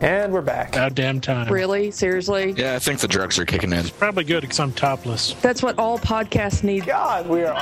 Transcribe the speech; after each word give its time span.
And 0.00 0.32
we're 0.32 0.40
back. 0.40 0.70
About 0.70 0.94
damn 0.94 1.20
time. 1.20 1.52
Really? 1.52 1.90
Seriously? 1.90 2.52
Yeah, 2.56 2.74
I 2.74 2.78
think 2.78 3.00
the 3.00 3.08
drugs 3.08 3.38
are 3.38 3.44
kicking 3.44 3.72
in. 3.72 3.86
Probably 3.90 4.24
good 4.24 4.40
because 4.40 4.58
I'm 4.58 4.72
topless. 4.72 5.34
That's 5.34 5.62
what 5.62 5.78
all 5.78 5.98
podcasts 5.98 6.64
need. 6.64 6.86
God, 6.86 7.28
we 7.28 7.44
are. 7.44 7.54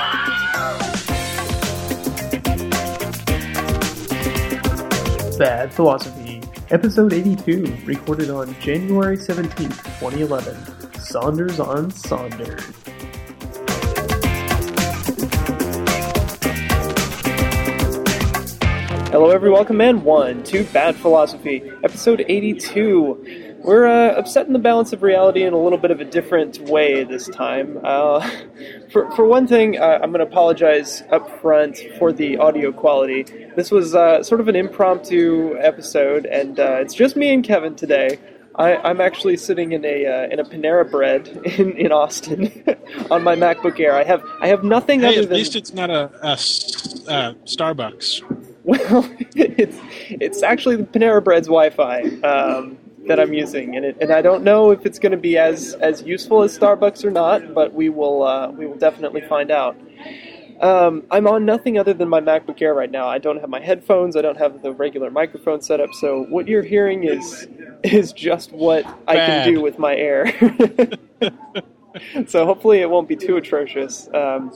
Bad 5.37 5.73
Philosophy, 5.73 6.41
Episode 6.69 7.13
82, 7.13 7.77
recorded 7.85 8.29
on 8.29 8.55
January 8.59 9.17
17th, 9.17 9.83
2011. 9.99 10.99
Saunders 10.99 11.59
on 11.59 11.89
Saunders. 11.89 12.80
Hello, 19.21 19.29
everyone. 19.29 19.59
Welcome, 19.59 19.81
and 19.81 20.03
one 20.03 20.41
to 20.45 20.63
Bad 20.73 20.95
Philosophy, 20.95 21.61
Episode 21.83 22.25
82. 22.27 23.59
We're 23.63 23.85
uh, 23.85 24.15
upsetting 24.15 24.51
the 24.51 24.57
balance 24.57 24.93
of 24.93 25.03
reality 25.03 25.43
in 25.43 25.53
a 25.53 25.61
little 25.61 25.77
bit 25.77 25.91
of 25.91 26.01
a 26.01 26.05
different 26.05 26.57
way 26.61 27.03
this 27.03 27.27
time. 27.27 27.79
Uh, 27.83 28.27
for, 28.91 29.11
for 29.11 29.25
one 29.25 29.45
thing, 29.45 29.77
uh, 29.77 29.99
I'm 30.01 30.11
going 30.11 30.25
to 30.25 30.25
apologize 30.25 31.03
up 31.11 31.39
front 31.39 31.79
for 31.99 32.11
the 32.11 32.37
audio 32.37 32.71
quality. 32.71 33.21
This 33.55 33.69
was 33.69 33.93
uh, 33.93 34.23
sort 34.23 34.41
of 34.41 34.47
an 34.47 34.55
impromptu 34.55 35.55
episode, 35.59 36.25
and 36.25 36.59
uh, 36.59 36.79
it's 36.81 36.95
just 36.95 37.15
me 37.15 37.31
and 37.31 37.43
Kevin 37.43 37.75
today. 37.75 38.17
I, 38.55 38.77
I'm 38.77 38.99
actually 38.99 39.37
sitting 39.37 39.73
in 39.73 39.85
a 39.85 40.03
uh, 40.03 40.29
in 40.29 40.39
a 40.39 40.43
Panera 40.43 40.89
Bread 40.89 41.27
in, 41.59 41.73
in 41.73 41.91
Austin 41.91 42.51
on 43.11 43.23
my 43.23 43.35
MacBook 43.35 43.79
Air. 43.79 43.95
I 43.95 44.03
have 44.03 44.23
I 44.41 44.47
have 44.47 44.63
nothing 44.63 45.01
Hey, 45.01 45.09
other 45.09 45.19
at 45.19 45.23
than 45.25 45.33
at 45.33 45.37
least 45.37 45.55
it's 45.55 45.75
not 45.75 45.91
a 45.91 46.09
uh, 46.23 46.35
Starbucks. 47.45 48.47
Well, 48.63 49.09
it's 49.35 49.77
it's 50.09 50.43
actually 50.43 50.75
the 50.77 50.83
Panera 50.83 51.23
Bread's 51.23 51.47
Wi-Fi 51.47 52.01
um, 52.23 52.77
that 53.07 53.19
I'm 53.19 53.33
using, 53.33 53.75
and 53.75 53.85
it, 53.85 53.97
and 53.99 54.11
I 54.11 54.21
don't 54.21 54.43
know 54.43 54.71
if 54.71 54.85
it's 54.85 54.99
going 54.99 55.11
to 55.11 55.17
be 55.17 55.37
as 55.37 55.73
as 55.75 56.03
useful 56.03 56.43
as 56.43 56.57
Starbucks 56.57 57.03
or 57.03 57.11
not, 57.11 57.53
but 57.53 57.73
we 57.73 57.89
will 57.89 58.23
uh, 58.23 58.49
we 58.49 58.65
will 58.65 58.77
definitely 58.77 59.21
find 59.21 59.51
out. 59.51 59.75
Um, 60.61 61.03
I'm 61.09 61.25
on 61.25 61.43
nothing 61.43 61.79
other 61.79 61.91
than 61.91 62.07
my 62.07 62.21
MacBook 62.21 62.61
Air 62.61 62.75
right 62.75 62.91
now. 62.91 63.07
I 63.07 63.17
don't 63.17 63.39
have 63.39 63.49
my 63.49 63.59
headphones. 63.59 64.15
I 64.15 64.21
don't 64.21 64.37
have 64.37 64.61
the 64.61 64.71
regular 64.71 65.09
microphone 65.09 65.61
setup. 65.61 65.91
So 65.95 66.25
what 66.29 66.47
you're 66.47 66.61
hearing 66.61 67.03
is 67.03 67.47
is 67.83 68.13
just 68.13 68.51
what 68.51 68.85
I 69.07 69.15
can 69.15 69.53
do 69.53 69.61
with 69.61 69.79
my 69.79 69.95
Air. 69.95 70.31
so 72.27 72.45
hopefully 72.45 72.79
it 72.79 72.89
won't 72.89 73.07
be 73.07 73.15
too 73.15 73.37
atrocious. 73.37 74.07
Um, 74.13 74.51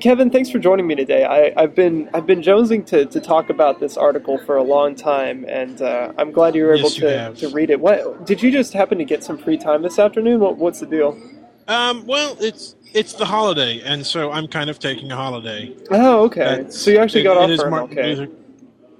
Kevin, 0.00 0.30
thanks 0.30 0.50
for 0.50 0.58
joining 0.58 0.86
me 0.86 0.94
today. 0.94 1.24
I, 1.24 1.52
I've 1.60 1.74
been 1.74 2.08
I've 2.14 2.26
been 2.26 2.40
jonesing 2.42 2.84
to, 2.86 3.06
to 3.06 3.20
talk 3.20 3.50
about 3.50 3.80
this 3.80 3.96
article 3.96 4.38
for 4.38 4.56
a 4.56 4.62
long 4.62 4.94
time, 4.94 5.44
and 5.48 5.80
uh, 5.80 6.12
I'm 6.18 6.32
glad 6.32 6.54
you 6.54 6.64
were 6.64 6.74
able 6.74 6.88
Yes, 6.88 6.96
you 6.96 7.02
to, 7.08 7.18
have. 7.18 7.36
to 7.38 7.48
read 7.50 7.70
it. 7.70 7.80
What 7.80 8.26
did 8.26 8.42
you 8.42 8.50
just 8.50 8.72
happen 8.72 8.98
to 8.98 9.04
get 9.04 9.22
some 9.22 9.38
free 9.38 9.56
time 9.56 9.82
this 9.82 9.98
afternoon? 9.98 10.40
What, 10.40 10.56
what's 10.56 10.80
the 10.80 10.86
deal? 10.86 11.20
Um, 11.68 12.04
well, 12.06 12.36
it's 12.40 12.74
it's 12.92 13.14
the 13.14 13.24
holiday, 13.24 13.80
and 13.84 14.04
so 14.04 14.30
I'm 14.32 14.48
kind 14.48 14.68
of 14.68 14.78
taking 14.78 15.12
a 15.12 15.16
holiday. 15.16 15.74
Oh, 15.90 16.24
okay. 16.24 16.40
That's- 16.40 16.76
so 16.76 16.90
you 16.90 16.98
actually 16.98 17.22
got 17.22 17.36
it 17.36 17.44
off 17.44 17.50
is 17.50 17.60
for 17.60 17.70
Martin. 17.70 17.96
Luther- 17.96 18.32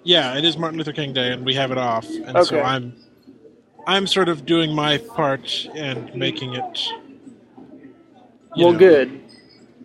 yeah, 0.05 0.37
it 0.37 0.45
is 0.45 0.57
Martin 0.59 0.79
Luther 0.79 0.93
King 0.93 1.13
Day, 1.13 1.33
and 1.33 1.45
we 1.45 1.55
have 1.55 1.71
it 1.71 1.79
off, 1.79 2.09
and 2.09 2.45
so 2.47 2.61
I'm 2.61 2.95
I'm 3.87 4.07
sort 4.07 4.29
of 4.29 4.47
doing 4.47 4.73
my 4.73 4.99
part 4.99 5.69
and 5.75 6.15
making 6.15 6.55
it. 6.55 6.79
You 8.57 8.65
Well, 8.67 8.73
know, 8.73 8.79
good. 8.79 9.21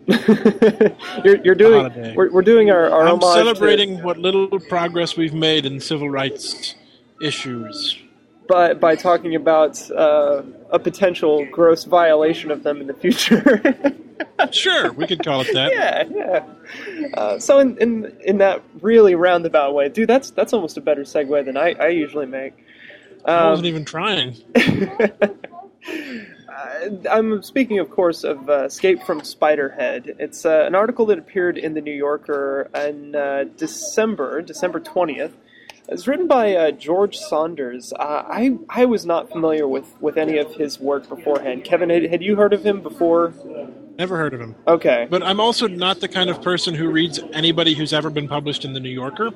you're, 1.25 1.37
you're 1.43 1.55
doing. 1.55 2.15
We're, 2.15 2.31
we're 2.31 2.41
doing 2.41 2.69
our, 2.71 2.89
our 2.89 3.01
I'm 3.01 3.15
homage 3.19 3.21
to- 3.23 3.33
celebrating 3.33 4.01
what 4.03 4.17
little 4.17 4.47
progress 4.69 5.17
we've 5.17 5.33
made 5.33 5.65
in 5.65 5.79
civil 5.81 6.09
rights 6.09 6.75
issues. 7.21 7.97
by 8.47 8.73
by 8.73 8.95
talking 8.95 9.35
about 9.35 9.89
uh, 9.91 10.43
a 10.71 10.79
potential 10.79 11.45
gross 11.51 11.83
violation 11.83 12.51
of 12.51 12.63
them 12.63 12.79
in 12.81 12.88
the 12.88 12.93
future. 12.93 13.73
Sure, 14.51 14.91
we 14.93 15.05
could 15.05 15.23
call 15.23 15.41
it 15.41 15.53
that. 15.53 15.72
yeah, 15.72 16.03
yeah. 16.11 17.09
Uh, 17.13 17.38
so 17.39 17.59
in, 17.59 17.77
in 17.79 18.17
in 18.25 18.38
that 18.39 18.63
really 18.81 19.13
roundabout 19.16 19.73
way, 19.75 19.89
dude, 19.89 20.09
that's 20.09 20.31
that's 20.31 20.53
almost 20.53 20.75
a 20.77 20.81
better 20.81 21.01
segue 21.03 21.45
than 21.45 21.56
I, 21.57 21.73
I 21.73 21.88
usually 21.89 22.25
make. 22.25 22.53
I 23.25 23.35
Um, 23.38 23.50
wasn't 23.51 23.67
even 23.67 23.85
trying. 23.85 24.35
Uh, 26.57 26.90
I'm 27.09 27.44
speaking, 27.44 27.78
of 27.78 27.91
course, 27.91 28.23
of 28.23 28.50
uh, 28.50 28.63
Escape 28.63 29.03
from 29.03 29.22
Spiderhead. 29.22 30.16
It's 30.19 30.45
uh, 30.45 30.63
an 30.66 30.73
article 30.73 31.06
that 31.07 31.19
appeared 31.19 31.57
in 31.57 31.75
the 31.75 31.81
New 31.81 31.94
Yorker 31.94 32.69
in 32.73 33.16
uh, 33.16 33.45
December, 33.57 34.41
December 34.41 34.79
20th. 34.79 35.34
It's 35.90 36.07
written 36.07 36.28
by 36.28 36.56
uh, 36.56 36.72
George 36.72 37.18
Saunders. 37.18 37.94
Uh, 37.94 38.23
I 38.28 38.57
I 38.69 38.85
was 38.85 39.06
not 39.06 39.29
familiar 39.29 39.68
with, 39.68 39.85
with 40.01 40.18
any 40.18 40.38
of 40.38 40.53
his 40.56 40.79
work 40.79 41.07
beforehand. 41.07 41.63
Kevin, 41.63 41.90
had, 41.90 42.03
had 42.03 42.23
you 42.23 42.35
heard 42.35 42.53
of 42.53 42.66
him 42.66 42.81
before? 42.81 43.34
Never 43.97 44.18
heard 44.18 44.34
of 44.34 44.41
him. 44.41 44.56
Okay. 44.68 45.07
But 45.09 45.24
I'm 45.24 45.39
also 45.39 45.68
not 45.68 46.01
the 46.01 46.07
kind 46.07 46.29
of 46.29 46.41
person 46.41 46.74
who 46.74 46.89
reads 46.89 47.19
anybody 47.34 47.74
who's 47.74 47.94
ever 47.94 48.09
been 48.09 48.28
published 48.28 48.66
in 48.66 48.74
the 48.74 48.79
New 48.79 48.89
Yorker. 48.89 49.31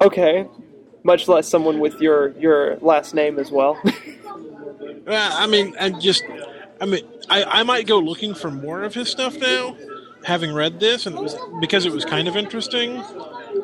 Okay. 0.00 0.46
Much 1.02 1.28
less 1.28 1.48
someone 1.48 1.78
with 1.78 2.00
your, 2.00 2.30
your 2.38 2.76
last 2.78 3.14
name 3.14 3.38
as 3.38 3.50
well. 3.50 3.80
I 5.06 5.46
mean, 5.46 5.74
I 5.78 5.90
just, 5.90 6.22
I 6.80 6.86
mean, 6.86 7.04
I, 7.28 7.44
I 7.44 7.62
might 7.62 7.86
go 7.86 7.98
looking 7.98 8.34
for 8.34 8.50
more 8.50 8.82
of 8.82 8.94
his 8.94 9.08
stuff 9.08 9.36
now, 9.36 9.76
having 10.24 10.52
read 10.52 10.80
this, 10.80 11.06
and 11.06 11.16
it 11.16 11.22
was 11.22 11.36
because 11.60 11.86
it 11.86 11.92
was 11.92 12.04
kind 12.04 12.28
of 12.28 12.36
interesting. 12.36 13.02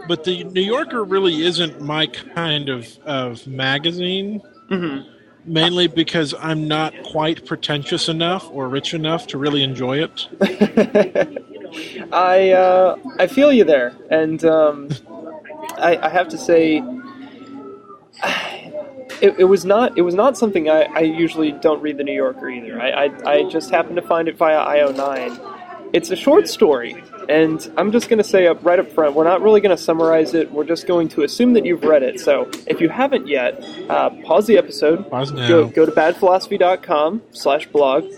But 0.09 0.25
the 0.25 0.45
New 0.45 0.63
Yorker 0.63 1.05
really 1.05 1.43
isn't 1.43 1.81
my 1.81 2.07
kind 2.07 2.69
of 2.69 2.99
of 3.05 3.47
magazine. 3.47 4.41
Mhm. 4.71 5.07
Mainly 5.45 5.89
because 5.89 6.35
I'm 6.39 6.69
not 6.69 6.95
quite 7.03 7.45
pretentious 7.47 8.09
enough 8.09 8.49
or 8.53 8.69
rich 8.69 8.95
enough 8.95 9.27
to 9.29 9.39
really 9.39 9.65
enjoy 9.65 9.99
it. 10.05 10.29
I 12.13 12.51
uh, 12.51 12.97
I 13.19 13.27
feel 13.27 13.53
you 13.53 13.65
there, 13.65 13.93
and 14.11 14.45
um, 14.45 14.89
I, 15.79 15.99
I 16.01 16.09
have 16.11 16.29
to 16.29 16.39
say, 16.39 16.81
it, 19.23 19.39
it 19.39 19.45
was 19.45 19.65
not 19.65 19.97
it 19.97 20.03
was 20.03 20.15
not 20.15 20.37
something 20.37 20.69
I, 20.69 20.83
I 20.83 21.01
usually 21.01 21.53
don't 21.53 21.81
read 21.81 21.97
the 21.97 22.05
New 22.05 22.13
Yorker 22.15 22.51
either. 22.51 22.81
I, 22.81 23.07
I 23.07 23.31
I 23.33 23.49
just 23.49 23.71
happened 23.71 23.97
to 23.97 24.03
find 24.03 24.29
it 24.29 24.37
via 24.37 24.59
IO9. 24.59 25.49
It's 25.93 26.11
a 26.11 26.17
short 26.17 26.49
story, 26.49 27.05
and 27.29 27.71
I'm 27.77 27.93
just 27.93 28.09
going 28.09 28.17
to 28.19 28.25
say 28.25 28.47
up 28.47 28.65
right 28.65 28.79
up 28.79 28.91
front, 28.91 29.15
we're 29.15 29.25
not 29.25 29.43
really 29.43 29.61
going 29.61 29.77
to 29.77 29.83
summarize 29.83 30.33
it. 30.33 30.51
We're 30.51 30.65
just 30.65 30.87
going 30.87 31.09
to 31.11 31.23
assume 31.23 31.53
that 31.53 31.67
you've 31.67 31.85
read 31.85 32.03
it. 32.03 32.19
So 32.19 32.51
if 32.67 32.81
you 32.81 32.89
haven't 32.89 33.29
yet, 33.29 33.63
uh, 33.91 34.09
pause 34.25 34.47
the 34.47 34.57
episode, 34.57 35.09
Pause 35.11 35.33
now. 35.33 35.49
go 35.49 35.69
go 35.69 35.87
to 35.87 35.93
badphilosophy.com 35.93 37.23
slash 37.33 37.67
blog 37.69 38.11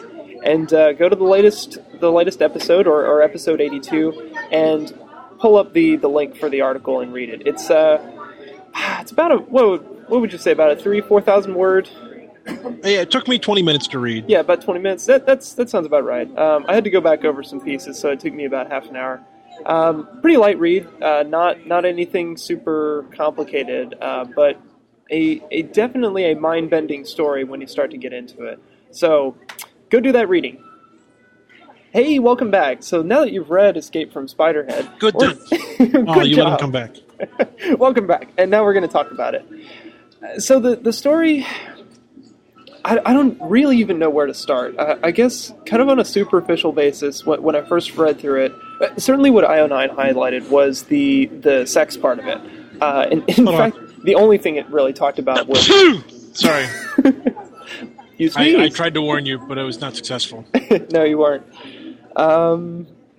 and 0.45 0.73
uh, 0.73 0.93
go 0.93 1.09
to 1.09 1.17
the 1.17 1.25
latest 1.25 1.79
the 2.01 2.13
latest 2.13 2.41
episode 2.43 2.87
or, 2.87 3.05
or 3.07 3.23
episode 3.23 3.61
82 3.61 4.35
and 4.53 4.97
pull 5.39 5.57
up 5.57 5.73
the, 5.73 5.97
the 5.97 6.09
link 6.09 6.37
for 6.37 6.49
the 6.49 6.61
article 6.61 7.01
and 7.01 7.13
read 7.13 7.29
it 7.31 7.47
it's 7.47 7.71
uh 7.71 7.99
it's 9.01 9.11
about 9.11 9.33
a 9.33 9.37
what 9.37 9.67
would, 9.69 9.94
what 10.09 10.21
would 10.21 10.33
you 10.33 10.39
say 10.39 10.53
about 10.53 10.71
a 10.71 10.77
three 10.77 11.01
four 11.01 11.21
thousand 11.21 11.55
word? 11.55 11.89
Yeah, 12.47 13.01
it 13.01 13.11
took 13.11 13.27
me 13.27 13.39
20 13.39 13.63
minutes 13.63 13.87
to 13.89 13.99
read. 13.99 14.27
yeah 14.29 14.41
about 14.41 14.61
20 14.61 14.79
minutes. 14.81 15.07
That 15.07 15.25
that's 15.27 15.55
that 15.55 15.71
sounds 15.71 15.87
about 15.87 16.05
right. 16.05 16.29
Um, 16.37 16.67
i 16.69 16.75
had 16.75 16.85
to 16.85 16.91
go 16.91 17.01
back 17.01 17.25
over 17.25 17.43
some 17.43 17.61
pieces 17.61 17.99
so 17.99 18.11
it 18.11 18.21
took 18.21 18.35
me 18.35 18.45
about 18.45 18.71
half 18.71 18.87
an 18.89 18.97
hour. 18.97 19.23
Um, 19.67 20.09
pretty 20.21 20.37
light 20.37 20.59
read 20.59 20.87
uh, 21.03 21.23
not 21.23 21.67
not 21.67 21.85
anything 21.85 22.37
super 22.37 23.07
complicated 23.17 23.95
uh, 24.01 24.25
but 24.25 24.61
a, 25.11 25.43
a 25.51 25.63
definitely 25.63 26.31
a 26.33 26.37
mind-bending 26.37 27.05
story 27.05 27.45
when 27.45 27.61
you 27.61 27.67
start 27.67 27.91
to 27.93 27.99
get 27.99 28.13
into 28.13 28.45
it. 28.45 28.59
So 28.91 29.37
go 29.91 30.01
do 30.01 30.13
that 30.13 30.29
reading. 30.29 30.63
Hey 31.93 32.19
welcome 32.19 32.51
back. 32.51 32.83
So 32.83 33.01
now 33.01 33.21
that 33.21 33.33
you've 33.33 33.51
read 33.51 33.79
escape 33.79 34.13
from 34.13 34.27
spiderhead 34.27 34.99
Good 34.99 35.15
done. 35.15 35.39
Oh, 35.81 36.15
Good 36.15 36.27
you 36.29 36.37
let 36.37 36.53
him 36.53 36.59
come 36.59 36.73
back. 36.73 36.97
Welcome 37.79 38.07
back, 38.07 38.29
and 38.39 38.51
now 38.51 38.65
we're 38.65 38.73
going 38.73 38.87
to 38.87 38.93
talk 38.93 39.11
about 39.11 39.35
it. 39.35 39.47
So 40.39 40.59
the 40.61 40.77
the 40.77 40.93
story, 40.93 41.47
I, 42.85 42.99
I 43.05 43.13
don't 43.13 43.39
really 43.41 43.79
even 43.79 43.99
know 43.99 44.11
where 44.11 44.27
to 44.27 44.35
start. 44.35 44.77
Uh, 44.79 44.97
I 45.03 45.11
guess 45.11 45.53
kind 45.67 45.83
of 45.83 45.89
on 45.89 45.99
a 45.99 46.05
superficial 46.05 46.73
basis. 46.73 47.25
When, 47.25 47.43
when 47.43 47.57
I 47.57 47.63
first 47.63 47.97
read 47.97 48.19
through 48.19 48.47
it, 48.47 48.53
uh, 48.81 48.97
certainly 48.97 49.31
what 49.31 49.45
IO9 49.45 49.95
highlighted 49.95 50.49
was 50.49 50.85
the 50.85 51.27
the 51.27 51.67
sex 51.67 51.97
part 51.97 52.19
of 52.19 52.27
it. 52.27 52.41
Uh, 52.81 53.07
and 53.11 53.25
in 53.29 53.47
Hold 53.47 53.61
on. 53.61 53.73
fact, 53.73 54.05
the 54.05 54.15
only 54.15 54.39
thing 54.39 54.57
it 54.57 54.69
really 54.69 54.93
talked 54.93 55.19
about 55.19 55.47
was 55.47 55.65
Sorry, 56.33 56.67
you 58.19 58.31
I, 58.35 58.65
I 58.65 58.69
tried 58.69 58.95
to 58.95 59.03
warn 59.03 59.25
you, 59.25 59.39
but 59.39 59.59
I 59.59 59.63
was 59.63 59.81
not 59.81 59.95
successful. 59.95 60.45
no, 60.91 61.05
you 61.05 61.19
weren't. 61.19 61.47
Um, 62.17 62.87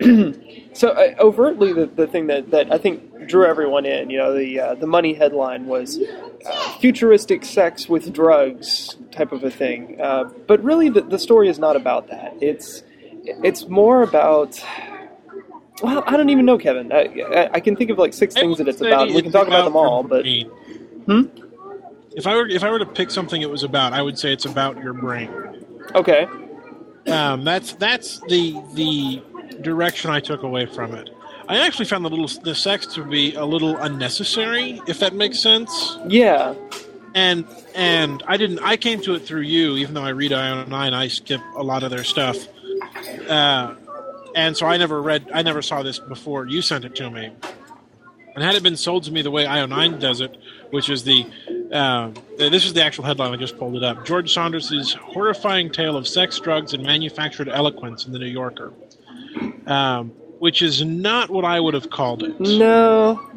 so 0.76 0.90
uh, 0.90 1.14
overtly, 1.18 1.72
the, 1.72 1.86
the 1.86 2.06
thing 2.06 2.26
that, 2.26 2.50
that 2.50 2.72
I 2.72 2.78
think 2.78 3.26
drew 3.26 3.46
everyone 3.46 3.86
in, 3.86 4.10
you 4.10 4.18
know, 4.18 4.34
the 4.36 4.60
uh, 4.60 4.74
the 4.74 4.86
money 4.86 5.14
headline 5.14 5.66
was 5.66 5.98
uh, 5.98 6.78
futuristic 6.78 7.44
sex 7.44 7.88
with 7.88 8.12
drugs 8.12 8.96
type 9.10 9.32
of 9.32 9.42
a 9.42 9.50
thing. 9.50 9.98
Uh, 10.00 10.24
but 10.46 10.62
really, 10.62 10.90
the, 10.90 11.00
the 11.00 11.18
story 11.18 11.48
is 11.48 11.58
not 11.58 11.76
about 11.76 12.08
that. 12.08 12.34
It's 12.40 12.82
it's 13.24 13.68
more 13.68 14.02
about. 14.02 14.62
Well, 15.82 16.04
I 16.06 16.16
don't 16.16 16.30
even 16.30 16.46
know, 16.46 16.56
Kevin. 16.58 16.90
I, 16.92 17.04
I, 17.22 17.50
I 17.54 17.60
can 17.60 17.76
think 17.76 17.90
of 17.90 17.98
like 17.98 18.14
six 18.14 18.34
things 18.34 18.58
that 18.58 18.68
it's 18.68 18.80
about. 18.80 19.08
We 19.08 19.22
can 19.22 19.32
talk 19.32 19.46
about 19.46 19.64
them 19.64 19.76
all, 19.76 20.02
but 20.02 20.24
Hmm? 21.06 21.22
if 22.16 22.26
I 22.26 22.34
were 22.34 22.48
if 22.48 22.64
I 22.64 22.70
were 22.70 22.78
to 22.78 22.86
pick 22.86 23.10
something 23.10 23.40
it 23.40 23.50
was 23.50 23.62
about, 23.62 23.92
I 23.92 24.02
would 24.02 24.18
say 24.18 24.32
it's 24.32 24.44
about 24.46 24.82
your 24.82 24.92
brain. 24.92 25.30
Okay. 25.94 26.26
Um, 27.06 27.44
that's 27.44 27.74
that's 27.74 28.20
the 28.28 28.60
the 28.74 29.22
direction 29.62 30.10
I 30.10 30.20
took 30.20 30.42
away 30.42 30.66
from 30.66 30.94
it. 30.94 31.10
I 31.48 31.58
actually 31.58 31.84
found 31.84 32.04
the 32.04 32.10
little 32.10 32.28
the 32.42 32.54
sex 32.54 32.86
to 32.94 33.04
be 33.04 33.34
a 33.34 33.44
little 33.44 33.76
unnecessary, 33.76 34.80
if 34.86 34.98
that 35.00 35.14
makes 35.14 35.38
sense. 35.38 35.98
Yeah. 36.08 36.54
And 37.14 37.46
and 37.74 38.22
I 38.26 38.36
didn't. 38.36 38.58
I 38.60 38.76
came 38.76 39.00
to 39.02 39.14
it 39.14 39.20
through 39.20 39.42
you, 39.42 39.76
even 39.76 39.94
though 39.94 40.04
I 40.04 40.10
read 40.10 40.32
IO 40.32 40.64
nine. 40.64 40.92
I 40.92 41.08
skip 41.08 41.40
a 41.54 41.62
lot 41.62 41.82
of 41.82 41.90
their 41.90 42.04
stuff, 42.04 42.36
uh, 43.28 43.74
and 44.34 44.56
so 44.56 44.66
I 44.66 44.76
never 44.76 45.00
read. 45.00 45.30
I 45.32 45.42
never 45.42 45.62
saw 45.62 45.82
this 45.82 45.98
before 45.98 46.46
you 46.46 46.60
sent 46.60 46.84
it 46.84 46.94
to 46.96 47.10
me. 47.10 47.30
And 48.34 48.44
had 48.44 48.54
it 48.54 48.62
been 48.62 48.76
sold 48.76 49.04
to 49.04 49.10
me 49.10 49.22
the 49.22 49.30
way 49.30 49.46
IO 49.46 49.64
nine 49.64 49.98
does 49.98 50.20
it, 50.20 50.36
which 50.70 50.90
is 50.90 51.04
the 51.04 51.24
uh, 51.72 52.10
this 52.36 52.66
is 52.66 52.74
the 52.74 52.84
actual 52.84 53.04
headline. 53.04 53.32
I 53.32 53.36
just 53.36 53.58
pulled 53.58 53.76
it 53.76 53.82
up. 53.82 54.04
George 54.04 54.32
Saunders' 54.32 54.92
horrifying 54.92 55.70
tale 55.70 55.96
of 55.96 56.06
sex, 56.06 56.38
drugs, 56.38 56.74
and 56.74 56.82
manufactured 56.82 57.48
eloquence 57.48 58.04
in 58.06 58.12
the 58.12 58.18
New 58.18 58.26
Yorker, 58.26 58.72
um, 59.66 60.08
which 60.38 60.62
is 60.62 60.84
not 60.84 61.30
what 61.30 61.44
I 61.44 61.60
would 61.60 61.74
have 61.74 61.90
called 61.90 62.22
it. 62.22 62.38
No. 62.40 63.30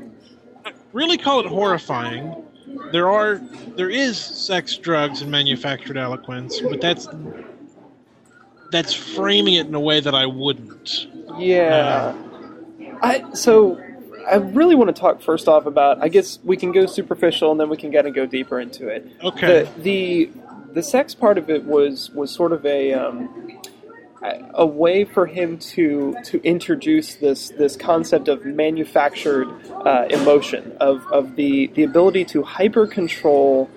Really 0.93 1.17
call 1.17 1.39
it 1.39 1.45
horrifying. 1.45 2.43
There 2.91 3.09
are 3.09 3.41
there 3.75 3.89
is 3.89 4.17
sex, 4.17 4.75
drugs, 4.77 5.21
and 5.21 5.31
manufactured 5.31 5.97
eloquence, 5.97 6.59
but 6.61 6.81
that's 6.81 7.07
that's 8.71 8.93
framing 8.93 9.55
it 9.55 9.67
in 9.67 9.75
a 9.75 9.79
way 9.79 9.99
that 9.99 10.15
I 10.15 10.25
wouldn't. 10.25 11.07
Yeah. 11.37 12.15
I 13.01 13.33
so 13.33 13.79
I 14.29 14.35
really 14.35 14.75
want 14.75 14.93
to 14.93 14.99
talk 14.99 15.21
first 15.21 15.47
off 15.47 15.65
about. 15.65 16.01
I 16.01 16.09
guess 16.09 16.39
we 16.43 16.57
can 16.57 16.71
go 16.71 16.85
superficial 16.85 17.51
and 17.51 17.59
then 17.59 17.69
we 17.69 17.77
can 17.77 17.91
kind 17.91 18.07
of 18.07 18.13
go 18.13 18.25
deeper 18.25 18.59
into 18.59 18.87
it. 18.87 19.07
Okay. 19.23 19.69
The 19.77 19.81
the, 19.81 20.31
the 20.73 20.83
sex 20.83 21.15
part 21.15 21.37
of 21.37 21.49
it 21.49 21.63
was 21.63 22.09
was 22.11 22.31
sort 22.31 22.51
of 22.51 22.65
a. 22.65 22.93
Um, 22.93 23.61
a- 24.21 24.65
way 24.65 25.05
for 25.05 25.25
him 25.25 25.57
to 25.57 26.15
to 26.25 26.41
introduce 26.43 27.15
this 27.15 27.49
this 27.49 27.75
concept 27.75 28.27
of 28.27 28.45
manufactured 28.45 29.47
uh, 29.85 30.05
emotion 30.09 30.75
of, 30.79 31.05
of 31.11 31.35
the 31.35 31.67
the 31.75 31.83
ability 31.83 32.25
to 32.25 32.43
hyper 32.43 32.85
control 32.85 33.69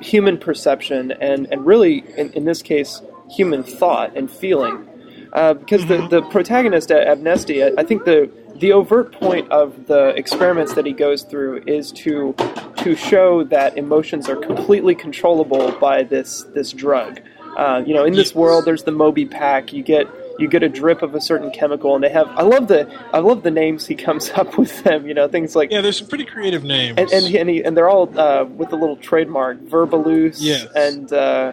human 0.00 0.38
perception 0.38 1.12
and 1.12 1.46
and 1.52 1.66
really 1.66 2.04
in, 2.16 2.32
in 2.32 2.44
this 2.44 2.62
case 2.62 3.02
human 3.28 3.62
thought 3.62 4.16
and 4.16 4.30
feeling 4.30 4.86
uh, 5.32 5.54
because 5.54 5.86
the, 5.86 6.06
the 6.08 6.22
protagonist 6.22 6.90
at 6.90 7.06
Amnesty, 7.06 7.62
I, 7.62 7.70
I 7.78 7.84
think 7.84 8.04
the 8.04 8.30
the 8.56 8.72
overt 8.72 9.12
point 9.12 9.50
of 9.50 9.86
the 9.86 10.08
experiments 10.08 10.74
that 10.74 10.84
he 10.84 10.92
goes 10.92 11.22
through 11.22 11.62
is 11.66 11.92
to 11.92 12.34
to 12.78 12.96
show 12.96 13.44
that 13.44 13.76
emotions 13.78 14.28
are 14.28 14.36
completely 14.36 14.94
controllable 14.94 15.72
by 15.72 16.02
this 16.02 16.42
this 16.54 16.72
drug. 16.72 17.20
Uh, 17.60 17.82
you 17.86 17.92
know, 17.92 18.04
in 18.04 18.14
this 18.14 18.34
world, 18.34 18.64
there's 18.64 18.84
the 18.84 18.90
MobiPak. 18.90 19.72
You 19.72 19.82
get 19.82 20.06
you 20.38 20.48
get 20.48 20.62
a 20.62 20.68
drip 20.70 21.02
of 21.02 21.14
a 21.14 21.20
certain 21.20 21.50
chemical, 21.50 21.94
and 21.94 22.02
they 22.02 22.08
have. 22.08 22.26
I 22.28 22.40
love 22.42 22.68
the 22.68 22.88
I 23.12 23.18
love 23.18 23.42
the 23.42 23.50
names 23.50 23.86
he 23.86 23.94
comes 23.94 24.30
up 24.40 24.56
with 24.56 24.82
them. 24.82 25.06
You 25.06 25.12
know, 25.12 25.28
things 25.28 25.54
like 25.54 25.70
Yeah, 25.70 25.82
there's 25.82 25.98
some 25.98 26.06
pretty 26.08 26.24
creative 26.24 26.64
names. 26.64 26.96
and 26.98 27.12
and, 27.12 27.34
and, 27.34 27.50
he, 27.50 27.62
and 27.62 27.76
they're 27.76 27.90
all 27.90 28.08
uh, 28.18 28.44
with 28.44 28.70
the 28.70 28.76
little 28.76 28.96
trademark 28.96 29.58
Verbaluce 29.60 30.38
Yes. 30.40 30.66
and 30.74 31.12
uh, 31.12 31.52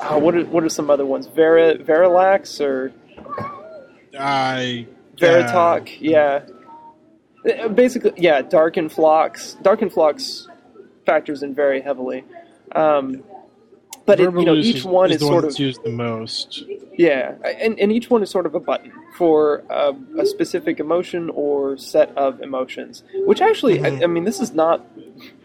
uh, 0.00 0.18
what 0.18 0.34
are 0.34 0.44
what 0.46 0.64
are 0.64 0.68
some 0.68 0.90
other 0.90 1.06
ones? 1.06 1.28
Vera 1.28 1.76
Verilax 1.78 2.60
or 2.60 2.92
I 4.18 4.86
Veritalk? 5.16 5.88
yeah. 6.00 6.42
Uh, 7.48 7.68
Basically, 7.68 8.12
yeah. 8.16 8.42
Darkenfloxx. 8.42 9.62
Dark 9.62 9.82
and 9.82 9.92
Flocks 9.92 10.48
factors 11.06 11.42
in 11.42 11.54
very 11.54 11.80
heavily. 11.80 12.24
Um, 12.74 13.22
but 14.06 14.20
it, 14.20 14.24
you 14.24 14.30
know, 14.44 14.54
Verbaluce 14.54 14.64
each 14.64 14.84
one 14.84 15.10
is, 15.10 15.20
the 15.20 15.26
sort 15.26 15.34
one 15.34 15.38
of 15.44 15.50
that's 15.50 15.58
used 15.58 15.82
the 15.82 15.90
most. 15.90 16.62
yeah, 16.96 17.34
and, 17.44 17.78
and 17.80 17.90
each 17.92 18.10
one 18.10 18.22
is 18.22 18.30
sort 18.30 18.46
of 18.46 18.54
a 18.54 18.60
button 18.60 18.92
for 19.16 19.62
uh, 19.70 19.92
a 20.18 20.26
specific 20.26 20.78
emotion 20.80 21.30
or 21.30 21.76
set 21.78 22.10
of 22.16 22.40
emotions. 22.40 23.02
Which 23.26 23.40
actually, 23.40 23.78
Mhm. 23.78 24.00
I, 24.00 24.04
I 24.04 24.06
mean, 24.06 24.24
this 24.24 24.40
is 24.40 24.52
not 24.52 24.84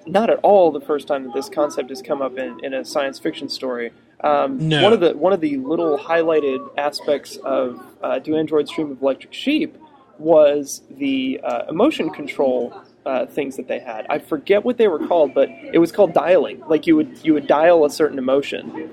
not 0.06 0.30
at 0.30 0.40
all 0.42 0.72
the 0.72 0.82
first 0.82 1.08
time 1.08 1.24
that 1.26 1.34
this 1.34 1.50
concept 1.50 1.90
has 1.90 2.02
come 2.02 2.22
up 2.22 2.38
in, 2.38 2.60
in 2.66 2.74
a 2.74 2.84
science 2.84 3.20
fiction 3.20 3.48
story. 3.48 3.92
Um, 4.22 4.68
No. 4.68 4.82
One 4.84 4.92
of 4.94 5.00
the 5.00 5.16
one 5.16 5.34
of 5.34 5.42
the 5.42 5.58
little 5.58 5.98
highlighted 5.98 6.68
aspects 6.78 7.38
of 7.38 7.80
uh, 8.02 8.20
Do 8.20 8.36
Androids 8.36 8.72
Dream 8.72 8.92
of 8.92 9.02
Electric 9.02 9.34
Sheep 9.34 9.78
was 10.18 10.82
the 10.90 11.40
uh, 11.44 11.64
emotion 11.70 12.10
control 12.10 12.74
uh, 13.10 13.26
things 13.26 13.56
that 13.58 13.68
they 13.68 13.80
had. 13.80 14.06
I 14.10 14.20
forget 14.20 14.64
what 14.64 14.78
they 14.78 14.88
were 14.88 15.06
called, 15.08 15.34
but 15.34 15.50
it 15.74 15.80
was 15.80 15.92
called 15.92 16.14
dialing. 16.14 16.62
Like 16.68 16.86
you 16.88 16.96
would 16.96 17.20
you 17.24 17.34
would 17.34 17.48
dial 17.48 17.86
a 17.86 17.90
certain 17.90 18.18
emotion. 18.20 18.90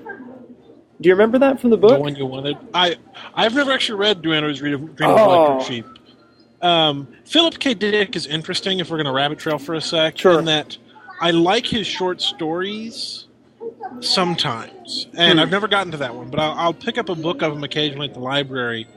Do 0.99 1.07
you 1.09 1.13
remember 1.13 1.37
that 1.39 1.59
from 1.61 1.69
the 1.69 1.77
book? 1.77 1.91
The 1.91 1.99
one 1.99 2.15
you 2.15 2.25
wanted. 2.25 2.57
I 2.73 2.95
I've 3.35 3.53
never 3.53 3.71
actually 3.71 3.99
read 3.99 4.21
Do 4.23 4.33
Androids 4.33 4.59
Dream 4.59 4.73
of 4.73 4.95
Dream 4.95 5.09
of 5.11 5.17
Oh. 5.19 5.45
Electric 5.53 5.67
Sheep. 5.67 5.85
Um, 6.63 7.07
Philip 7.25 7.59
K. 7.59 7.75
Dick 7.75 8.15
is 8.15 8.25
interesting 8.25 8.79
if 8.79 8.89
we're 8.89 8.97
going 8.97 9.05
to 9.05 9.11
rabbit 9.13 9.37
trail 9.37 9.59
for 9.59 9.75
a 9.75 9.81
sec. 9.81 10.17
Sure. 10.17 10.39
In 10.39 10.45
that 10.45 10.75
I 11.21 11.29
like 11.31 11.67
his 11.67 11.85
short 11.85 12.19
stories 12.19 13.25
sometimes, 13.99 15.07
and 15.15 15.33
Hmm. 15.33 15.39
I've 15.39 15.51
never 15.51 15.67
gotten 15.67 15.91
to 15.91 15.97
that 15.97 16.13
one, 16.15 16.29
but 16.29 16.39
I'll, 16.39 16.53
I'll 16.53 16.73
pick 16.73 16.97
up 16.97 17.09
a 17.09 17.15
book 17.15 17.41
of 17.41 17.53
them 17.53 17.63
occasionally 17.63 18.07
at 18.07 18.13
the 18.13 18.19
library, 18.19 18.87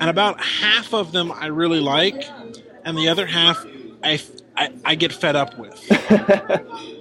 and 0.00 0.08
about 0.10 0.40
half 0.40 0.92
of 0.94 1.12
them 1.12 1.32
I 1.32 1.46
really 1.46 1.80
like, 1.80 2.24
and 2.84 2.96
the 2.96 3.08
other 3.08 3.26
half 3.26 3.64
I 4.02 4.20
I, 4.58 4.72
I 4.84 4.94
get 4.96 5.12
fed 5.12 5.36
up 5.36 5.56
with. 5.58 5.80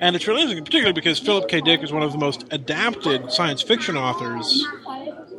And 0.00 0.14
it's 0.14 0.26
really 0.26 0.42
interesting, 0.42 0.64
particularly 0.64 0.92
because 0.92 1.18
Philip 1.18 1.48
K. 1.48 1.60
Dick 1.60 1.82
is 1.82 1.92
one 1.92 2.02
of 2.02 2.12
the 2.12 2.18
most 2.18 2.44
adapted 2.50 3.30
science 3.32 3.62
fiction 3.62 3.96
authors 3.96 4.66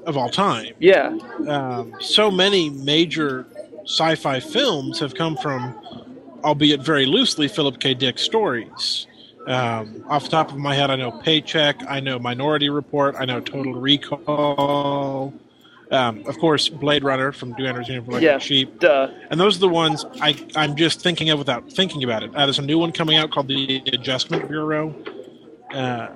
of 0.08 0.18
all 0.18 0.30
time. 0.30 0.74
yeah, 0.80 1.16
Um, 1.48 1.94
so 2.00 2.32
many 2.32 2.70
major 2.70 3.46
sci 3.84 4.16
fi 4.16 4.40
films 4.40 5.00
have 5.00 5.14
come 5.14 5.38
from, 5.38 5.76
albeit 6.44 6.82
very 6.82 7.06
loosely, 7.06 7.48
Philip 7.48 7.80
K. 7.80 7.94
Dick 7.94 8.18
stories. 8.18 9.06
Um, 9.46 10.04
off 10.08 10.24
the 10.24 10.30
top 10.30 10.52
of 10.52 10.58
my 10.58 10.74
head, 10.74 10.90
I 10.90 10.96
know 10.96 11.12
Paycheck, 11.12 11.84
I 11.88 12.00
know 12.00 12.18
Minority 12.18 12.70
Report, 12.70 13.16
I 13.20 13.26
know 13.26 13.42
Total 13.42 13.74
Recall. 13.74 15.32
Um, 15.92 16.24
of 16.26 16.38
course, 16.40 16.68
Blade 16.70 17.04
Runner 17.04 17.32
from 17.32 17.54
Do 17.54 17.66
Androids 17.66 17.88
Dream 17.88 18.00
of 18.00 18.08
Electric 18.08 18.24
yeah. 18.32 18.38
Sheep. 18.40 18.80
Duh. 18.80 19.10
And 19.30 19.40
those 19.40 19.58
are 19.58 19.60
the 19.60 19.70
ones 19.70 20.04
I, 20.20 20.36
I'm 20.56 20.76
just 20.76 21.02
thinking 21.02 21.30
of 21.30 21.38
without 21.40 21.72
thinking 21.72 22.04
about 22.04 22.24
it. 22.24 22.36
Uh, 22.36 22.46
there's 22.46 22.58
a 22.60 22.64
new 22.64 22.80
one 22.80 22.92
coming 22.92 23.18
out 23.18 23.30
called 23.32 23.48
the 23.48 23.84
Adjustment 23.94 24.48
Bureau. 24.48 24.96
Uh, 25.72 26.08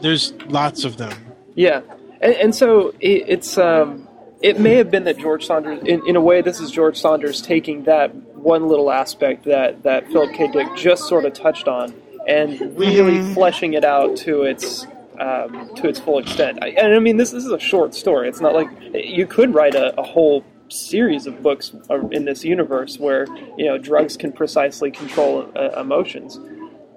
there's 0.00 0.32
lots 0.48 0.84
of 0.84 0.96
them. 0.96 1.16
Yeah, 1.54 1.82
and, 2.20 2.34
and 2.34 2.54
so 2.54 2.88
it, 3.00 3.24
it's 3.28 3.56
um, 3.58 4.08
it 4.40 4.58
may 4.58 4.74
have 4.76 4.90
been 4.90 5.04
that 5.04 5.18
George 5.18 5.46
Saunders, 5.46 5.82
in, 5.84 6.06
in 6.06 6.16
a 6.16 6.20
way, 6.20 6.40
this 6.40 6.60
is 6.60 6.70
George 6.70 6.98
Saunders 6.98 7.40
taking 7.42 7.84
that 7.84 8.14
one 8.14 8.66
little 8.68 8.90
aspect 8.90 9.44
that 9.44 9.82
that 9.84 10.06
Philip 10.08 10.32
K. 10.34 10.50
Dick 10.50 10.66
just 10.76 11.04
sort 11.08 11.24
of 11.24 11.32
touched 11.34 11.68
on 11.68 11.94
and 12.26 12.58
really 12.78 13.18
Mhm. 13.18 13.34
fleshing 13.34 13.74
it 13.74 13.84
out 13.84 14.16
to 14.18 14.42
its 14.42 14.86
um, 15.20 15.74
to 15.76 15.88
its 15.88 15.98
full 15.98 16.18
extent. 16.18 16.58
I, 16.62 16.68
and 16.68 16.94
I 16.94 16.98
mean, 16.98 17.16
this, 17.16 17.30
this 17.30 17.44
is 17.44 17.52
a 17.52 17.58
short 17.58 17.94
story. 17.94 18.28
It's 18.28 18.40
not 18.40 18.54
like 18.54 18.68
you 18.92 19.26
could 19.26 19.54
write 19.54 19.74
a, 19.74 19.98
a 19.98 20.02
whole 20.02 20.44
series 20.68 21.26
of 21.26 21.42
books 21.42 21.72
in 22.12 22.24
this 22.24 22.44
universe 22.44 22.98
where 22.98 23.26
you 23.58 23.66
know 23.66 23.76
drugs 23.76 24.16
can 24.16 24.32
precisely 24.32 24.90
control 24.90 25.50
uh, 25.54 25.78
emotions 25.78 26.38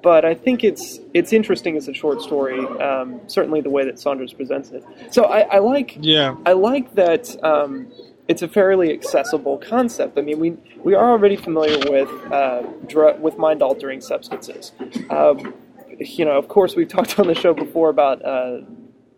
but 0.06 0.24
I 0.24 0.36
think 0.36 0.64
it's 0.64 1.00
it's 1.16 1.34
interesting 1.34 1.76
as 1.78 1.88
a 1.88 1.94
short 1.94 2.22
story. 2.22 2.60
Um, 2.60 3.22
certainly, 3.26 3.62
the 3.62 3.72
way 3.72 3.84
that 3.86 4.00
Saunders 4.00 4.34
presents 4.34 4.70
it. 4.70 4.84
So 5.10 5.24
I, 5.24 5.40
I 5.56 5.58
like 5.58 5.98
Yeah. 6.00 6.36
I 6.46 6.54
like 6.54 6.94
that 6.94 7.44
um, 7.44 7.92
it's 8.28 8.44
a 8.44 8.48
fairly 8.48 8.94
accessible 8.94 9.58
concept. 9.58 10.20
I 10.20 10.22
mean, 10.22 10.40
we 10.40 10.52
we 10.84 10.94
are 10.94 11.10
already 11.10 11.36
familiar 11.36 11.80
with 11.90 12.10
uh, 12.32 12.62
dr- 12.86 13.20
with 13.20 13.40
mind 13.40 13.64
altering 13.64 14.00
substances. 14.00 14.74
Um, 15.10 15.56
you 16.00 16.26
know, 16.26 16.38
of 16.38 16.48
course, 16.48 16.76
we've 16.76 16.88
talked 16.88 17.20
on 17.20 17.28
the 17.28 17.36
show 17.36 17.54
before 17.54 17.90
about. 17.90 18.24
Uh, 18.24 18.62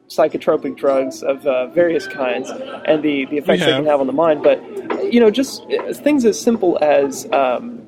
psychotropic 0.10 0.78
drugs 0.78 1.22
of 1.22 1.46
uh, 1.46 1.68
various 1.68 2.08
kinds 2.08 2.50
and 2.50 3.04
the, 3.04 3.26
the 3.26 3.36
effects 3.36 3.60
they 3.60 3.74
can 3.74 3.86
have 3.86 4.00
on 4.00 4.08
the 4.08 4.14
mind 4.14 4.42
but 4.42 4.64
you 5.12 5.20
know 5.20 5.30
just 5.30 5.64
uh, 5.64 5.92
things 5.92 6.24
as 6.24 6.40
simple 6.40 6.80
as 6.82 7.30
um, 7.34 7.86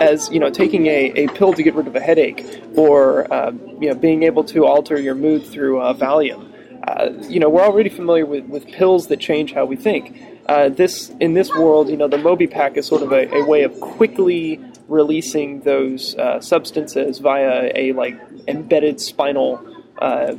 as 0.00 0.28
you 0.30 0.38
know 0.38 0.50
taking 0.50 0.86
a, 0.86 1.12
a 1.12 1.28
pill 1.28 1.52
to 1.52 1.62
get 1.62 1.74
rid 1.74 1.86
of 1.86 1.94
a 1.96 2.00
headache 2.00 2.62
or 2.76 3.32
uh, 3.32 3.52
you 3.80 3.88
know 3.88 3.94
being 3.94 4.22
able 4.22 4.44
to 4.44 4.66
alter 4.66 4.98
your 5.00 5.14
mood 5.14 5.44
through 5.46 5.80
uh, 5.80 5.94
Valium. 5.94 6.52
Uh, 6.86 7.10
you 7.28 7.40
know 7.40 7.48
we're 7.48 7.62
already 7.62 7.90
familiar 7.90 8.24
with, 8.24 8.44
with 8.46 8.66
pills 8.66 9.08
that 9.08 9.20
change 9.20 9.52
how 9.52 9.64
we 9.64 9.76
think. 9.76 10.16
Uh, 10.46 10.70
this 10.70 11.10
in 11.20 11.34
this 11.34 11.50
world, 11.50 11.90
you 11.90 11.96
know, 11.96 12.08
the 12.08 12.16
MobiPak 12.16 12.78
is 12.78 12.86
sort 12.86 13.02
of 13.02 13.12
a, 13.12 13.28
a 13.34 13.44
way 13.44 13.64
of 13.64 13.78
quickly 13.80 14.58
releasing 14.88 15.60
those 15.60 16.16
uh, 16.16 16.40
substances 16.40 17.18
via 17.18 17.70
a 17.74 17.92
like 17.92 18.18
embedded 18.48 19.00
spinal 19.00 19.64
uh, 19.98 20.34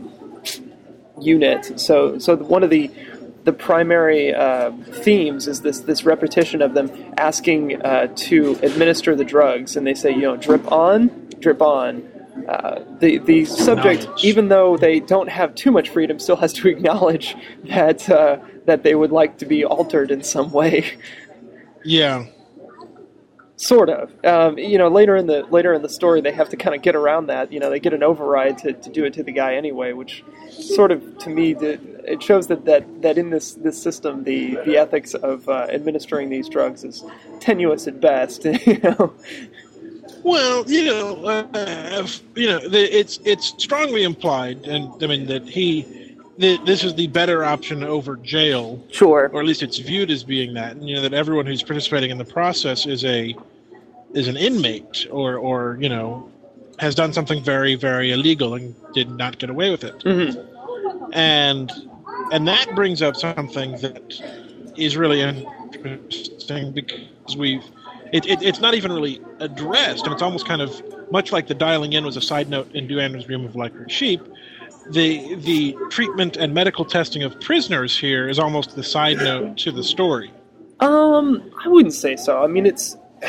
unit. 1.21 1.79
So, 1.79 2.17
so 2.19 2.35
one 2.35 2.63
of 2.63 2.69
the 2.69 2.91
the 3.45 3.53
primary 3.53 4.33
uh, 4.33 4.71
themes 5.03 5.47
is 5.47 5.61
this 5.61 5.79
this 5.81 6.03
repetition 6.03 6.61
of 6.61 6.73
them 6.73 6.91
asking 7.17 7.81
uh, 7.81 8.07
to 8.15 8.59
administer 8.61 9.15
the 9.15 9.23
drugs, 9.23 9.75
and 9.75 9.87
they 9.87 9.93
say, 9.93 10.11
you 10.11 10.21
know, 10.21 10.35
drip 10.35 10.71
on, 10.71 11.29
drip 11.39 11.61
on. 11.61 12.07
Uh, 12.47 12.83
the 12.99 13.17
the 13.19 13.45
subject, 13.45 14.07
even 14.23 14.47
though 14.47 14.77
they 14.77 14.99
don't 14.99 15.29
have 15.29 15.53
too 15.55 15.71
much 15.71 15.89
freedom, 15.89 16.19
still 16.19 16.37
has 16.37 16.53
to 16.53 16.67
acknowledge 16.73 17.35
that 17.65 18.09
uh, 18.09 18.37
that 18.65 18.83
they 18.83 18.95
would 18.95 19.11
like 19.11 19.37
to 19.37 19.45
be 19.45 19.63
altered 19.63 20.11
in 20.11 20.23
some 20.23 20.51
way. 20.51 20.97
Yeah. 21.83 22.25
Sort 23.59 23.89
of. 23.89 24.09
Um, 24.23 24.57
you 24.57 24.77
know, 24.77 24.87
later 24.87 25.17
in 25.17 25.27
the 25.27 25.43
later 25.47 25.73
in 25.73 25.81
the 25.81 25.89
story, 25.89 26.21
they 26.21 26.31
have 26.31 26.47
to 26.47 26.55
kind 26.55 26.73
of 26.73 26.81
get 26.81 26.95
around 26.95 27.27
that. 27.27 27.51
You 27.51 27.59
know, 27.59 27.69
they 27.69 27.81
get 27.81 27.93
an 27.93 28.03
override 28.03 28.57
to, 28.59 28.71
to 28.71 28.89
do 28.89 29.03
it 29.03 29.11
to 29.15 29.23
the 29.23 29.33
guy 29.33 29.55
anyway, 29.55 29.91
which 29.91 30.23
sort 30.49 30.93
of 30.93 31.17
to 31.17 31.29
me 31.29 31.51
it 31.51 32.23
shows 32.23 32.47
that, 32.47 32.63
that, 32.63 33.01
that 33.01 33.17
in 33.17 33.31
this 33.31 33.55
this 33.55 33.77
system, 33.81 34.23
the 34.23 34.57
the 34.63 34.77
ethics 34.77 35.13
of 35.13 35.49
uh, 35.49 35.67
administering 35.69 36.29
these 36.29 36.47
drugs 36.47 36.85
is 36.85 37.03
tenuous 37.41 37.85
at 37.85 37.99
best. 37.99 38.45
You 38.65 38.79
know. 38.79 39.13
Well, 40.23 40.63
you 40.69 40.85
know, 40.85 41.25
uh, 41.25 42.07
you 42.35 42.47
know, 42.47 42.59
it's 42.63 43.19
it's 43.25 43.47
strongly 43.61 44.03
implied, 44.03 44.65
and 44.67 45.03
I 45.03 45.07
mean 45.07 45.25
that 45.27 45.43
he, 45.49 45.81
this 46.39 46.83
is 46.85 46.95
the 46.95 47.07
better 47.07 47.43
option 47.43 47.83
over 47.83 48.15
jail, 48.17 48.81
Sure. 48.91 49.29
or 49.33 49.41
at 49.41 49.45
least 49.45 49.61
it's 49.61 49.77
viewed 49.77 50.09
as 50.09 50.23
being 50.23 50.53
that. 50.53 50.71
And, 50.73 50.87
you 50.87 50.95
know 50.95 51.01
that 51.01 51.13
everyone 51.13 51.45
who's 51.45 51.61
participating 51.61 52.11
in 52.11 52.17
the 52.17 52.25
process 52.25 52.85
is 52.85 53.03
a 53.05 53.35
is 54.13 54.27
an 54.27 54.37
inmate, 54.37 55.05
or 55.11 55.35
or 55.37 55.77
you 55.81 55.89
know, 55.89 56.29
has 56.79 56.95
done 56.95 57.11
something 57.13 57.43
very 57.43 57.75
very 57.75 58.11
illegal 58.11 58.53
and 58.55 58.73
did 58.93 59.09
not 59.11 59.37
get 59.37 59.49
away 59.49 59.69
with 59.69 59.83
it. 59.83 60.01
hmm 60.03 60.39
and 61.13 61.71
and 62.31 62.47
that 62.47 62.67
brings 62.75 63.01
up 63.01 63.15
something 63.15 63.71
that 63.77 64.21
is 64.77 64.95
really 64.95 65.21
interesting 65.21 66.71
because 66.71 67.35
we've 67.35 67.63
it, 68.13 68.25
it, 68.27 68.41
it's 68.43 68.59
not 68.59 68.75
even 68.75 68.91
really 68.91 69.19
addressed 69.39 70.05
and 70.05 70.13
it's 70.13 70.21
almost 70.21 70.47
kind 70.47 70.61
of 70.61 70.81
much 71.11 71.31
like 71.31 71.47
the 71.47 71.53
dialing 71.55 71.93
in 71.93 72.05
was 72.05 72.15
a 72.17 72.21
side 72.21 72.47
note 72.49 72.71
in 72.75 72.87
Do 72.87 72.99
Androids 72.99 73.25
Dream 73.25 73.43
of 73.45 73.55
Electric 73.55 73.89
Sheep 73.89 74.21
the 74.89 75.35
the 75.35 75.77
treatment 75.89 76.37
and 76.37 76.53
medical 76.53 76.85
testing 76.85 77.23
of 77.23 77.39
prisoners 77.41 77.97
here 77.97 78.27
is 78.29 78.39
almost 78.39 78.75
the 78.75 78.83
side 78.83 79.17
note 79.17 79.57
to 79.57 79.71
the 79.71 79.83
story 79.83 80.31
Um, 80.79 81.51
I 81.63 81.67
wouldn't 81.67 81.93
say 81.93 82.15
so. 82.15 82.43
I 82.43 82.47
mean, 82.47 82.65
it's. 82.65 82.97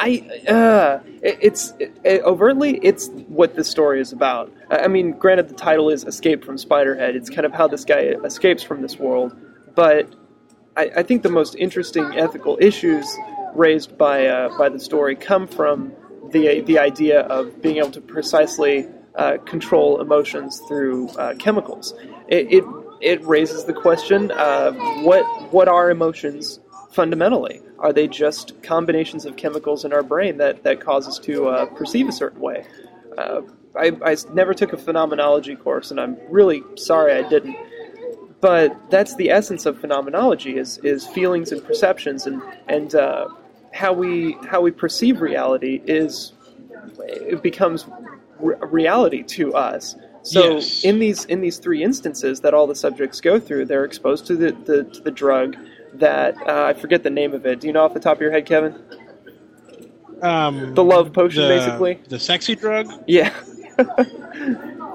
I 0.00 0.18
uh, 0.48 1.00
it, 1.22 1.38
it's 1.40 1.72
it, 1.78 2.22
overtly 2.22 2.78
it's 2.82 3.08
what 3.28 3.54
the 3.54 3.64
story 3.64 4.00
is 4.00 4.12
about. 4.12 4.52
I 4.70 4.80
I 4.80 4.88
mean, 4.88 5.12
granted, 5.12 5.48
the 5.48 5.54
title 5.54 5.88
is 5.90 6.04
"Escape 6.04 6.44
from 6.44 6.56
Spiderhead." 6.56 7.14
It's 7.14 7.30
kind 7.30 7.46
of 7.46 7.52
how 7.52 7.68
this 7.68 7.84
guy 7.84 8.16
escapes 8.24 8.62
from 8.62 8.82
this 8.82 8.98
world, 8.98 9.36
but 9.74 10.14
I, 10.76 10.90
I 10.96 11.02
think 11.04 11.22
the 11.22 11.30
most 11.30 11.54
interesting 11.56 12.04
ethical 12.16 12.58
issues 12.60 13.06
raised 13.54 13.96
by 13.98 14.26
uh, 14.26 14.56
by 14.58 14.68
the 14.68 14.80
story 14.80 15.14
come 15.14 15.46
from 15.46 15.92
the 16.32 16.60
the 16.62 16.78
idea 16.78 17.20
of 17.22 17.62
being 17.62 17.76
able 17.76 17.92
to 17.92 18.00
precisely 18.00 18.88
uh, 19.18 19.36
control 19.44 20.00
emotions 20.00 20.60
through 20.68 21.08
uh, 21.10 21.34
chemicals. 21.34 21.94
It, 22.28 22.52
it 22.52 22.64
it 23.00 23.24
raises 23.24 23.64
the 23.64 23.72
question: 23.72 24.30
uh, 24.30 24.72
what 25.02 25.24
what 25.52 25.68
are 25.68 25.90
emotions 25.90 26.60
fundamentally? 26.92 27.60
Are 27.78 27.92
they 27.92 28.08
just 28.08 28.60
combinations 28.62 29.24
of 29.24 29.36
chemicals 29.36 29.84
in 29.84 29.92
our 29.92 30.02
brain 30.02 30.38
that 30.38 30.62
that 30.62 30.80
cause 30.80 31.06
us 31.06 31.18
to 31.20 31.48
uh, 31.48 31.66
perceive 31.66 32.08
a 32.08 32.12
certain 32.12 32.40
way? 32.40 32.64
Uh, 33.16 33.42
I, 33.76 33.92
I 34.02 34.16
never 34.32 34.54
took 34.54 34.72
a 34.72 34.78
phenomenology 34.78 35.54
course, 35.54 35.90
and 35.90 36.00
I'm 36.00 36.16
really 36.30 36.62
sorry 36.76 37.12
I 37.12 37.28
didn't 37.28 37.56
but 38.40 38.90
that's 38.90 39.16
the 39.16 39.30
essence 39.30 39.66
of 39.66 39.80
phenomenology 39.80 40.56
is 40.56 40.78
is 40.78 41.06
feelings 41.06 41.50
and 41.52 41.64
perceptions 41.64 42.26
and 42.26 42.40
and 42.68 42.94
uh, 42.94 43.28
how 43.72 43.92
we 43.92 44.36
how 44.48 44.60
we 44.60 44.70
perceive 44.70 45.20
reality 45.20 45.82
is 45.86 46.32
it 47.00 47.42
becomes 47.42 47.86
re- 48.40 48.56
reality 48.62 49.22
to 49.22 49.54
us 49.54 49.94
so 50.22 50.54
Yes. 50.56 50.84
in 50.84 50.98
these 50.98 51.24
in 51.26 51.40
these 51.40 51.58
three 51.58 51.82
instances 51.82 52.40
that 52.40 52.52
all 52.54 52.66
the 52.66 52.74
subjects 52.74 53.20
go 53.20 53.38
through 53.38 53.66
they're 53.66 53.84
exposed 53.84 54.26
to 54.26 54.36
the, 54.36 54.52
the 54.64 54.84
to 54.84 55.00
the 55.02 55.10
drug 55.10 55.56
that 55.94 56.34
uh, 56.46 56.64
I 56.64 56.72
forget 56.74 57.02
the 57.02 57.10
name 57.10 57.32
of 57.34 57.46
it 57.46 57.60
do 57.60 57.66
you 57.66 57.72
know 57.72 57.84
off 57.84 57.94
the 57.94 58.00
top 58.00 58.16
of 58.18 58.20
your 58.20 58.30
head 58.32 58.44
Kevin 58.46 58.74
um, 60.22 60.74
The 60.74 60.82
love 60.84 61.12
potion, 61.12 61.42
the- 61.42 61.48
basically? 61.48 62.00
the 62.08 62.18
sexy 62.18 62.54
drug 62.56 62.92
yeah 63.06 63.32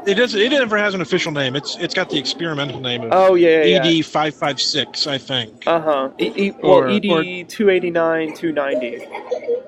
it 0.05 0.15
does 0.15 0.35
it 0.35 0.51
never 0.51 0.77
has 0.77 0.93
an 0.93 1.00
official 1.01 1.31
name 1.31 1.55
it's 1.55 1.77
it's 1.77 1.93
got 1.93 2.09
the 2.09 2.17
experimental 2.19 2.81
name 2.81 3.03
of 3.03 3.09
oh 3.13 3.35
yeah 3.35 3.63
yeah, 3.63 3.83
yeah. 3.83 4.00
ED 4.00 4.05
five 4.05 4.35
five 4.35 4.59
six 4.62 5.07
I 5.07 5.17
think 5.17 5.63
Uh 5.65 5.79
huh. 5.79 6.09
E- 6.19 6.33
e- 6.47 6.51
well, 6.62 6.71
Or- 6.83 6.89
ED 6.89 7.47
two 7.50 7.69
eighty 7.69 7.89
nine, 7.89 8.33
two 8.35 8.51
ninety. 8.51 9.00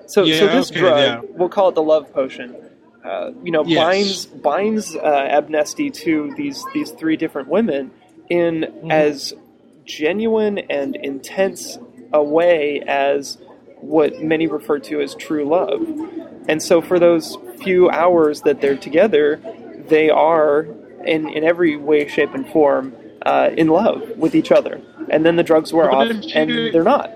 So, 0.08 0.25
so 0.25 0.48
this 0.48 0.70
okay, 0.70 0.79
drug, 0.82 0.98
yeah. 1.00 1.22
we'll 1.38 1.50
call 1.50 1.70
it 1.70 1.75
the 1.75 1.82
love 1.82 2.13
potion. 2.13 2.55
Uh, 3.05 3.31
you 3.43 3.51
know, 3.51 3.63
Yes. 3.65 3.77
binds 3.77 4.25
binds 4.25 4.95
uh, 4.95 5.01
Abnesti 5.39 5.93
to 5.93 6.33
these 6.35 6.63
these 6.74 6.91
three 6.91 7.15
different 7.17 7.47
women 7.50 7.91
in 8.29 8.62
Mm-hmm. 8.62 8.91
as 8.91 9.33
genuine 9.85 10.57
and 10.57 10.95
intense 10.95 11.77
a 12.12 12.24
way 12.24 12.81
as 12.88 13.38
what 13.81 14.21
many 14.24 14.47
refer 14.47 14.79
to 14.79 15.01
as 15.01 15.13
true 15.15 15.45
love. 15.47 15.81
And 16.50 16.62
so, 16.62 16.81
for 16.81 16.97
those 17.00 17.38
few 17.62 17.89
hours 17.89 18.41
that 18.41 18.62
they're 18.62 18.77
together, 18.77 19.39
they 19.88 20.09
are 20.09 20.67
in 21.05 21.29
in 21.29 21.43
every 21.43 21.75
way, 21.77 22.07
shape, 22.07 22.33
and 22.33 22.47
form 22.50 22.95
uh, 23.25 23.51
in 23.55 23.67
love 23.67 24.01
with 24.17 24.33
each 24.33 24.51
other. 24.51 24.81
And 25.09 25.24
then 25.24 25.35
the 25.35 25.43
drugs 25.43 25.71
wear 25.71 25.89
But 25.91 26.12
off, 26.12 26.24
and 26.33 26.50
they're 26.74 26.83
not. 26.83 27.12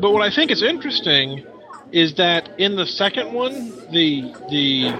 But 0.00 0.10
what 0.12 0.22
I 0.22 0.30
think 0.34 0.50
is 0.50 0.62
interesting 0.62 1.44
is 1.94 2.12
that 2.14 2.50
in 2.58 2.74
the 2.74 2.86
second 2.86 3.32
one, 3.32 3.70
the 3.92 4.34
the 4.50 4.92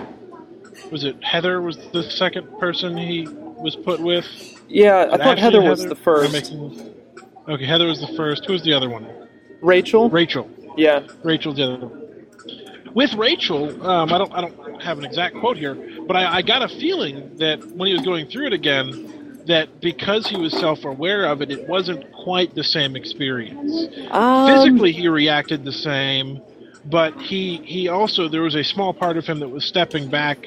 was 0.93 1.03
it 1.03 1.23
Heather 1.25 1.61
was 1.61 1.77
the 1.93 2.05
second 2.05 2.47
person 2.61 2.97
he 2.97 3.27
was 3.29 3.75
put 3.75 4.01
with. 4.01 4.25
Yeah, 4.69 5.09
I 5.11 5.17
thought 5.17 5.39
Ashley 5.39 5.41
Heather 5.41 5.63
was 5.63 5.85
the 5.85 5.97
first. 5.97 6.55
okay, 7.49 7.67
Heather 7.67 7.87
was 7.87 8.01
the 8.01 8.15
first. 8.17 8.45
Who 8.47 8.53
was 8.53 8.63
the 8.63 8.73
other 8.73 8.89
one? 8.89 9.09
Rachel. 9.61 10.09
Rachel. 10.09 10.49
Yeah. 10.77 11.07
Rachel's 11.25 11.57
the 11.57 11.65
other 11.65 11.87
one. 11.87 12.01
With 12.95 13.13
Rachel, 13.15 13.85
um, 13.85 14.13
I 14.13 14.19
don't 14.19 14.33
I 14.33 14.41
don't 14.41 14.81
have 14.81 14.99
an 14.99 15.05
exact 15.05 15.35
quote 15.41 15.57
here, 15.57 15.75
but 16.07 16.17
I, 16.17 16.37
I 16.37 16.43
got 16.43 16.63
a 16.63 16.69
feeling 16.69 17.37
that 17.39 17.67
when 17.73 17.89
he 17.89 17.93
was 17.93 18.05
going 18.05 18.29
through 18.29 18.47
it 18.47 18.53
again, 18.53 19.43
that 19.47 19.81
because 19.81 20.29
he 20.29 20.37
was 20.37 20.53
self-aware 20.53 21.27
of 21.27 21.43
it, 21.43 21.51
it 21.51 21.69
wasn't 21.69 22.11
quite 22.13 22.55
the 22.55 22.63
same 22.63 22.95
experience. 22.95 23.89
Um, 24.13 24.47
physically 24.47 24.93
he 24.93 25.09
reacted 25.09 25.65
the 25.65 25.73
same 25.73 26.41
but 26.87 27.15
he 27.21 27.57
he 27.65 27.89
also 27.89 28.29
there 28.29 28.43
was 28.43 28.55
a 28.55 28.65
small 28.65 28.93
part 28.93 29.17
of 29.17 29.27
him 29.27 29.41
that 29.41 29.49
was 29.49 29.65
stepping 29.65 30.09
back 30.11 30.47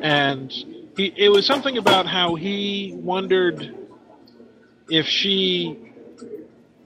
and 0.00 0.50
he 0.96 1.12
it 1.16 1.30
was 1.30 1.46
something 1.46 1.76
about 1.78 2.06
how 2.06 2.34
he 2.34 2.94
wondered 3.02 3.74
if 4.88 5.06
she 5.06 5.78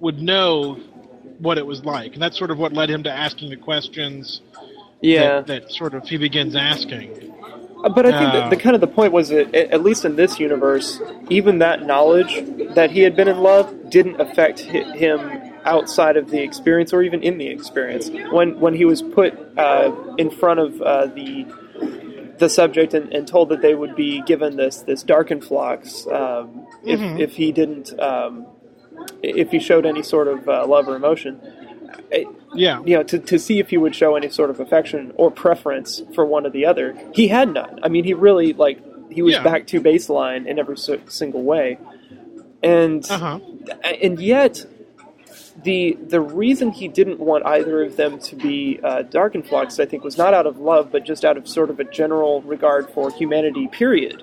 would 0.00 0.20
know 0.20 0.74
what 1.38 1.58
it 1.58 1.66
was 1.66 1.84
like 1.84 2.14
and 2.14 2.22
that's 2.22 2.36
sort 2.38 2.50
of 2.50 2.58
what 2.58 2.72
led 2.72 2.90
him 2.90 3.02
to 3.02 3.10
asking 3.10 3.50
the 3.50 3.56
questions 3.56 4.40
Yeah. 5.00 5.42
that, 5.42 5.46
that 5.46 5.72
sort 5.72 5.94
of 5.94 6.04
he 6.08 6.16
begins 6.16 6.56
asking 6.56 7.10
Uh, 7.84 7.88
But 7.88 8.06
I 8.06 8.10
think 8.18 8.34
Uh, 8.34 8.48
the 8.50 8.56
kind 8.56 8.74
of 8.74 8.80
the 8.80 8.88
point 8.88 9.12
was 9.12 9.28
that 9.28 9.54
at 9.54 9.82
least 9.84 10.04
in 10.04 10.16
this 10.16 10.40
universe, 10.40 11.00
even 11.30 11.60
that 11.60 11.86
knowledge 11.86 12.34
that 12.74 12.90
he 12.90 13.00
had 13.02 13.14
been 13.14 13.28
in 13.28 13.38
love 13.38 13.72
didn't 13.88 14.20
affect 14.20 14.58
him 14.58 15.20
outside 15.68 16.16
of 16.16 16.30
the 16.30 16.40
experience 16.42 16.92
or 16.92 17.02
even 17.02 17.22
in 17.22 17.38
the 17.38 17.48
experience. 17.48 18.10
When 18.32 18.58
when 18.60 18.74
he 18.74 18.84
was 18.84 19.00
put 19.02 19.32
uh, 19.58 19.92
in 20.18 20.30
front 20.30 20.60
of 20.60 20.80
uh, 20.82 21.06
the 21.06 21.46
the 22.38 22.48
subject 22.48 22.94
and, 22.94 23.12
and 23.12 23.26
told 23.26 23.48
that 23.50 23.62
they 23.62 23.74
would 23.74 23.94
be 23.96 24.22
given 24.22 24.56
this 24.56 24.82
this 24.82 25.04
Darkenfloxx 25.04 26.06
um, 26.12 26.66
if 26.84 27.00
Mhm. 27.00 27.20
if 27.20 27.32
he 27.36 27.52
didn't 27.52 27.98
um, 28.00 28.46
if 29.22 29.50
he 29.50 29.58
showed 29.58 29.84
any 29.86 30.02
sort 30.02 30.28
of 30.28 30.48
uh, 30.48 30.66
love 30.66 30.88
or 30.88 30.96
emotion. 30.96 31.40
It, 32.10 32.26
yeah 32.54 32.80
you 32.84 32.96
know, 32.96 33.02
to, 33.02 33.18
to 33.18 33.38
see 33.38 33.58
if 33.58 33.68
he 33.70 33.76
would 33.76 33.94
show 33.94 34.14
any 34.16 34.28
sort 34.30 34.50
of 34.50 34.60
affection 34.60 35.12
or 35.16 35.30
preference 35.30 36.02
for 36.14 36.24
one 36.24 36.46
or 36.46 36.50
the 36.50 36.64
other. 36.66 36.96
He 37.12 37.28
had 37.28 37.52
none. 37.52 37.80
I 37.82 37.88
mean, 37.88 38.04
he 38.04 38.14
really 38.14 38.52
like 38.54 38.78
he 39.10 39.20
was 39.22 39.34
Yeah. 39.34 39.42
back 39.42 39.66
to 39.68 39.80
baseline 39.80 40.46
in 40.46 40.58
every 40.58 40.76
si- 40.78 41.00
single 41.08 41.42
way, 41.42 41.78
and 42.62 43.04
uh-huh 43.10 43.40
and 44.02 44.20
yet 44.20 44.64
the 45.62 45.98
the 46.06 46.20
reason 46.20 46.70
he 46.70 46.88
didn't 46.88 47.18
want 47.18 47.44
either 47.46 47.82
of 47.82 47.96
them 47.96 48.18
to 48.20 48.36
be 48.36 48.78
uh, 48.82 49.02
Darkenfloxx, 49.02 49.80
I 49.80 49.86
think, 49.86 50.04
was 50.04 50.16
not 50.16 50.34
out 50.34 50.46
of 50.46 50.58
love, 50.58 50.90
but 50.92 51.04
just 51.04 51.24
out 51.24 51.36
of 51.36 51.48
sort 51.48 51.70
of 51.70 51.80
a 51.80 51.84
general 51.84 52.42
regard 52.42 52.90
for 52.90 53.10
humanity. 53.10 53.66
Period. 53.68 54.22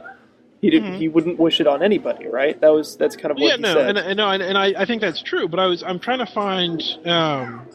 He 0.62 0.70
didn't. 0.72 0.94
He 0.96 1.08
wouldn't 1.10 1.38
wish 1.38 1.60
it 1.62 1.68
on 1.68 1.84
anybody, 1.84 2.27
right? 2.27 2.60
That 2.62 2.70
was 2.70 2.96
that's 2.98 3.15
kind 3.15 3.32
of 3.32 3.38
what 3.38 3.48
yeah 3.50 3.56
he 3.58 3.62
no 3.62 3.74
said. 3.74 3.89
and, 3.89 3.98
and 3.98 4.18
no 4.18 4.30
and, 4.30 4.42
and 4.42 4.58
I, 4.58 4.74
I 4.82 4.86
think 4.86 5.01
that's 5.01 5.22
true 5.22 5.48
but 5.48 5.60
i 5.60 5.68
was 5.68 5.84
i'm 5.84 6.00
trying 6.00 6.20
to 6.20 6.25
find 6.25 6.82
um 7.06 7.68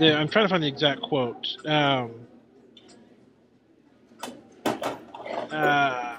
the, 0.00 0.16
i'm 0.16 0.28
trying 0.28 0.46
to 0.46 0.48
find 0.48 0.62
the 0.62 0.68
exact 0.68 1.02
quote 1.02 1.46
um 1.66 2.10
uh, 5.52 6.16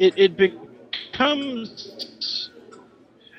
it 0.00 0.14
it 0.18 0.36
becomes 0.36 2.50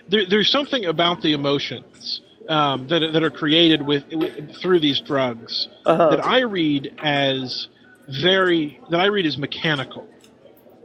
there, 0.09 0.25
there's 0.29 0.51
something 0.51 0.85
about 0.85 1.21
the 1.21 1.33
emotions 1.33 2.21
um, 2.49 2.87
that 2.87 2.99
that 3.13 3.23
are 3.23 3.31
created 3.31 3.81
with, 3.81 4.03
with 4.13 4.55
through 4.61 4.79
these 4.79 4.99
drugs 5.01 5.67
Uh-huh. 5.85 6.09
that 6.11 6.25
I 6.25 6.41
read 6.41 6.93
as 7.03 7.67
very 8.21 8.79
that 8.91 8.99
I 8.99 9.07
read 9.07 9.25
as 9.25 9.37
mechanical. 9.37 10.07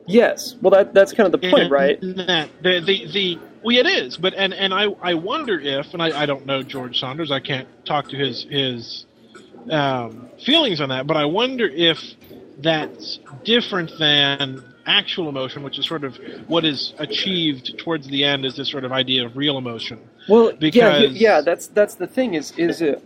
Yes. 0.06 0.54
Well, 0.62 0.70
that 0.70 0.94
that's 0.94 1.12
kind 1.12 1.26
of 1.26 1.32
the 1.32 1.50
point, 1.50 1.64
And 1.64 1.70
right? 1.72 2.00
That 2.00 2.50
the 2.62 2.80
the, 2.80 3.06
the 3.12 3.38
well, 3.62 3.76
it 3.76 3.86
is, 3.86 4.16
but 4.16 4.32
and 4.34 4.54
and 4.54 4.72
I 4.72 4.84
I 5.02 5.14
wonder 5.14 5.58
if, 5.60 5.92
and 5.92 6.00
I, 6.02 6.22
I 6.22 6.26
don't 6.26 6.46
know 6.46 6.62
George 6.62 6.98
Saunders, 7.00 7.30
I 7.32 7.40
can't 7.40 7.68
talk 7.84 8.08
to 8.10 8.16
his 8.16 8.46
his 8.48 9.04
um, 9.70 10.30
feelings 10.44 10.80
on 10.80 10.90
that, 10.90 11.06
but 11.08 11.16
I 11.16 11.24
wonder 11.24 11.66
if 11.68 11.98
that's 12.58 13.18
different 13.44 13.90
than 13.98 14.62
actual 14.86 15.28
emotion, 15.28 15.62
which 15.62 15.78
is 15.78 15.86
sort 15.86 16.04
of 16.04 16.16
what 16.46 16.64
is 16.64 16.94
achieved 16.98 17.78
towards 17.78 18.06
the 18.08 18.24
end, 18.24 18.44
is 18.46 18.56
this 18.56 18.70
sort 18.70 18.84
of 18.84 18.92
idea 18.92 19.26
of 19.26 19.36
real 19.36 19.58
emotion. 19.58 19.98
Well, 20.28 20.52
yeah, 20.60 21.00
because- 21.00 21.16
yeah. 21.16 21.40
That's 21.40 21.66
that's 21.68 21.96
the 21.96 22.06
thing. 22.06 22.34
Is 22.34 22.52
is 22.56 22.80
uh, 22.82 22.98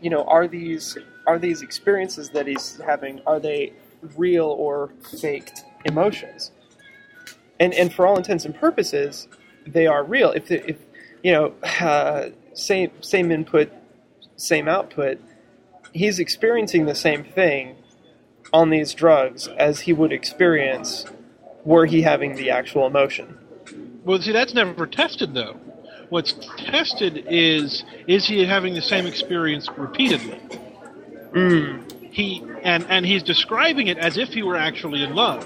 you 0.00 0.10
know 0.10 0.24
are 0.24 0.48
these 0.48 0.96
are 1.26 1.38
these 1.38 1.62
experiences 1.62 2.30
that 2.30 2.46
he's 2.46 2.80
having 2.84 3.20
are 3.26 3.40
they 3.40 3.72
real 4.16 4.46
or 4.46 4.92
faked 5.20 5.64
emotions? 5.84 6.52
And 7.60 7.74
and 7.74 7.92
for 7.92 8.06
all 8.06 8.16
intents 8.16 8.44
and 8.44 8.54
purposes, 8.54 9.28
they 9.66 9.86
are 9.86 10.02
real. 10.04 10.30
If 10.30 10.48
the, 10.48 10.68
if 10.68 10.76
you 11.22 11.32
know 11.32 11.54
uh, 11.80 12.30
same 12.54 12.90
same 13.00 13.30
input, 13.30 13.70
same 14.36 14.68
output, 14.68 15.18
he's 15.92 16.18
experiencing 16.18 16.86
the 16.86 16.94
same 16.94 17.24
thing 17.24 17.76
on 18.52 18.70
these 18.70 18.94
drugs 18.94 19.48
as 19.48 19.80
he 19.80 19.92
would 19.92 20.12
experience 20.12 21.06
were 21.64 21.86
he 21.86 22.02
having 22.02 22.36
the 22.36 22.50
actual 22.50 22.86
emotion. 22.86 23.38
Well, 24.04 24.20
see, 24.20 24.32
that's 24.32 24.54
never 24.54 24.86
tested 24.86 25.34
though. 25.34 25.56
What's 26.10 26.34
tested 26.58 27.24
is 27.28 27.82
is 28.06 28.26
he 28.26 28.44
having 28.46 28.74
the 28.74 28.82
same 28.82 29.06
experience 29.06 29.68
repeatedly? 29.76 30.40
Mm. 31.34 31.93
He 32.14 32.40
and 32.62 32.86
and 32.88 33.04
he's 33.04 33.24
describing 33.24 33.88
it 33.88 33.98
as 33.98 34.16
if 34.16 34.28
he 34.28 34.44
were 34.44 34.54
actually 34.54 35.02
in 35.02 35.16
love. 35.16 35.44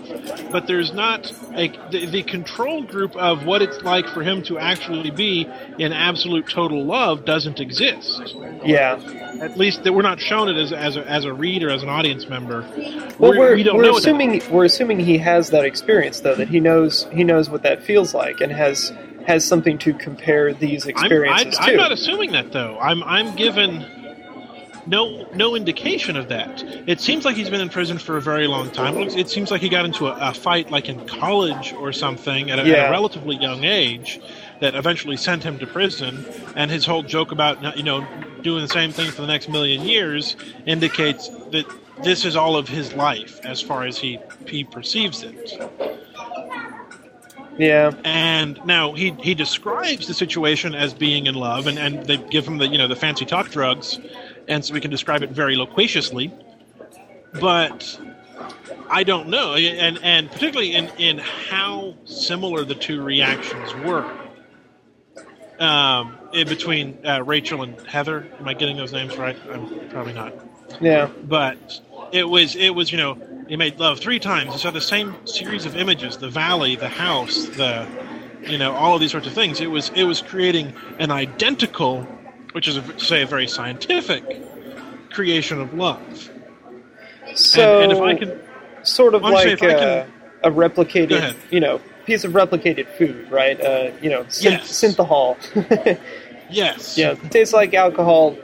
But 0.52 0.66
there's 0.66 0.92
not 0.92 1.32
a 1.54 1.68
the, 1.90 2.04
the 2.04 2.22
control 2.22 2.82
group 2.82 3.16
of 3.16 3.46
what 3.46 3.62
it's 3.62 3.82
like 3.82 4.06
for 4.06 4.22
him 4.22 4.42
to 4.42 4.58
actually 4.58 5.10
be 5.10 5.48
in 5.78 5.94
absolute 5.94 6.46
total 6.46 6.84
love 6.84 7.24
doesn't 7.24 7.58
exist. 7.58 8.34
Yeah. 8.62 9.00
at 9.40 9.56
least 9.56 9.84
that 9.84 9.94
we're 9.94 10.02
not 10.02 10.20
shown 10.20 10.50
it 10.50 10.58
as 10.58 10.70
as 10.70 10.96
a, 10.98 11.10
as 11.10 11.24
a 11.24 11.32
reader 11.32 11.70
as 11.70 11.82
an 11.82 11.88
audience 11.88 12.28
member. 12.28 12.60
Well, 13.18 13.30
we're, 13.30 13.54
we 13.56 13.62
don't 13.62 13.78
we're 13.78 13.84
know 13.84 13.92
what 13.92 14.02
that- 14.02 14.08
assuming 14.10 14.42
we're 14.50 14.66
assuming 14.66 15.00
he 15.00 15.16
has 15.16 15.48
that 15.48 15.64
experience 15.64 16.20
though 16.20 16.34
that 16.34 16.48
he 16.48 16.60
knows 16.60 17.06
he 17.12 17.24
knows 17.24 17.48
what 17.48 17.62
that 17.62 17.82
feels 17.82 18.12
like 18.12 18.42
and 18.42 18.52
has 18.52 18.92
has 19.26 19.42
something 19.42 19.78
to 19.78 19.94
compare 19.94 20.52
these 20.52 20.84
I'm, 20.84 20.90
experiences 20.90 21.56
I, 21.58 21.70
I'm 21.70 21.76
not 21.78 21.92
assuming 21.92 22.32
that 22.32 22.52
though. 22.52 22.78
I'm 22.78 23.02
i'm 23.04 23.34
given 23.36 23.86
no 24.88 25.28
no 25.34 25.54
indication 25.54 26.16
of 26.16 26.28
that. 26.28 26.62
It 26.86 27.00
seems 27.00 27.24
like 27.24 27.36
he's 27.36 27.50
been 27.50 27.60
in 27.60 27.68
prison 27.68 27.98
for 27.98 28.16
a 28.16 28.22
very 28.22 28.46
long 28.46 28.70
time. 28.70 28.96
It, 28.96 29.28
seems 29.28 29.50
like 29.50 29.60
he 29.60 29.68
got 29.68 29.84
into 29.84 30.06
a, 30.06 30.30
a 30.30 30.34
fight 30.34 30.70
like 30.70 30.88
in 30.88 31.06
college 31.06 31.72
or 31.74 31.92
something 31.92 32.50
at 32.50 32.58
a, 32.58 32.62
at 32.62 32.88
a 32.88 32.90
relatively 32.90 33.36
young 33.36 33.64
age 33.64 34.20
that 34.60 34.74
eventually 34.74 35.16
sent 35.16 35.44
him 35.44 35.58
to 35.58 35.66
prison. 35.66 36.24
And 36.56 36.70
his 36.70 36.86
whole 36.86 37.02
joke 37.02 37.32
about 37.32 37.62
not- 37.62 37.76
you 37.76 37.82
know 37.82 38.06
doing 38.42 38.62
the 38.62 38.68
same 38.68 38.92
thing 38.92 39.10
for 39.10 39.20
the 39.20 39.26
next 39.26 39.48
million 39.48 39.82
years 39.82 40.36
indicates 40.66 41.28
that 41.50 41.66
this 42.02 42.24
is 42.24 42.36
all 42.36 42.56
of 42.56 42.68
his 42.68 42.94
life 42.94 43.40
as 43.44 43.60
far 43.60 43.84
as 43.84 43.98
he 43.98 44.18
he 44.46 44.64
perceives 44.64 45.22
it. 45.22 45.52
yeah. 47.58 47.92
And 48.04 48.64
now 48.64 48.92
he 48.92 49.10
he 49.20 49.34
describes 49.34 50.06
the 50.06 50.14
situation 50.14 50.74
as 50.74 50.94
being 50.94 51.26
in 51.26 51.34
love, 51.34 51.66
and, 51.66 51.78
and 51.78 52.06
they 52.06 52.16
give 52.16 52.46
him 52.46 52.58
the 52.58 52.68
you 52.68 52.78
know 52.78 52.88
the 52.88 52.96
fancy 52.96 53.24
talk 53.26 53.50
drugs, 53.50 53.98
and 54.48 54.64
so 54.64 54.74
we 54.74 54.80
can 54.80 54.90
describe 54.90 55.22
it 55.22 55.30
very 55.30 55.56
loquaciously. 55.56 56.32
But 57.40 57.98
I 58.90 59.04
don't 59.04 59.28
know, 59.28 59.54
and 59.54 59.98
and 60.02 60.30
particularly 60.30 60.74
in 60.74 60.88
in 60.98 61.18
how 61.18 61.94
similar 62.04 62.64
the 62.64 62.74
two 62.74 63.02
reactions 63.02 63.74
were. 63.84 64.10
Um, 65.60 66.16
in 66.32 66.46
between 66.46 67.04
uh, 67.04 67.22
Rachel 67.24 67.62
and 67.62 67.80
Heather, 67.86 68.28
am 68.38 68.46
I 68.46 68.54
getting 68.54 68.76
those 68.76 68.92
names 68.92 69.16
right? 69.16 69.36
I'm 69.50 69.88
probably 69.88 70.12
not 70.12 70.32
Yeah. 70.80 71.08
but 71.24 71.80
it 72.12 72.28
was 72.28 72.54
it 72.54 72.70
was 72.70 72.92
you 72.92 72.98
know 72.98 73.18
he 73.48 73.56
made 73.56 73.78
love 73.78 73.98
three 73.98 74.18
times. 74.20 74.52
He 74.52 74.58
saw 74.58 74.70
the 74.70 74.80
same 74.80 75.14
series 75.26 75.66
of 75.66 75.76
images: 75.76 76.16
the 76.16 76.28
valley, 76.30 76.76
the 76.76 76.88
house, 76.88 77.46
the 77.46 77.86
you 78.46 78.56
know 78.56 78.72
all 78.72 78.94
of 78.94 79.00
these 79.00 79.10
sorts 79.10 79.26
of 79.26 79.32
things. 79.32 79.60
It 79.60 79.66
was 79.70 79.90
it 79.96 80.04
was 80.04 80.22
creating 80.22 80.72
an 81.00 81.10
identical, 81.10 82.06
which 82.52 82.68
is 82.68 82.76
a, 82.76 82.98
say 82.98 83.22
a 83.22 83.26
very 83.26 83.46
scientific 83.46 84.24
creation 85.10 85.60
of 85.60 85.74
love. 85.74 86.30
So 87.34 87.82
and, 87.82 87.92
and 87.92 87.92
if 87.92 88.00
I 88.00 88.14
can, 88.14 88.40
sort 88.82 89.14
of 89.14 89.24
Honestly, 89.24 89.50
like 89.56 89.62
uh, 89.62 90.04
can- 90.04 90.12
a 90.44 90.50
replicated, 90.50 91.36
you 91.50 91.60
know, 91.60 91.80
piece 92.06 92.24
of 92.24 92.32
replicated 92.32 92.86
food, 92.96 93.30
right? 93.30 93.60
Uh, 93.60 93.90
you 94.00 94.08
know, 94.10 94.24
synth- 94.24 94.42
Yes. 94.42 94.70
synthehol. 94.84 95.98
yes, 96.50 96.96
yeah, 96.96 97.14
tastes 97.14 97.52
like 97.52 97.74
alcohol. 97.74 98.36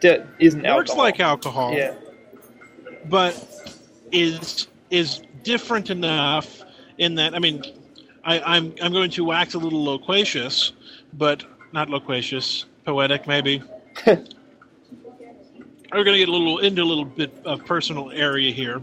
D- 0.00 0.18
isn't 0.40 0.66
alcohol. 0.66 0.76
works 0.78 0.94
like 0.94 1.20
alcohol. 1.20 1.72
Yeah. 1.74 1.94
but 3.08 3.34
is 4.10 4.66
is 4.90 5.22
different 5.42 5.90
enough 5.90 6.62
in 6.98 7.14
that 7.14 7.34
I 7.34 7.38
mean 7.38 7.62
I, 8.24 8.40
I'm 8.40 8.74
I'm 8.82 8.92
going 8.92 9.10
to 9.12 9.24
wax 9.24 9.54
a 9.54 9.58
little 9.58 9.84
loquacious, 9.84 10.72
but 11.12 11.44
not 11.72 11.88
loquacious, 11.88 12.66
poetic 12.84 13.26
maybe. 13.26 13.62
We're 14.06 16.04
going 16.04 16.14
to 16.14 16.18
get 16.18 16.28
a 16.30 16.32
little 16.32 16.58
into 16.58 16.82
a 16.82 16.84
little 16.84 17.04
bit 17.04 17.34
of 17.44 17.66
personal 17.66 18.10
area 18.12 18.50
here, 18.50 18.80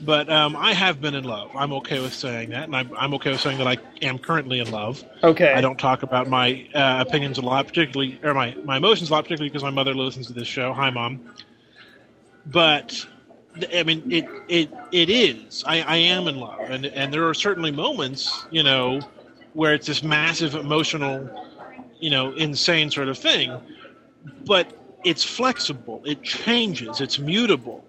but 0.00 0.28
um, 0.28 0.56
I 0.56 0.72
have 0.72 1.00
been 1.00 1.14
in 1.14 1.22
love. 1.22 1.52
I'm 1.54 1.72
okay 1.74 2.00
with 2.00 2.12
saying 2.12 2.50
that, 2.50 2.64
and 2.64 2.74
I'm, 2.74 2.90
I'm 2.96 3.14
okay 3.14 3.30
with 3.30 3.40
saying 3.40 3.58
that 3.58 3.68
I 3.68 3.76
am 4.02 4.18
currently 4.18 4.58
in 4.58 4.68
love. 4.72 5.04
Okay. 5.22 5.52
I 5.52 5.60
don't 5.60 5.78
talk 5.78 6.02
about 6.02 6.28
my 6.28 6.68
uh, 6.74 7.04
opinions 7.06 7.38
a 7.38 7.42
lot, 7.42 7.68
particularly 7.68 8.18
or 8.24 8.34
my, 8.34 8.56
my 8.64 8.78
emotions 8.78 9.10
a 9.10 9.12
lot, 9.12 9.22
particularly 9.22 9.50
because 9.50 9.62
my 9.62 9.70
mother 9.70 9.94
listens 9.94 10.26
to 10.26 10.32
this 10.32 10.48
show. 10.48 10.72
Hi, 10.72 10.90
mom. 10.90 11.20
But 12.46 13.06
I 13.74 13.82
mean, 13.82 14.02
it 14.10 14.26
it 14.48 14.70
it 14.92 15.10
is. 15.10 15.64
I, 15.66 15.82
I 15.82 15.96
am 15.96 16.28
in 16.28 16.38
love, 16.38 16.60
and 16.60 16.86
and 16.86 17.12
there 17.12 17.28
are 17.28 17.34
certainly 17.34 17.70
moments, 17.70 18.46
you 18.50 18.62
know, 18.62 19.00
where 19.52 19.74
it's 19.74 19.86
this 19.86 20.02
massive 20.02 20.54
emotional, 20.54 21.47
you 22.00 22.10
know, 22.10 22.32
insane 22.32 22.90
sort 22.90 23.08
of 23.08 23.18
thing. 23.18 23.58
But 24.44 24.72
it's 25.04 25.24
flexible. 25.24 26.02
It 26.04 26.22
changes. 26.22 27.00
It's 27.00 27.18
mutable. 27.18 27.84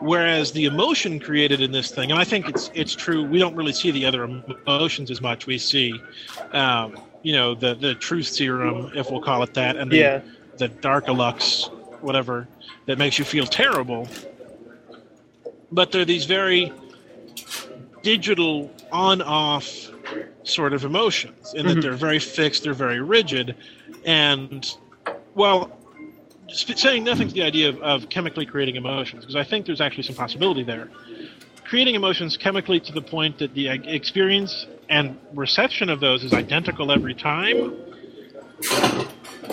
Whereas 0.00 0.52
the 0.52 0.64
emotion 0.64 1.20
created 1.20 1.60
in 1.60 1.70
this 1.72 1.90
thing, 1.90 2.10
and 2.10 2.18
I 2.18 2.24
think 2.24 2.48
it's 2.48 2.70
it's 2.74 2.94
true. 2.94 3.24
We 3.24 3.38
don't 3.38 3.54
really 3.54 3.72
see 3.72 3.90
the 3.90 4.04
other 4.06 4.24
emotions 4.24 5.10
as 5.10 5.20
much. 5.20 5.46
We 5.46 5.58
see, 5.58 6.00
um, 6.52 6.98
you 7.22 7.32
know, 7.32 7.54
the 7.54 7.74
the 7.74 7.94
truth 7.94 8.26
serum, 8.26 8.90
if 8.94 9.10
we'll 9.10 9.20
call 9.22 9.42
it 9.42 9.54
that, 9.54 9.76
and 9.76 9.90
the 9.90 9.96
Yeah. 9.96 10.20
the 10.56 10.68
Darkalux, 10.68 11.70
whatever, 12.00 12.48
that 12.86 12.98
makes 12.98 13.18
you 13.18 13.24
feel 13.24 13.46
terrible. 13.46 14.08
But 15.70 15.92
they're 15.92 16.04
these 16.04 16.24
very 16.24 16.72
digital 18.02 18.70
on-off 18.92 19.90
sort 20.44 20.72
of 20.72 20.84
emotions, 20.84 21.54
in 21.54 21.66
that 21.66 21.78
Mhm. 21.78 21.82
they're 21.82 21.92
very 21.96 22.18
fixed, 22.18 22.64
they're 22.64 22.74
very 22.74 23.00
rigid, 23.00 23.54
and 24.04 24.74
well, 25.34 25.76
sp- 26.52 26.76
saying 26.76 27.04
nothing 27.04 27.28
to 27.28 27.34
the 27.34 27.42
idea 27.42 27.68
of, 27.68 27.80
of 27.82 28.08
chemically 28.08 28.46
creating 28.46 28.76
emotions, 28.76 29.22
because 29.24 29.36
I 29.36 29.44
think 29.44 29.66
there's 29.66 29.80
actually 29.80 30.04
some 30.04 30.16
possibility 30.16 30.62
there. 30.62 30.88
Creating 31.64 31.94
emotions 31.94 32.36
chemically 32.36 32.78
to 32.80 32.92
the 32.92 33.00
point 33.00 33.38
that 33.38 33.54
the 33.54 33.68
experience 33.68 34.66
and 34.90 35.16
reception 35.32 35.88
of 35.88 35.98
those 36.00 36.22
is 36.22 36.32
identical 36.34 36.92
every 36.92 37.14
time 37.14 37.72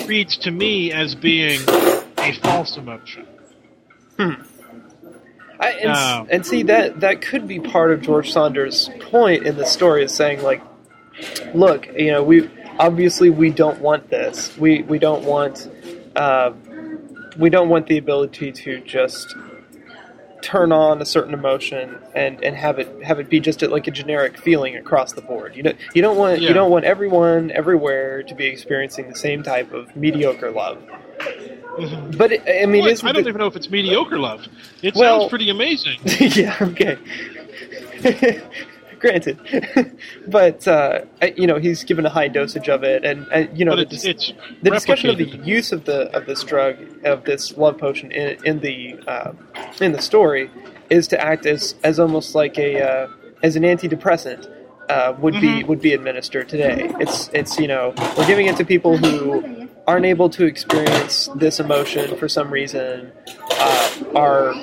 reads 0.05 0.37
to 0.37 0.51
me 0.51 0.91
as 0.91 1.15
being 1.15 1.61
a 2.17 2.33
false 2.43 2.75
emotion. 2.77 3.25
I, 5.61 5.69
and, 5.73 5.91
Um, 5.91 6.27
and 6.31 6.45
see 6.45 6.63
that 6.63 6.99
that 7.01 7.21
could 7.21 7.47
be 7.47 7.59
part 7.59 7.91
of 7.91 8.01
George 8.01 8.31
Saunders' 8.31 8.89
point 8.99 9.45
in 9.45 9.55
the 9.57 9.65
story 9.65 10.03
is 10.03 10.13
saying 10.13 10.41
like, 10.41 10.61
look, 11.53 11.87
you 11.95 12.11
know, 12.11 12.23
we 12.23 12.49
obviously 12.79 13.29
we 13.29 13.51
don't 13.51 13.79
want 13.79 14.09
this. 14.09 14.57
We 14.57 14.81
we 14.81 14.97
don't 14.97 15.23
want 15.23 15.69
uh, 16.15 16.51
we 17.37 17.49
don't 17.49 17.69
want 17.69 17.87
the 17.87 17.97
ability 17.97 18.51
to 18.51 18.81
just 18.81 19.35
turn 20.41 20.71
on 20.71 20.99
a 20.99 21.05
certain 21.05 21.35
emotion 21.35 21.99
and, 22.15 22.43
and 22.43 22.55
have 22.55 22.79
it 22.79 23.03
have 23.03 23.19
it 23.19 23.29
be 23.29 23.39
just 23.39 23.61
a, 23.61 23.67
like 23.67 23.85
a 23.85 23.91
generic 23.91 24.39
feeling 24.39 24.75
across 24.75 25.13
the 25.13 25.21
board. 25.21 25.55
You 25.55 25.61
don't 25.61 25.77
you 25.93 26.01
don't 26.01 26.17
want 26.17 26.41
Yeah. 26.41 26.47
you 26.47 26.53
don't 26.55 26.71
want 26.71 26.85
everyone 26.85 27.51
everywhere 27.51 28.23
to 28.23 28.33
be 28.33 28.47
experiencing 28.47 29.09
the 29.09 29.15
same 29.15 29.43
type 29.43 29.71
of 29.71 29.95
mediocre 29.95 30.49
love. 30.49 30.81
But 32.17 32.33
it, 32.33 32.41
I 32.47 32.65
mean, 32.65 32.83
Well, 32.83 32.95
I 33.03 33.11
don't 33.11 33.27
even 33.27 33.37
know 33.39 33.47
if 33.47 33.55
it's 33.55 33.69
mediocre 33.69 34.19
love. 34.19 34.45
It 34.81 34.95
Well- 34.95 35.21
sounds 35.21 35.29
pretty 35.29 35.49
amazing. 35.49 35.99
yeah, 36.19 36.55
okay. 36.61 36.97
Granted, 38.99 39.39
but 40.27 40.67
uh, 40.67 40.99
you 41.35 41.47
know 41.47 41.57
he's 41.57 41.83
given 41.83 42.05
a 42.05 42.09
high 42.09 42.27
dosage 42.27 42.69
of 42.69 42.83
it, 42.83 43.03
and, 43.03 43.25
and 43.31 43.57
you 43.57 43.65
know 43.65 43.71
but 43.75 43.89
the, 43.89 43.95
it's, 43.95 44.03
dis- 44.03 44.29
it's 44.29 44.33
the 44.61 44.69
discussion 44.69 45.09
of 45.09 45.17
the 45.17 45.25
use 45.25 45.71
of 45.71 45.85
the 45.85 46.15
of 46.15 46.27
this 46.27 46.43
drug 46.43 46.77
of 47.03 47.23
this 47.23 47.57
love 47.57 47.79
potion 47.79 48.11
in, 48.11 48.37
in 48.45 48.59
the 48.59 48.99
uh, 49.07 49.31
in 49.79 49.93
the 49.93 50.01
story 50.03 50.51
is 50.91 51.07
to 51.07 51.19
act 51.19 51.47
as 51.47 51.73
as 51.83 51.99
almost 51.99 52.35
like 52.35 52.59
a 52.59 52.79
uh, 52.79 53.07
as 53.41 53.55
an 53.55 53.63
antidepressant 53.63 54.47
uh, 54.91 55.13
would 55.23 55.33
be 55.45 55.47
Mhm. 55.63 55.67
would 55.67 55.81
be 55.81 55.93
administered 55.99 56.47
today. 56.49 56.77
It's 57.03 57.17
it's 57.39 57.53
you 57.63 57.67
know 57.73 57.93
we're 58.17 58.27
giving 58.27 58.47
it 58.51 58.55
to 58.57 58.65
people 58.65 58.93
who 58.97 59.17
aren't 59.87 60.05
able 60.05 60.29
to 60.37 60.43
experience 60.45 61.15
this 61.43 61.59
emotion 61.59 62.05
for 62.19 62.27
some 62.37 62.49
reason, 62.59 63.11
uh, 63.67 63.89
are 64.15 64.53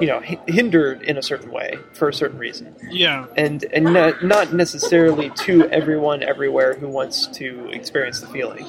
you 0.00 0.06
know 0.10 0.20
hi- 0.30 0.38
hindered 0.58 1.02
in 1.10 1.16
a 1.16 1.22
certain 1.22 1.50
way 1.58 1.70
for 1.98 2.06
a 2.08 2.14
certain 2.22 2.38
reason 2.46 2.74
Yeah, 2.90 3.26
and 3.36 3.64
and 3.76 3.84
not, 3.98 4.12
not 4.24 4.52
necessarily 4.52 5.28
to 5.46 5.52
everyone 5.70 6.22
everywhere 6.22 6.74
who 6.80 6.88
wants 6.88 7.26
to 7.40 7.46
experience 7.78 8.18
the 8.20 8.26
feeling. 8.36 8.66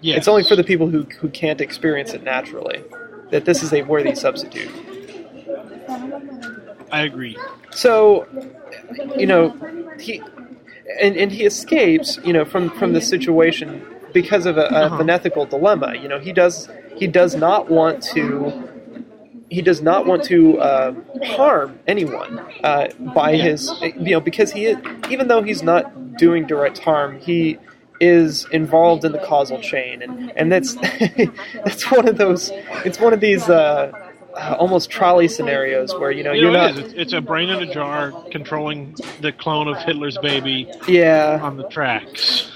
yeah. 0.00 0.16
It's 0.16 0.28
only 0.28 0.44
for 0.44 0.56
the 0.56 0.64
people 0.64 0.88
who 0.88 1.02
who 1.20 1.28
can't 1.28 1.60
experience 1.60 2.10
it 2.14 2.22
naturally 2.22 2.80
that 3.32 3.44
this 3.44 3.62
is 3.62 3.70
a 3.72 3.82
worthy 3.82 4.14
substitute. 4.14 4.70
I 6.92 7.02
agree. 7.02 7.36
So, 7.70 8.26
you 9.16 9.26
know, 9.26 9.50
he 9.98 10.22
and, 11.00 11.16
and 11.16 11.30
he 11.32 11.44
escapes, 11.44 12.18
you 12.24 12.32
know, 12.32 12.44
from 12.44 12.70
from 12.70 12.92
the 12.92 13.00
situation 13.00 13.84
because 14.12 14.46
of 14.46 14.56
a, 14.58 14.66
Uh-huh. 14.72 14.96
an 15.02 15.10
ethical 15.10 15.46
dilemma. 15.46 15.94
You 15.94 16.08
know, 16.08 16.18
he 16.18 16.32
does 16.32 16.68
he 16.96 17.06
does 17.06 17.34
not 17.36 17.70
want 17.70 18.02
to 18.14 18.68
he 19.48 19.62
does 19.62 19.82
not 19.82 20.06
want 20.06 20.22
to 20.24 20.58
uh, 20.60 20.94
harm 21.24 21.78
anyone 21.86 22.38
uh, 22.62 22.88
by 23.14 23.36
his 23.36 23.70
you 23.82 24.12
know 24.12 24.20
because 24.20 24.52
he 24.52 24.76
even 25.10 25.26
though 25.28 25.42
he's 25.42 25.62
not 25.62 26.16
doing 26.16 26.46
direct 26.46 26.78
harm 26.78 27.18
he 27.18 27.58
is 28.00 28.46
involved 28.52 29.04
in 29.04 29.12
the 29.12 29.18
causal 29.18 29.60
chain 29.60 30.02
and 30.02 30.32
and 30.36 30.52
that's 30.52 30.74
that's 31.64 31.90
one 31.90 32.06
of 32.08 32.16
those 32.16 32.50
it's 32.84 33.00
one 33.00 33.12
of 33.12 33.20
these 33.20 33.48
uh, 33.48 33.90
almost 34.36 34.90
trolley 34.90 35.28
scenarios 35.28 35.92
where 35.94 36.10
you 36.10 36.22
know 36.22 36.32
You 36.32 36.42
you're 36.42 36.52
know, 36.52 36.68
not 36.68 36.78
it 36.78 36.78
is. 36.78 36.92
It's, 36.92 36.94
it's 37.00 37.12
a 37.12 37.20
brain 37.20 37.48
in 37.48 37.68
a 37.68 37.72
jar 37.72 38.12
controlling 38.30 38.94
the 39.20 39.32
clone 39.32 39.68
of 39.68 39.76
Hitler's 39.78 40.18
baby 40.18 40.70
yeah 40.88 41.38
on 41.42 41.56
the 41.56 41.68
tracks. 41.68 42.50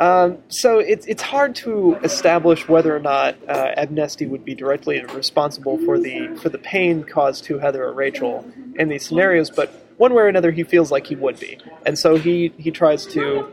Um, 0.00 0.38
so 0.48 0.78
it's 0.78 1.04
it's 1.06 1.20
hard 1.22 1.54
to 1.56 1.96
establish 2.02 2.66
whether 2.68 2.96
or 2.96 3.00
not 3.00 3.36
uh, 3.46 3.72
Amnesty 3.76 4.26
would 4.26 4.44
be 4.46 4.54
directly 4.54 5.04
responsible 5.04 5.76
for 5.84 5.98
the 5.98 6.28
for 6.40 6.48
the 6.48 6.56
pain 6.58 7.04
caused 7.04 7.44
to 7.44 7.58
Heather 7.58 7.84
or 7.84 7.92
Rachel 7.92 8.50
in 8.78 8.88
these 8.88 9.06
scenarios, 9.06 9.50
but 9.50 9.68
one 9.98 10.14
way 10.14 10.22
or 10.22 10.28
another, 10.28 10.50
he 10.52 10.62
feels 10.62 10.90
like 10.90 11.06
he 11.06 11.16
would 11.16 11.38
be, 11.38 11.58
and 11.84 11.98
so 11.98 12.16
he 12.16 12.50
he 12.56 12.70
tries 12.70 13.04
to 13.08 13.46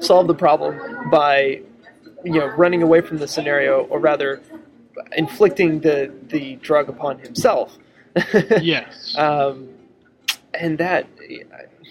solve 0.00 0.26
the 0.26 0.34
problem 0.34 0.78
by 1.10 1.62
you 2.22 2.38
know 2.38 2.48
running 2.48 2.82
away 2.82 3.00
from 3.00 3.16
the 3.16 3.26
scenario, 3.26 3.84
or 3.84 3.98
rather, 3.98 4.42
inflicting 5.16 5.80
the 5.80 6.12
the 6.28 6.56
drug 6.56 6.88
upon 6.88 7.18
himself. 7.18 7.76
Yes. 8.60 9.16
um, 9.16 9.68
and 10.54 10.78
that 10.78 11.06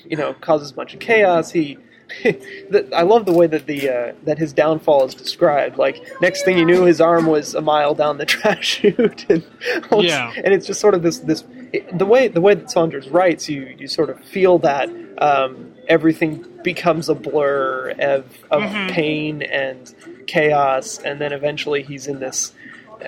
you 0.05 0.17
know 0.17 0.33
causes 0.33 0.71
a 0.71 0.73
bunch 0.73 0.93
of 0.93 0.99
chaos. 0.99 1.51
He, 1.51 1.77
the, 2.23 2.89
I 2.95 3.01
love 3.03 3.25
the 3.25 3.33
way 3.33 3.47
that 3.47 3.65
the 3.65 3.89
uh, 3.89 4.13
that 4.23 4.37
his 4.37 4.53
downfall 4.53 5.05
is 5.05 5.13
described. 5.13 5.77
Like 5.77 6.01
next 6.21 6.43
thing 6.43 6.57
you 6.57 6.65
knew, 6.65 6.83
his 6.83 6.99
arm 7.01 7.25
was 7.27 7.53
a 7.55 7.61
mile 7.61 7.93
down 7.93 8.17
the 8.17 8.25
trash 8.35 8.65
chute, 8.65 9.25
and 9.29 9.43
Yeah. 9.91 10.33
and 10.35 10.53
it's 10.53 10.65
just 10.67 10.79
sort 10.79 10.93
of 10.95 11.03
this 11.03 11.19
this 11.19 11.43
it- 11.73 11.97
the 11.97 12.05
way 12.05 12.27
the 12.27 12.41
way 12.41 12.55
that 12.55 12.71
Saunders 12.71 13.07
writes, 13.09 13.47
you 13.49 13.75
you 13.77 13.87
sort 13.87 14.09
of 14.09 14.19
feel 14.23 14.57
that 14.59 14.89
um, 15.19 15.73
everything 15.87 16.45
becomes 16.63 17.07
a 17.09 17.15
blur 17.15 17.91
of 17.99 18.25
of 18.51 18.63
Mhm. 18.63 18.91
pain 18.91 19.41
and 19.43 19.93
chaos, 20.27 20.97
and 20.99 21.19
then 21.21 21.31
eventually 21.31 21.83
he's 21.83 22.07
in 22.07 22.19
this. 22.19 22.53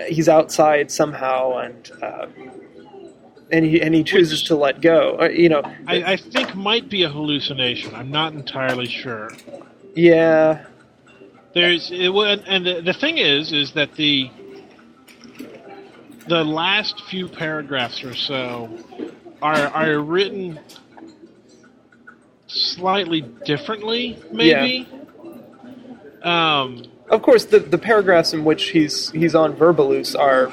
He's 0.08 0.30
outside 0.30 0.92
somehow, 0.92 1.58
and 1.58 1.92
uh, 2.02 2.28
and 3.52 3.66
he 3.66 3.82
and 3.82 3.94
he 3.96 4.04
chooses 4.04 4.42
Which- 4.42 4.48
to 4.50 4.56
let 4.56 4.82
go. 4.82 5.18
Uh, 5.20 5.30
you 5.30 5.50
know, 5.50 5.62
I, 5.88 6.14
I 6.14 6.18
think 6.18 6.56
might 6.56 6.90
be 6.90 7.04
a 7.04 7.10
hallucination. 7.10 7.96
I'm 7.96 8.12
not 8.12 8.34
entirely 8.34 8.88
sure. 8.88 9.32
yeah, 9.96 10.66
There's 11.54 11.90
it, 11.92 12.10
and 12.48 12.66
the, 12.66 12.82
the 12.82 12.94
thing 12.94 13.18
is, 13.18 13.52
is 13.52 13.74
that 13.74 13.96
the 13.96 14.30
the 16.28 16.44
last 16.44 17.02
few 17.10 17.28
paragraphs 17.28 18.04
or 18.04 18.14
so 18.16 18.70
are 19.42 19.68
are 19.68 20.00
written 20.00 20.60
slightly 22.48 23.22
differently, 23.46 24.20
maybe. 24.32 24.88
Um, 26.24 26.84
of 27.10 27.22
course 27.22 27.46
the 27.46 27.60
the 27.60 27.78
paragraphs 27.78 28.34
in 28.34 28.44
which 28.44 28.70
he's 28.70 29.12
he's 29.12 29.36
on 29.36 29.56
Verbaluce 29.56 30.18
are 30.18 30.48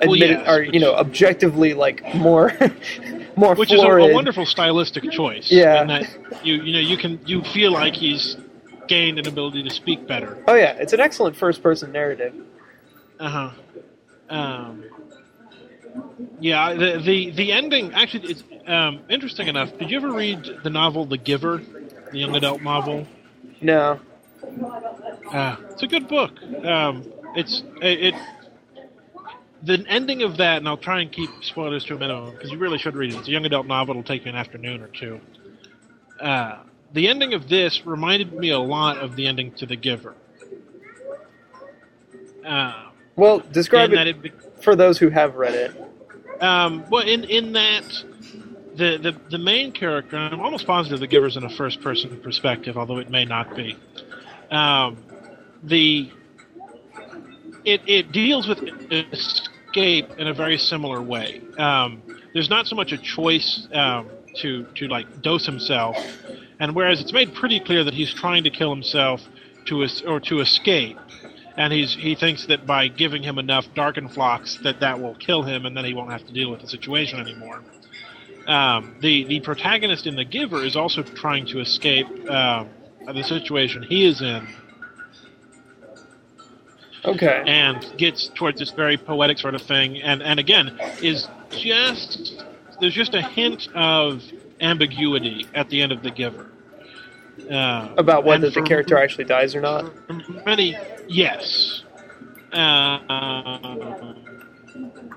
admitted 0.00 0.38
yes, 0.38 0.48
are 0.48 0.62
you 0.62 0.80
know 0.80 0.94
objectively 0.94 1.74
like 1.74 2.14
more 2.14 2.52
more 3.36 3.54
which 3.54 3.72
is 3.72 3.82
a, 3.82 3.86
a 3.86 4.12
wonderful 4.12 4.46
stylistic 4.46 5.10
choice. 5.10 5.50
Yeah. 5.50 6.04
you 6.42 6.62
you 6.62 6.72
know 6.72 6.80
you 6.80 6.96
can 6.96 7.20
you 7.26 7.42
feel 7.42 7.72
like 7.72 7.94
he's 7.94 8.36
gained 8.88 9.18
an 9.18 9.26
ability 9.26 9.62
to 9.62 9.70
speak 9.70 10.06
better. 10.06 10.42
Oh 10.46 10.54
yeah, 10.54 10.72
it's 10.72 10.92
an 10.92 11.00
excellent 11.00 11.36
first 11.36 11.62
person 11.62 11.92
narrative. 11.92 12.34
Uh 13.18 13.28
huh. 13.28 13.50
Um, 14.28 14.84
yeah, 16.40 16.74
the, 16.74 17.00
the 17.04 17.30
the 17.30 17.52
ending 17.52 17.92
actually 17.94 18.32
is 18.32 18.44
um, 18.66 19.00
interesting 19.08 19.48
enough. 19.48 19.76
Did 19.78 19.90
you 19.90 19.96
ever 19.96 20.12
read 20.12 20.60
the 20.62 20.70
novel 20.70 21.04
The 21.04 21.18
Giver, 21.18 21.62
the 22.10 22.18
young 22.18 22.34
adult 22.34 22.62
novel? 22.62 23.06
No, 23.60 24.00
Uh, 25.32 25.56
it's 25.70 25.82
a 25.82 25.86
good 25.86 26.08
book. 26.08 26.30
Um, 26.64 27.04
it's 27.34 27.62
it, 27.82 28.14
it 28.14 28.14
the 29.62 29.84
ending 29.88 30.22
of 30.22 30.36
that, 30.36 30.58
and 30.58 30.68
I'll 30.68 30.76
try 30.76 31.00
and 31.00 31.10
keep 31.10 31.30
spoilers 31.42 31.84
to 31.86 31.94
a 31.94 31.98
minimum 31.98 32.32
because 32.32 32.50
you 32.50 32.58
really 32.58 32.78
should 32.78 32.94
read 32.94 33.12
it. 33.12 33.18
It's 33.18 33.28
a 33.28 33.30
young 33.30 33.46
adult 33.46 33.66
novel. 33.66 33.92
It'll 33.92 34.02
take 34.04 34.24
you 34.24 34.30
an 34.30 34.36
afternoon 34.36 34.82
or 34.82 34.88
two. 34.88 35.20
Uh, 36.20 36.58
the 36.92 37.08
ending 37.08 37.34
of 37.34 37.48
this 37.48 37.84
reminded 37.84 38.32
me 38.32 38.50
a 38.50 38.58
lot 38.58 38.98
of 38.98 39.16
the 39.16 39.26
ending 39.26 39.52
to 39.52 39.66
The 39.66 39.76
Giver. 39.76 40.14
Uh, 42.44 42.90
well, 43.16 43.40
describe 43.40 43.92
it 43.92 44.06
it 44.06 44.22
be- 44.22 44.32
for 44.60 44.76
those 44.76 44.98
who 44.98 45.08
have 45.08 45.34
read 45.34 45.54
it. 45.54 46.42
Um, 46.42 46.84
well, 46.90 47.06
in 47.06 47.24
in 47.24 47.52
that 47.52 47.84
the, 48.76 48.98
the 48.98 49.16
the 49.30 49.38
main 49.38 49.72
character, 49.72 50.16
and 50.16 50.34
I'm 50.34 50.40
almost 50.40 50.66
positive 50.66 51.00
the 51.00 51.06
giver's 51.06 51.36
in 51.36 51.44
a 51.44 51.50
first 51.50 51.80
person 51.80 52.20
perspective, 52.20 52.76
although 52.76 52.98
it 52.98 53.08
may 53.08 53.24
not 53.24 53.56
be. 53.56 53.76
Um, 54.50 55.03
the 55.64 56.10
it 57.64 57.80
it 57.86 58.12
deals 58.12 58.46
with 58.46 58.58
escape 58.90 60.10
in 60.18 60.28
a 60.28 60.34
very 60.34 60.58
similar 60.58 61.00
way. 61.02 61.40
Um, 61.58 62.02
there's 62.32 62.50
not 62.50 62.66
so 62.66 62.76
much 62.76 62.92
a 62.92 62.98
choice 62.98 63.66
um, 63.72 64.08
to 64.36 64.66
to 64.74 64.88
like 64.88 65.22
dose 65.22 65.46
himself, 65.46 65.96
and 66.60 66.74
whereas 66.74 67.00
it's 67.00 67.12
made 67.12 67.34
pretty 67.34 67.60
clear 67.60 67.84
that 67.84 67.94
he's 67.94 68.12
trying 68.12 68.44
to 68.44 68.50
kill 68.50 68.70
himself 68.70 69.20
to 69.66 69.82
es- 69.84 70.02
or 70.02 70.20
to 70.20 70.40
escape, 70.40 70.98
and 71.56 71.72
he's 71.72 71.94
he 71.94 72.14
thinks 72.14 72.46
that 72.46 72.66
by 72.66 72.88
giving 72.88 73.22
him 73.22 73.38
enough 73.38 73.66
Darkenfloxx 73.74 74.62
that 74.62 74.80
that 74.80 75.00
will 75.00 75.14
kill 75.14 75.42
him, 75.42 75.64
and 75.66 75.76
then 75.76 75.84
he 75.84 75.94
won't 75.94 76.10
have 76.10 76.26
to 76.26 76.32
deal 76.32 76.50
with 76.50 76.60
the 76.60 76.68
situation 76.68 77.18
anymore. 77.18 77.62
Um, 78.46 78.96
the 79.00 79.24
the 79.24 79.40
protagonist 79.40 80.06
in 80.06 80.16
The 80.16 80.24
Giver 80.24 80.62
is 80.62 80.76
also 80.76 81.02
trying 81.02 81.46
to 81.46 81.60
escape 81.60 82.06
um, 82.28 82.68
the 83.06 83.22
situation 83.22 83.82
he 83.82 84.04
is 84.04 84.20
in, 84.20 84.46
Okay. 87.04 87.42
and 87.46 87.84
gets 87.98 88.28
towards 88.28 88.58
this 88.58 88.70
very 88.70 88.96
poetic 88.96 89.38
sort 89.38 89.54
of 89.54 89.62
thing, 89.62 90.00
and 90.02 90.22
and 90.22 90.40
again 90.40 90.78
is 91.02 91.28
just 91.50 92.42
there's 92.80 92.94
just 92.94 93.14
a 93.14 93.22
hint 93.22 93.68
of 93.74 94.22
ambiguity 94.60 95.46
at 95.54 95.68
the 95.68 95.82
end 95.82 95.92
of 95.92 96.02
The 96.02 96.10
Giver. 96.10 96.50
Uh, 97.50 97.92
About 97.98 98.24
whether 98.24 98.48
the 98.48 98.62
character 98.62 98.96
actually 98.96 99.24
dies 99.24 99.54
or 99.54 99.60
not. 99.60 99.92
many 100.46 100.76
yes 101.08 101.82
uh, 102.52 102.98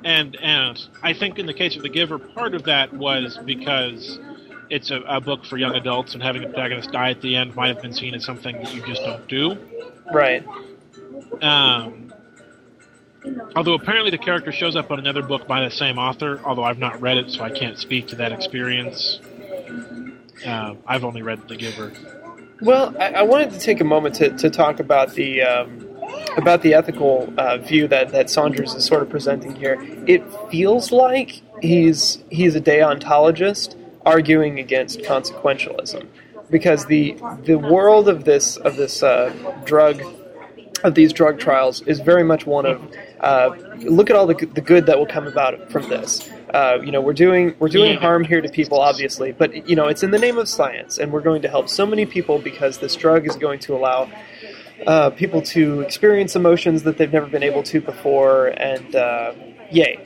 and 0.03 0.35
and 0.41 0.79
i 1.03 1.13
think 1.13 1.37
in 1.39 1.45
the 1.45 1.53
case 1.53 1.75
of 1.75 1.83
the 1.83 1.89
giver 1.89 2.17
part 2.17 2.53
of 2.55 2.63
that 2.63 2.91
was 2.93 3.37
because 3.45 4.19
it's 4.69 4.89
a, 4.91 4.99
a 5.07 5.21
book 5.21 5.45
for 5.45 5.57
young 5.57 5.75
adults 5.75 6.15
and 6.15 6.23
having 6.23 6.41
the 6.41 6.47
protagonist 6.47 6.91
die 6.91 7.11
at 7.11 7.21
the 7.21 7.35
end 7.35 7.55
might 7.55 7.67
have 7.67 7.81
been 7.81 7.93
seen 7.93 8.13
as 8.15 8.25
something 8.25 8.55
that 8.57 8.73
you 8.73 8.85
just 8.85 9.01
don't 9.03 9.27
do 9.27 9.55
Right. 10.11 10.43
Um, 11.43 12.13
although 13.55 13.73
apparently 13.73 14.11
the 14.11 14.17
character 14.17 14.51
shows 14.51 14.75
up 14.75 14.91
on 14.91 14.99
another 14.99 15.21
book 15.23 15.47
by 15.47 15.63
the 15.63 15.71
same 15.71 15.97
author 15.97 16.39
although 16.45 16.63
i've 16.63 16.79
not 16.79 16.99
read 17.01 17.17
it 17.17 17.29
so 17.31 17.43
i 17.43 17.49
can't 17.49 17.77
speak 17.77 18.07
to 18.07 18.15
that 18.15 18.31
experience 18.31 19.19
um, 20.45 20.77
i've 20.87 21.03
only 21.03 21.21
read 21.21 21.47
the 21.47 21.55
giver 21.55 21.91
Well, 22.61 22.95
I, 22.99 23.09
I 23.09 23.21
wanted 23.23 23.51
to 23.51 23.59
take 23.59 23.81
a 23.81 23.83
moment 23.83 24.15
to, 24.15 24.35
to 24.37 24.49
talk 24.49 24.79
about 24.79 25.13
the 25.13 25.43
um, 25.43 25.87
about 26.37 26.61
the 26.61 26.73
ethical 26.73 27.31
uh, 27.37 27.57
view 27.57 27.87
that, 27.87 28.09
that 28.09 28.29
Saunders 28.29 28.73
is 28.73 28.85
sort 28.85 29.01
of 29.03 29.09
presenting 29.09 29.55
here. 29.55 29.77
It 30.07 30.23
feels 30.49 30.91
like 30.91 31.41
he's 31.61 32.23
he's 32.29 32.55
a 32.55 32.61
deontologist, 32.61 33.75
arguing 34.05 34.59
against 34.59 34.99
consequentialism 35.01 36.07
because 36.49 36.85
the 36.87 37.17
the 37.43 37.55
world 37.57 38.07
of 38.09 38.23
this 38.23 38.57
of 38.57 38.75
this 38.75 39.03
uh, 39.03 39.31
drug 39.65 40.01
of 40.83 40.95
these 40.95 41.11
drug 41.13 41.39
trials 41.39 41.81
is 41.81 41.99
very 41.99 42.23
much 42.23 42.45
one 42.45 42.65
of 42.65 42.81
uh, 43.21 43.55
look 43.79 44.09
at 44.09 44.15
all 44.15 44.27
the, 44.27 44.45
the 44.53 44.61
good 44.61 44.85
that 44.85 44.97
will 44.97 45.07
come 45.07 45.27
about 45.27 45.71
from 45.71 45.87
this. 45.89 46.29
Uh, 46.53 46.77
you 46.83 46.91
know, 46.91 47.01
we're 47.01 47.13
doing 47.13 47.55
we're 47.59 47.67
doing 47.67 47.97
harm 47.97 48.23
here 48.23 48.41
to 48.41 48.49
people, 48.49 48.79
obviously, 48.79 49.31
but 49.31 49.67
you 49.67 49.75
know, 49.75 49.87
it's 49.87 50.03
in 50.03 50.11
the 50.11 50.19
name 50.19 50.37
of 50.37 50.47
science, 50.47 50.97
and 50.97 51.11
we're 51.11 51.21
going 51.21 51.41
to 51.41 51.49
help 51.49 51.67
so 51.67 51.85
many 51.85 52.05
people 52.05 52.39
because 52.39 52.77
this 52.77 52.95
drug 52.95 53.27
is 53.27 53.35
going 53.35 53.59
to 53.59 53.75
allow 53.75 54.09
uh, 54.85 55.09
people 55.09 55.41
to 55.41 55.81
experience 55.81 56.35
emotions 56.35 56.83
that 56.83 56.97
they've 56.97 57.11
never 57.11 57.27
been 57.27 57.43
able 57.43 57.63
to 57.63 57.81
before, 57.81 58.47
and 58.47 58.95
uh, 58.95 59.33
yay. 59.71 59.99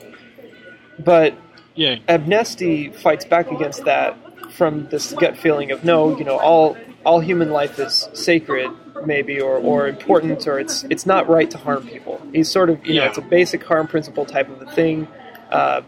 But 0.98 1.34
Yeah. 1.74 1.96
Amnesty 2.08 2.90
fights 2.90 3.24
back 3.24 3.50
against 3.50 3.84
that 3.84 4.16
from 4.52 4.88
this 4.88 5.12
gut 5.12 5.36
feeling 5.36 5.70
of 5.70 5.84
no, 5.84 6.16
you 6.18 6.24
know, 6.24 6.38
all 6.38 6.76
all 7.04 7.20
human 7.20 7.50
life 7.50 7.78
is 7.78 8.08
sacred, 8.12 8.70
maybe, 9.06 9.40
or, 9.40 9.56
or 9.56 9.88
important, 9.88 10.46
or 10.46 10.58
it's 10.58 10.84
it's 10.84 11.06
not 11.06 11.28
right 11.28 11.50
to 11.50 11.58
harm 11.58 11.86
people. 11.86 12.20
He's 12.32 12.50
sort 12.50 12.70
of 12.70 12.84
you 12.86 12.96
know, 12.96 13.04
it's 13.06 13.18
a 13.18 13.22
basic 13.22 13.64
harm 13.64 13.86
principle 13.86 14.24
type 14.24 14.48
of 14.48 14.62
a 14.62 14.70
thing. 14.72 15.08
Uh, 15.50 15.82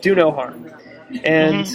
do 0.00 0.14
no 0.14 0.30
harm, 0.32 0.70
and 1.24 1.66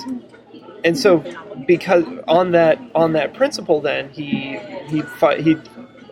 and 0.83 0.97
so 0.97 1.23
because 1.65 2.05
on 2.27 2.51
that 2.51 2.79
on 2.95 3.13
that 3.13 3.33
principle, 3.33 3.81
then 3.81 4.09
he 4.09 4.57
he 4.87 5.01
fight, 5.01 5.41
he 5.41 5.55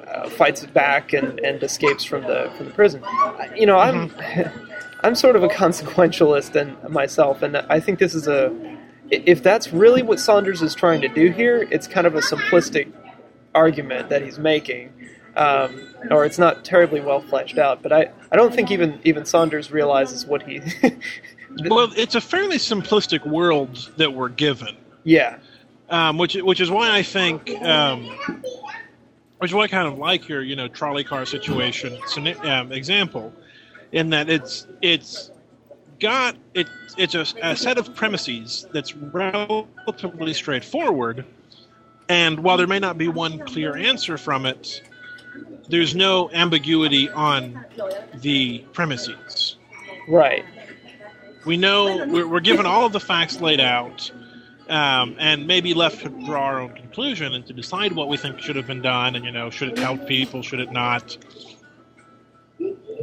uh, 0.08 0.30
fights 0.30 0.64
it 0.64 0.74
back 0.74 1.14
and, 1.14 1.40
and 1.40 1.62
escapes 1.64 2.04
from 2.04 2.24
the 2.24 2.52
from 2.58 2.68
the 2.68 2.72
prison. 2.74 3.04
You 3.56 3.66
know, 3.66 3.78
I'm 3.78 4.12
I'm 5.04 5.16
sort 5.16 5.36
of 5.36 5.44
a 5.44 5.48
consequentialist 5.48 6.56
and 6.56 6.92
myself, 6.92 7.42
and 7.42 7.58
I 7.58 7.80
think 7.80 8.00
this 8.00 8.16
is 8.16 8.28
a 8.28 8.54
if 9.12 9.44
that's 9.44 9.72
really 9.72 10.02
what 10.02 10.20
Saunders 10.20 10.62
is 10.62 10.74
trying 10.74 11.02
to 11.02 11.08
do 11.08 11.32
here, 11.32 11.68
it's 11.70 11.88
kind 11.88 12.08
of 12.08 12.16
a 12.16 12.20
simplistic 12.20 12.92
argument 13.56 14.10
that 14.10 14.22
he's 14.22 14.38
making. 14.38 14.94
Um, 15.36 15.82
or 16.12 16.24
it's 16.26 16.38
not 16.38 16.64
terribly 16.64 17.02
well 17.02 17.20
fleshed 17.20 17.58
out, 17.58 17.82
but 17.82 17.92
I, 17.92 18.10
I 18.32 18.38
don't 18.38 18.54
think 18.54 18.72
even 18.72 19.00
even 19.04 19.26
Saunders 19.26 19.72
realizes 19.72 20.26
what 20.26 20.44
he. 20.44 20.62
Well, 21.70 21.90
it's 21.96 22.16
a 22.16 22.22
fairly 22.22 22.58
simplistic 22.58 23.26
world 23.26 23.90
that 23.98 24.14
we're 24.14 24.30
given. 24.30 24.76
yeah, 25.06 25.38
um, 25.90 26.18
which 26.18 26.36
which 26.36 26.60
is 26.60 26.70
why 26.70 26.92
I 26.92 27.02
think, 27.04 27.50
um, 27.62 28.06
which 29.38 29.52
is 29.52 29.54
why 29.54 29.64
I 29.64 29.68
kind 29.68 29.88
of 29.88 29.98
like 29.98 30.28
your 30.28 30.42
you 30.42 30.56
know 30.56 30.68
trolley 30.68 31.04
car 31.04 31.26
situation 31.26 31.98
um, 32.44 32.72
example, 32.72 33.34
in 33.92 34.10
that 34.10 34.30
it's 34.30 34.68
it's 34.82 35.32
got 36.00 36.36
it 36.54 36.68
it's 36.98 37.16
a, 37.16 37.26
a 37.42 37.56
set 37.56 37.78
of 37.78 37.96
premises 37.96 38.68
that's 38.74 38.96
relatively 38.96 40.34
straightforward, 40.34 41.26
and 42.10 42.40
while 42.40 42.58
there 42.58 42.68
may 42.68 42.80
not 42.80 42.98
be 42.98 43.08
one 43.08 43.40
clear 43.40 43.76
answer 43.76 44.18
from 44.18 44.46
it, 44.46 44.82
there's 45.70 45.96
no 45.96 46.30
ambiguity 46.32 47.10
on 47.10 47.66
the 48.22 48.60
premises. 48.74 49.58
Right. 50.08 50.46
we 51.46 51.58
know 51.58 52.06
we're, 52.06 52.28
we're 52.28 52.40
given 52.40 52.66
all 52.68 52.86
of 52.86 52.94
the 52.94 53.00
facts 53.00 53.42
laid 53.42 53.60
out 53.60 54.12
um, 54.70 55.16
and 55.20 55.48
maybe 55.48 55.74
left 55.74 56.02
to 56.04 56.10
draw 56.10 56.44
our 56.44 56.60
own 56.60 56.74
conclusion 56.74 57.34
and 57.34 57.46
to 57.48 57.54
decide 57.54 57.92
what 57.94 58.08
we 58.08 58.18
think 58.18 58.40
should 58.40 58.56
have 58.56 58.68
been 58.68 58.82
done 58.82 59.16
and 59.16 59.26
you 59.26 59.32
know 59.32 59.50
should 59.50 59.70
it 59.70 59.78
help 59.78 60.08
people 60.08 60.42
should 60.42 60.60
it 60.60 60.72
not. 60.72 61.18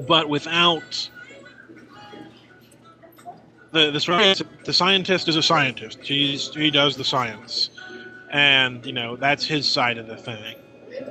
But 0.06 0.28
without 0.28 1.08
the 3.72 3.90
the, 3.90 4.46
the 4.64 4.72
scientist 4.72 5.28
is 5.28 5.36
a 5.36 5.42
scientist. 5.42 5.98
He's 6.02 6.54
he 6.54 6.70
does 6.70 6.96
the 6.96 7.04
science 7.04 7.70
and 8.32 8.84
you 8.86 8.92
know 8.92 9.16
that's 9.16 9.44
his 9.46 9.68
side 9.68 9.98
of 9.98 10.06
the 10.06 10.16
thing 10.16 10.56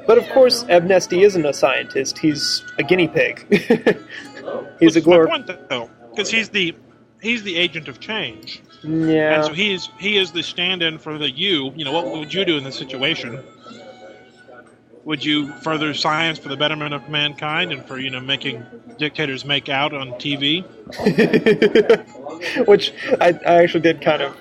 But 0.08 0.18
of 0.18 0.30
course, 0.30 0.64
Amnesty 0.70 1.24
isn't 1.24 1.46
a 1.46 1.54
scientist. 1.54 2.18
He's 2.20 2.64
a 2.78 2.84
guinea 2.84 3.08
pig. 3.08 3.46
he's 4.80 4.96
a 4.96 5.02
Which 5.02 5.08
my 5.08 5.18
glor. 5.18 5.28
point 5.28 5.48
though 5.70 5.90
because 6.12 6.30
he's 6.30 6.50
the 6.50 6.76
he's 7.22 7.44
the 7.44 7.56
agent 7.58 7.88
of 7.88 8.00
change 8.00 8.62
Yeah. 8.84 9.36
And 9.36 9.46
so 9.46 9.54
he 9.54 9.74
is 9.74 9.90
he 10.00 10.18
is 10.18 10.32
the 10.32 10.44
stand-in 10.44 10.98
for 11.00 11.18
the 11.18 11.30
you. 11.32 11.72
You 11.76 11.86
know, 11.86 11.92
what 11.92 12.12
would 12.12 12.34
you 12.34 12.46
do 12.46 12.58
in 12.58 12.64
this 12.64 12.78
situation? 12.78 13.40
Would 15.04 15.26
you 15.26 15.52
further 15.64 15.94
science 15.96 16.38
for 16.38 16.50
the 16.50 16.58
betterment 16.58 16.94
of 16.94 17.10
mankind 17.10 17.72
and 17.72 17.84
for 17.86 17.98
you 18.00 18.10
know 18.12 18.20
making 18.22 18.64
dictators 19.00 19.46
make 19.46 19.68
out 19.70 19.94
on 19.94 20.12
TV? 20.14 20.64
Which 22.68 22.94
I, 23.20 23.30
I 23.46 23.64
actually 23.64 23.82
did 23.82 24.02
kind 24.02 24.22
of. 24.22 24.36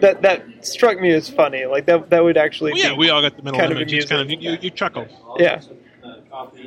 That 0.00 0.22
that 0.22 0.66
struck 0.66 1.00
me 1.00 1.12
as 1.12 1.28
funny. 1.28 1.66
Like 1.66 1.86
that 1.86 2.10
that 2.10 2.22
would 2.22 2.36
actually. 2.36 2.72
Well, 2.72 2.82
yeah, 2.82 2.90
be, 2.90 2.98
we 2.98 3.10
all 3.10 3.20
got 3.20 3.36
the 3.36 3.42
mental 3.42 3.60
kind 3.60 3.72
of 3.72 3.78
image. 3.78 3.92
It's 3.92 4.10
kind 4.10 4.22
of 4.22 4.30
you, 4.30 4.56
you, 4.60 4.70
chuckle. 4.70 5.06
yeah. 5.38 5.60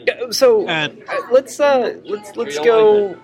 Yeah, 0.05 0.31
So 0.31 0.67
And 0.67 1.03
uh, 1.09 1.15
let's 1.31 1.59
uh 1.59 1.99
let's 2.05 2.35
let's 2.35 2.57
go. 2.59 3.17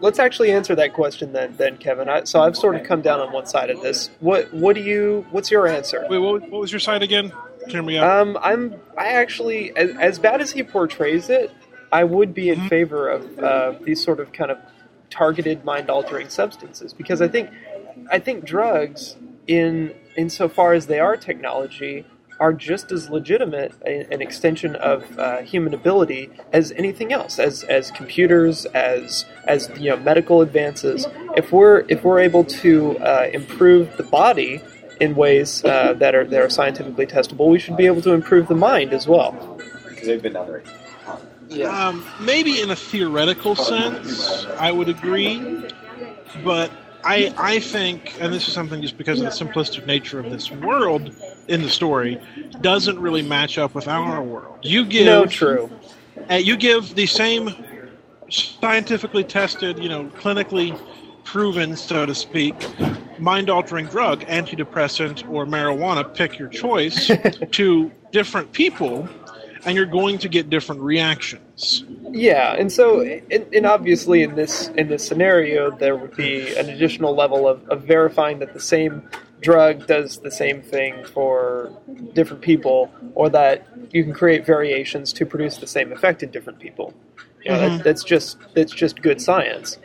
Let's 0.00 0.20
actually 0.20 0.52
answer 0.52 0.76
that 0.76 0.92
question 0.92 1.32
then, 1.32 1.56
then 1.56 1.76
Kevin. 1.76 2.08
I, 2.08 2.22
so 2.22 2.40
I've 2.40 2.56
sort 2.56 2.76
of 2.76 2.84
come 2.84 3.02
down 3.02 3.18
on 3.18 3.32
one 3.32 3.46
side 3.46 3.68
of 3.68 3.80
this. 3.82 4.10
What 4.20 4.52
what 4.54 4.76
do 4.76 4.82
you? 4.82 5.26
What's 5.30 5.50
your 5.50 5.66
answer? 5.66 6.06
wait, 6.08 6.18
what, 6.18 6.42
what 6.50 6.60
was 6.60 6.70
your 6.70 6.78
side 6.78 7.02
again? 7.02 7.32
Turn 7.70 7.84
me 7.84 7.98
up. 7.98 8.04
Um, 8.08 8.38
I'm. 8.40 8.76
I 8.96 9.08
actually, 9.08 9.76
as, 9.76 9.90
as 9.96 10.18
bad 10.18 10.40
as 10.40 10.52
he 10.52 10.62
portrays 10.62 11.28
it, 11.30 11.52
I 11.90 12.04
would 12.04 12.32
be 12.34 12.50
in 12.50 12.68
favor 12.68 13.08
of 13.08 13.38
uh, 13.38 13.74
these 13.82 14.02
sort 14.02 14.20
of 14.20 14.32
kind 14.32 14.50
of 14.50 14.58
targeted 15.10 15.64
mind-altering 15.64 16.28
substances 16.28 16.92
because 16.92 17.22
I 17.22 17.28
think, 17.28 17.50
I 18.10 18.18
think 18.18 18.44
drugs, 18.44 19.16
in 19.48 19.94
insofar 20.16 20.74
as 20.74 20.86
they 20.86 21.00
are 21.00 21.16
technology, 21.16 22.04
are 22.40 22.52
just 22.52 22.92
as 22.92 23.10
legitimate 23.10 23.72
a, 23.84 24.06
an 24.12 24.22
extension 24.22 24.76
of 24.76 25.18
uh, 25.18 25.38
human 25.38 25.74
ability 25.74 26.30
as 26.52 26.70
anything 26.72 27.12
else, 27.12 27.38
as 27.38 27.64
as 27.64 27.90
computers, 27.90 28.64
as 28.66 29.24
as 29.44 29.70
you 29.76 29.90
know 29.90 29.96
medical 29.96 30.40
advances. 30.42 31.06
If 31.36 31.50
we're 31.52 31.84
if 31.88 32.04
we're 32.04 32.20
able 32.20 32.44
to 32.44 32.98
uh, 32.98 33.28
improve 33.32 33.96
the 33.96 34.04
body 34.04 34.60
in 35.00 35.14
ways 35.16 35.64
uh, 35.64 35.94
that 35.94 36.14
are 36.14 36.24
that 36.24 36.40
are 36.40 36.50
scientifically 36.50 37.06
testable, 37.06 37.48
we 37.50 37.58
should 37.58 37.76
be 37.76 37.86
able 37.86 38.02
to 38.02 38.12
improve 38.12 38.48
the 38.48 38.54
mind 38.54 38.92
as 38.92 39.08
well. 39.08 39.32
because 39.88 40.06
they've 40.06 40.22
been 40.22 40.34
done 40.34 40.48
already. 40.48 40.70
Um, 41.64 42.04
maybe 42.20 42.60
in 42.60 42.70
a 42.70 42.76
theoretical 42.76 43.56
sense, 43.56 44.44
I 44.58 44.70
would 44.70 44.90
agree, 44.90 45.64
but 46.44 46.70
I 47.04 47.32
I 47.36 47.58
think, 47.60 48.14
and 48.20 48.32
this 48.32 48.46
is 48.48 48.54
something 48.54 48.82
just 48.82 48.98
because 48.98 49.20
of 49.20 49.24
the 49.26 49.30
simplistic 49.44 49.86
nature 49.86 50.18
of 50.18 50.30
this 50.30 50.50
world 50.50 51.14
in 51.48 51.62
the 51.62 51.68
story, 51.68 52.20
doesn't 52.60 52.98
really 52.98 53.22
match 53.22 53.58
up 53.58 53.74
with 53.74 53.88
our 53.88 54.22
world. 54.22 54.58
You 54.62 54.84
give 54.84 55.06
No, 55.06 55.26
true. 55.26 55.70
uh, 56.30 56.34
you 56.34 56.56
give 56.56 56.94
the 56.94 57.06
same 57.06 57.50
scientifically 58.30 59.24
tested, 59.24 59.78
you 59.78 59.88
know, 59.88 60.04
clinically 60.20 60.78
proven, 61.24 61.76
so 61.76 62.06
to 62.06 62.14
speak, 62.14 62.54
mind-altering 63.18 63.86
drug, 63.86 64.20
antidepressant 64.26 65.28
or 65.30 65.46
marijuana, 65.46 66.14
pick 66.14 66.38
your 66.38 66.48
choice, 66.48 67.10
to 67.52 67.90
different 68.12 68.50
people, 68.52 69.08
and 69.68 69.76
you're 69.76 69.86
going 69.86 70.18
to 70.18 70.28
get 70.28 70.50
different 70.50 70.80
reactions. 70.80 71.84
Yeah, 72.10 72.54
and 72.54 72.72
so, 72.72 73.02
and, 73.02 73.54
and 73.54 73.66
obviously, 73.66 74.22
in 74.22 74.34
this 74.34 74.68
in 74.68 74.88
this 74.88 75.06
scenario, 75.06 75.70
there 75.70 75.94
would 75.94 76.16
be 76.16 76.56
an 76.56 76.70
additional 76.70 77.14
level 77.14 77.46
of, 77.46 77.68
of 77.68 77.82
verifying 77.82 78.38
that 78.40 78.54
the 78.54 78.60
same 78.60 79.08
drug 79.40 79.86
does 79.86 80.18
the 80.18 80.30
same 80.30 80.62
thing 80.62 81.04
for 81.04 81.70
different 82.14 82.42
people, 82.42 82.90
or 83.14 83.28
that 83.28 83.66
you 83.92 84.02
can 84.02 84.12
create 84.12 84.44
variations 84.44 85.12
to 85.12 85.26
produce 85.26 85.58
the 85.58 85.66
same 85.66 85.92
effect 85.92 86.22
in 86.22 86.30
different 86.30 86.58
people. 86.58 86.94
You 87.44 87.52
know, 87.52 87.58
mm-hmm. 87.58 87.76
that, 87.76 87.84
that's 87.84 88.04
just 88.04 88.38
that's 88.54 88.72
just 88.72 89.02
good 89.02 89.20
science. 89.20 89.78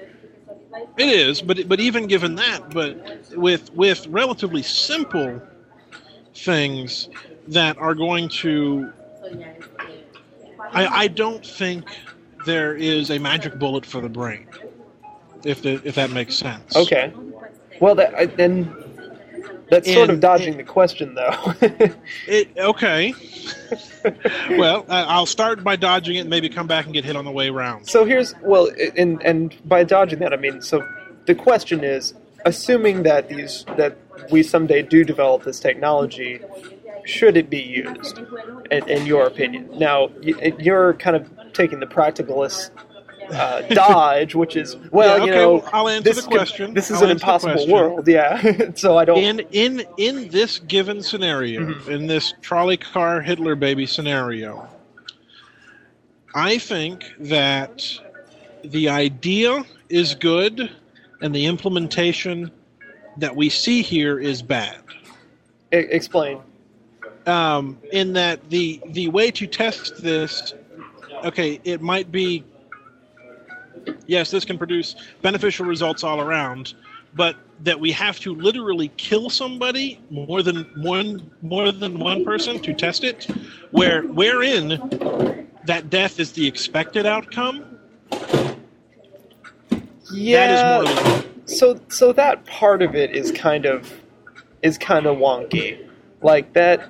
It 0.98 1.10
is, 1.10 1.42
but 1.42 1.68
but 1.68 1.80
even 1.80 2.08
given 2.08 2.36
that, 2.36 2.70
but 2.70 3.32
with 3.36 3.72
with 3.74 4.08
relatively 4.08 4.64
simple 4.64 5.42
things 6.34 7.10
that 7.50 7.78
are 7.78 7.94
going 7.94 8.30
to, 8.30 8.92
I, 10.74 10.88
I 11.04 11.08
don't 11.08 11.46
think 11.46 11.86
there 12.46 12.76
is 12.76 13.10
a 13.10 13.20
magic 13.20 13.58
bullet 13.60 13.86
for 13.86 14.02
the 14.02 14.10
brain. 14.10 14.48
If 15.46 15.62
the, 15.62 15.82
if 15.84 15.96
that 15.96 16.12
makes 16.12 16.36
sense. 16.36 16.76
Okay. 16.76 17.14
Well, 17.82 17.96
that 17.96 18.14
I, 18.16 18.26
then 18.28 18.74
that's 19.70 19.92
sort 19.92 20.06
of 20.10 20.16
And- 20.16 20.22
dodging 20.22 20.58
the 20.58 20.64
question, 20.64 21.16
though. 21.16 21.54
It, 22.28 22.50
okay. 22.58 23.14
well, 24.52 24.86
I- 24.88 25.04
I'll 25.04 25.26
start 25.26 25.64
by 25.64 25.76
dodging 25.76 26.16
it, 26.16 26.20
and 26.22 26.30
maybe 26.30 26.50
come 26.50 26.68
back 26.68 26.86
and 26.86 26.94
get 26.94 27.04
hit 27.06 27.16
on 27.16 27.26
the 27.26 27.32
way 27.32 27.50
around. 27.50 27.88
So 27.90 28.06
here's 28.06 28.34
well, 28.42 28.70
and 28.98 29.22
and 29.24 29.56
by 29.68 29.84
dodging 29.84 30.20
that, 30.20 30.34
I 30.34 30.38
mean 30.38 30.62
so 30.62 30.88
the 31.26 31.36
question 31.36 31.84
is, 31.84 32.14
assuming 32.46 33.04
that 33.04 33.30
these 33.30 33.66
that 33.78 33.98
we 34.32 34.44
someday 34.44 34.82
do 34.82 35.04
develop 35.04 35.44
this 35.44 35.60
technology, 35.60 36.40
should 37.06 37.38
it 37.38 37.50
be 37.50 37.62
used? 37.62 38.20
In, 38.72 38.90
in 38.90 39.06
your 39.06 39.26
opinion, 39.28 39.70
now 39.78 40.10
you're 40.22 40.94
kind 40.96 41.16
of 41.16 41.30
taking 41.54 41.80
the 41.80 41.86
practicalist 41.86 42.72
uh, 43.32 43.62
dodge, 43.70 44.36
which 44.36 44.56
is 44.56 44.76
well, 44.92 45.20
Yeah, 45.20 45.26
you 45.26 45.32
know, 45.32 45.54
well, 45.56 45.70
I'll 45.74 45.90
answer 45.90 46.04
this 46.04 46.16
the 46.18 46.30
could- 46.30 46.38
question. 46.38 46.74
this 46.74 46.90
is 46.92 46.98
I'll 46.98 47.06
an 47.06 47.12
impossible 47.12 47.68
world, 47.68 48.08
yeah. 48.08 48.72
so 48.76 48.98
I 48.98 49.06
don't. 49.06 49.18
in 49.18 49.40
in 49.52 49.84
in 49.98 50.28
this 50.30 50.60
given 50.60 51.02
scenario, 51.02 51.62
Mm-hmm. 51.62 51.92
in 51.92 52.08
this 52.08 52.34
trolley 52.42 52.78
car 52.78 53.22
Hitler 53.22 53.56
baby 53.56 53.86
scenario, 53.86 54.68
I 56.36 56.58
think 56.58 57.04
that 57.20 57.86
the 58.64 58.90
idea 58.90 59.64
is 59.90 60.16
good, 60.16 60.72
and 61.22 61.36
the 61.36 61.46
implementation 61.46 62.52
that 63.18 63.36
we 63.36 63.50
see 63.50 63.82
here 63.82 64.20
is 64.20 64.42
bad. 64.42 64.78
E- 65.72 65.78
explain. 65.78 66.40
Um, 67.26 67.78
in 67.92 68.14
that 68.14 68.50
the 68.50 68.82
the 68.88 69.08
way 69.10 69.32
to 69.32 69.48
test 69.48 70.02
this, 70.02 70.54
okay, 71.24 71.60
it 71.64 71.82
might 71.82 72.12
be 72.12 72.44
yes, 74.08 74.32
this 74.32 74.46
can 74.46 74.58
produce 74.58 74.96
beneficial 75.22 75.66
results 75.66 76.04
all 76.04 76.22
around, 76.22 76.74
but 77.16 77.36
that 77.62 77.80
we 77.80 77.92
have 77.92 78.20
to 78.20 78.36
literally 78.36 78.90
kill 78.98 79.30
somebody 79.30 80.00
more 80.10 80.42
than 80.42 80.64
one 80.78 81.30
more 81.42 81.72
than 81.72 82.00
one 82.00 82.24
person 82.26 82.60
to 82.60 82.74
test 82.74 83.04
it, 83.04 83.26
where 83.72 84.04
wherein 84.04 85.48
that 85.66 85.90
death 85.90 86.20
is 86.20 86.34
the 86.34 86.46
expected 86.48 87.06
outcome. 87.06 87.66
Yeah. 90.12 90.48
That 90.48 90.84
is 90.84 91.06
more. 91.08 91.24
so 91.46 91.80
so 91.90 92.14
that 92.14 92.46
part 92.46 92.82
of 92.82 92.96
it 92.96 93.16
is 93.16 93.32
kind 93.32 93.66
of 93.66 93.92
is 94.62 94.78
kind 94.78 95.06
of 95.06 95.18
wonky. 95.18 95.88
Like 96.24 96.54
that. 96.54 96.90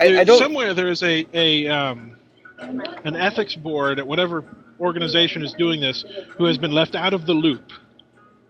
I, 0.00 0.20
I 0.20 0.24
don't. 0.24 0.38
somewhere 0.38 0.74
there 0.74 0.88
is 0.88 1.02
a 1.02 1.26
a 1.32 1.68
um, 1.68 2.16
an 2.58 3.16
ethics 3.16 3.54
board 3.54 3.98
at 3.98 4.06
whatever 4.06 4.44
organization 4.80 5.42
is 5.44 5.52
doing 5.54 5.80
this 5.80 6.04
who 6.36 6.44
has 6.44 6.58
been 6.58 6.72
left 6.72 6.94
out 6.94 7.14
of 7.14 7.26
the 7.26 7.32
loop. 7.34 7.62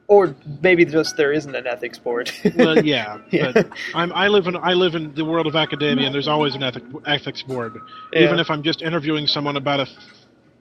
Or 0.06 0.34
maybe 0.62 0.84
just 0.84 1.16
there 1.16 1.32
isn't 1.32 1.54
an 1.54 1.66
ethics 1.66 1.98
board. 1.98 2.30
Well, 2.56 2.84
yeah, 2.84 3.18
Yeah. 3.30 3.52
but 3.54 3.68
I'm, 3.94 4.12
I 4.12 4.28
live 4.28 4.46
in 4.46 4.56
I 4.56 4.74
live 4.74 4.94
in 4.94 5.14
the 5.14 5.24
world 5.24 5.46
of 5.46 5.56
academia, 5.56 6.06
and 6.06 6.14
there's 6.14 6.28
always 6.28 6.54
an 6.54 6.62
ethic, 6.62 6.82
ethics 7.06 7.42
board, 7.42 7.78
Yeah. 8.12 8.24
even 8.24 8.38
if 8.38 8.50
I'm 8.50 8.62
just 8.62 8.82
interviewing 8.82 9.26
someone 9.26 9.56
about 9.56 9.80
a 9.80 9.86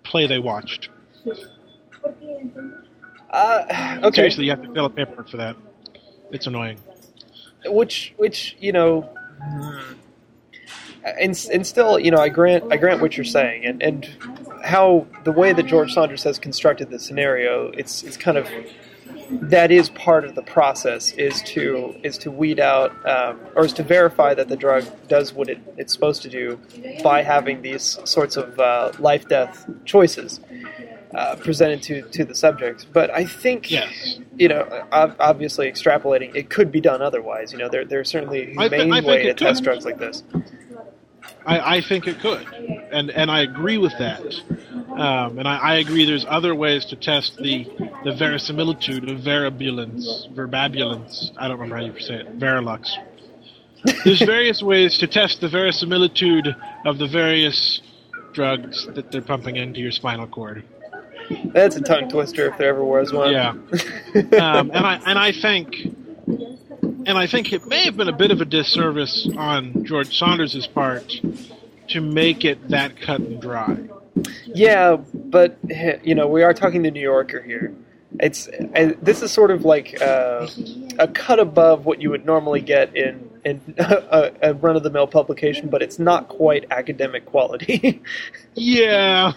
play 0.03 0.27
they 0.27 0.39
watched. 0.39 0.89
uh, 3.31 3.99
okay. 4.03 4.15
Seriously, 4.15 4.45
you 4.45 4.51
have 4.51 4.61
to 4.61 4.73
fill 4.73 4.85
a 4.85 4.89
paperwork 4.89 5.29
for 5.29 5.37
that. 5.37 5.55
It's 6.31 6.47
annoying. 6.47 6.77
Which 7.65 8.13
which 8.17 8.55
you 8.59 8.71
know 8.71 9.09
and, 11.03 11.47
and 11.51 11.67
still 11.67 11.99
you 11.99 12.11
know 12.11 12.17
i 12.17 12.29
grant 12.29 12.71
i 12.71 12.77
grant 12.77 13.01
what 13.01 13.17
you're 13.17 13.23
saying. 13.23 13.65
And 13.65 13.81
and 13.81 14.09
how 14.63 15.07
the 15.23 15.31
way 15.31 15.53
that 15.53 15.65
george 15.65 15.93
saunders 15.93 16.23
has 16.23 16.39
constructed 16.39 16.89
the 16.89 16.99
scenario 16.99 17.69
it's 17.71 18.03
it's 18.03 18.17
kind 18.17 18.37
of 18.37 18.47
that 19.29 19.71
is 19.71 19.89
part 19.89 20.25
of 20.25 20.35
the 20.35 20.41
process 20.41 21.11
is 21.13 21.41
to 21.43 21.95
is 22.03 22.17
to 22.19 22.31
weed 22.31 22.59
out 22.59 22.91
um, 23.07 23.39
or 23.55 23.65
is 23.65 23.73
to 23.73 23.83
verify 23.83 24.33
that 24.33 24.47
the 24.47 24.55
drug 24.55 24.85
does 25.07 25.33
what 25.33 25.49
it, 25.49 25.59
it's 25.77 25.93
supposed 25.93 26.21
to 26.21 26.29
do 26.29 26.59
by 27.03 27.23
having 27.23 27.61
these 27.61 27.99
sorts 28.05 28.37
of 28.37 28.59
uh, 28.59 28.91
life 28.99 29.27
death 29.27 29.69
choices 29.85 30.39
uh, 31.15 31.35
presented 31.37 31.81
to, 31.81 32.01
to 32.09 32.25
the 32.25 32.35
subject 32.35 32.87
but 32.93 33.09
i 33.11 33.25
think 33.25 33.69
Yes. 33.71 34.19
you 34.37 34.47
know, 34.47 34.67
obviously 34.91 35.71
extrapolating, 35.71 36.35
it 36.35 36.49
could 36.49 36.71
be 36.71 36.81
done 36.81 37.01
otherwise. 37.01 37.51
You 37.51 37.59
know, 37.59 37.69
there, 37.69 37.85
there's 37.85 38.09
certainly 38.09 38.39
a 38.55 38.59
I 38.59 38.67
humane 38.69 38.91
I 38.91 38.95
think 38.97 39.07
way 39.07 39.23
to 39.23 39.29
it 39.29 39.37
test 39.37 39.63
drugs 39.63 39.85
like 39.85 39.99
this. 39.99 40.23
I, 41.45 41.77
I 41.77 41.81
think 41.81 42.07
it 42.07 42.19
could, 42.19 42.45
and 42.91 43.11
and 43.11 43.29
I 43.31 43.41
agree 43.41 43.77
with 43.77 43.93
that. 43.99 44.21
Um, 44.97 45.39
and 45.39 45.47
I, 45.47 45.57
I 45.57 45.75
agree. 45.75 46.05
There's 46.05 46.25
other 46.27 46.55
ways 46.55 46.85
to 46.85 46.95
test 46.95 47.37
the 47.37 47.65
the 48.03 48.13
verisimilitude 48.13 49.09
of 49.09 49.19
verabulence, 49.19 50.27
verbabulence. 50.33 51.31
I 51.37 51.47
don't 51.47 51.59
remember 51.59 51.77
how 51.77 51.83
you 51.83 51.99
say 51.99 52.15
it. 52.15 52.39
Verilux. 52.39 52.91
There's 54.05 54.21
various 54.25 54.61
ways 54.61 54.97
to 54.99 55.07
test 55.07 55.41
the 55.41 55.49
verisimilitude 55.49 56.55
of 56.85 56.97
the 56.97 57.07
various 57.07 57.81
drugs 58.33 58.87
that 58.95 59.11
they're 59.11 59.21
pumping 59.21 59.57
into 59.57 59.79
your 59.79 59.91
spinal 59.91 60.27
cord. 60.27 60.63
That's 61.53 61.75
a 61.75 61.81
tongue 61.81 62.09
twister 62.09 62.47
if 62.47 62.57
there 62.57 62.69
ever 62.69 62.83
was 62.83 63.13
one. 63.13 63.31
Yeah. 63.31 63.49
um, 63.51 64.71
and 64.71 64.85
I 64.85 65.01
and 65.05 65.19
I 65.19 65.31
think 65.31 65.75
and 67.05 67.17
I 67.17 67.27
think 67.27 67.53
it 67.53 67.65
may 67.67 67.85
have 67.85 67.97
been 67.97 68.09
a 68.09 68.15
bit 68.15 68.31
of 68.31 68.41
a 68.41 68.45
disservice 68.45 69.27
on 69.37 69.85
George 69.85 70.17
Saunders' 70.17 70.67
part 70.67 71.21
to 71.89 72.01
make 72.01 72.45
it 72.45 72.69
that 72.69 72.99
cut 72.99 73.19
and 73.19 73.41
dry. 73.41 73.77
yeah, 74.45 74.95
but 75.13 75.57
you 76.03 76.15
know, 76.15 76.27
we 76.27 76.43
are 76.43 76.53
talking 76.53 76.83
the 76.83 76.91
New 76.91 77.01
Yorker 77.01 77.41
here. 77.41 77.73
It's 78.19 78.47
eh, 78.75 78.93
this 79.01 79.21
is 79.21 79.31
sort 79.31 79.49
of 79.51 79.65
like 79.65 79.99
uh, 80.01 80.47
a 80.99 81.07
cut 81.07 81.39
above 81.39 81.85
what 81.85 82.01
you 82.01 82.11
would 82.11 82.25
normally 82.25 82.61
get 82.61 82.95
in 82.95 83.29
in 83.43 83.59
a, 83.77 84.31
a 84.41 84.53
run 84.53 84.75
of 84.75 84.83
the 84.83 84.89
mill 84.89 85.07
publication, 85.07 85.69
but 85.69 85.81
it's 85.81 85.99
not 85.99 86.27
quite 86.29 86.65
academic 86.71 87.25
quality. 87.25 88.01
Yeah. 88.55 89.33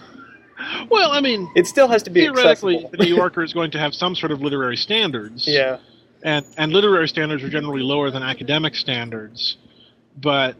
Well, 0.89 1.11
I 1.11 1.21
mean, 1.21 1.49
it 1.55 1.67
still 1.67 1.87
has 1.87 2.03
to 2.03 2.09
be 2.09 2.21
theoretically, 2.21 2.77
accessible. 2.77 2.97
the 2.97 3.05
New 3.05 3.15
Yorker 3.15 3.43
is 3.43 3.53
going 3.53 3.71
to 3.71 3.79
have 3.79 3.93
some 3.93 4.15
sort 4.15 4.31
of 4.31 4.41
literary 4.41 4.77
standards. 4.77 5.47
yeah. 5.47 5.77
And 6.23 6.45
and 6.57 6.71
literary 6.73 7.07
standards 7.07 7.43
are 7.43 7.49
generally 7.49 7.83
lower 7.83 8.09
than 8.11 8.23
academic 8.23 8.75
standards, 8.75 9.57
but. 10.19 10.55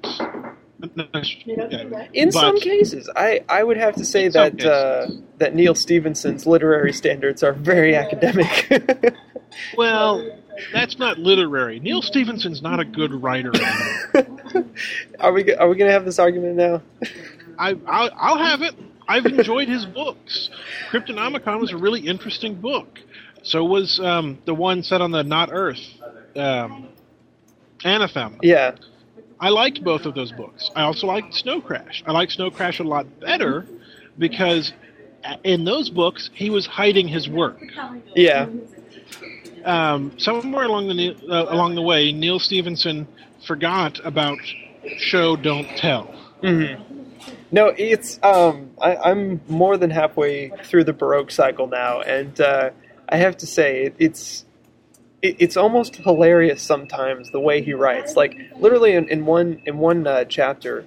yeah, 1.46 2.06
In 2.14 2.30
but- 2.30 2.34
some 2.34 2.60
cases, 2.60 3.10
I, 3.16 3.44
I 3.50 3.64
would 3.64 3.78
have 3.78 3.96
to 3.96 4.06
say 4.06 4.28
that 4.28 4.64
uh, 4.64 5.08
that 5.40 5.56
Neal 5.56 5.74
Stephenson's 5.74 6.46
literary 6.46 6.94
standards 6.94 7.42
are 7.42 7.54
very 7.54 7.96
academic. 7.96 9.16
Well, 9.76 10.40
that's 10.74 11.00
not 11.00 11.18
literary. 11.18 11.80
Neal 11.80 12.02
Stephenson's 12.02 12.62
not 12.62 12.80
a 12.80 12.86
good 12.86 13.12
writer. 13.12 13.52
are 15.20 15.32
we 15.32 15.54
are 15.56 15.68
we 15.70 15.76
going 15.76 15.88
to 15.88 15.92
have 15.92 16.06
this 16.06 16.20
argument 16.20 16.56
now? 16.58 16.82
I, 17.58 17.76
I'll, 17.88 18.10
I'll 18.16 18.38
have 18.38 18.62
it. 18.62 18.76
I've 19.08 19.26
enjoyed 19.26 19.68
his 19.68 19.86
books. 19.86 20.50
Cryptonomicon 20.92 21.60
was 21.60 21.72
a 21.72 21.78
really 21.78 22.02
interesting 22.02 22.56
book. 22.56 23.00
So 23.44 23.64
was 23.64 24.00
um, 24.00 24.40
the 24.46 24.54
one 24.54 24.84
set 24.84 25.02
on 25.02 25.12
the 25.12 25.24
Not 25.24 25.50
Earth, 25.52 25.80
um, 26.36 26.90
Anathem. 27.80 28.40
Yeah. 28.42 28.76
I 29.40 29.50
liked 29.50 29.84
both 29.84 30.06
of 30.06 30.16
those 30.16 30.32
books. 30.32 30.70
I 30.76 30.82
also 30.84 31.08
liked 31.08 31.34
Snow 31.36 31.62
Crash. 31.62 32.04
I 32.06 32.12
liked 32.12 32.34
Snow 32.34 32.50
Crash 32.50 32.80
a 32.80 32.84
lot 32.84 33.20
better 33.20 33.66
because 34.18 34.74
in 35.44 35.64
those 35.64 35.90
books 35.90 36.30
he 36.34 36.50
was 36.50 36.66
hiding 36.66 37.08
his 37.08 37.30
work. 37.30 37.60
Yeah. 38.16 38.48
Um, 39.64 40.14
somewhere 40.18 40.66
along 40.66 40.88
the 40.88 41.16
uh, 41.30 41.54
along 41.54 41.76
the 41.76 41.82
way, 41.82 42.12
Neal 42.12 42.40
Stephenson 42.40 43.08
forgot 43.46 44.00
about 44.04 44.40
show 44.98 45.36
don't 45.36 45.68
tell. 45.78 46.06
hmm 46.42 46.87
No, 47.52 47.68
it's 47.68 48.20
um, 48.24 48.72
I, 48.82 48.96
I'm 48.98 49.42
more 49.48 49.78
than 49.78 49.90
halfway 49.90 50.50
through 50.50 50.84
the 50.84 50.94
Baroque 50.94 51.32
cycle 51.32 51.68
now, 51.68 52.02
and 52.02 52.40
uh, 52.42 52.72
I 53.08 53.18
have 53.18 53.38
to 53.38 53.48
say 53.48 53.86
it, 53.86 53.96
it's 54.00 54.46
it, 55.22 55.38
it's 55.40 55.58
almost 55.58 55.96
hilarious 55.96 56.62
sometimes 56.62 57.32
the 57.32 57.40
way 57.40 57.62
he 57.62 57.74
writes. 57.74 58.16
Like 58.16 58.38
literally 58.58 58.94
in, 58.94 59.08
in 59.10 59.26
one 59.26 59.62
in 59.66 59.78
one 59.78 60.06
uh, 60.06 60.26
chapter, 60.26 60.86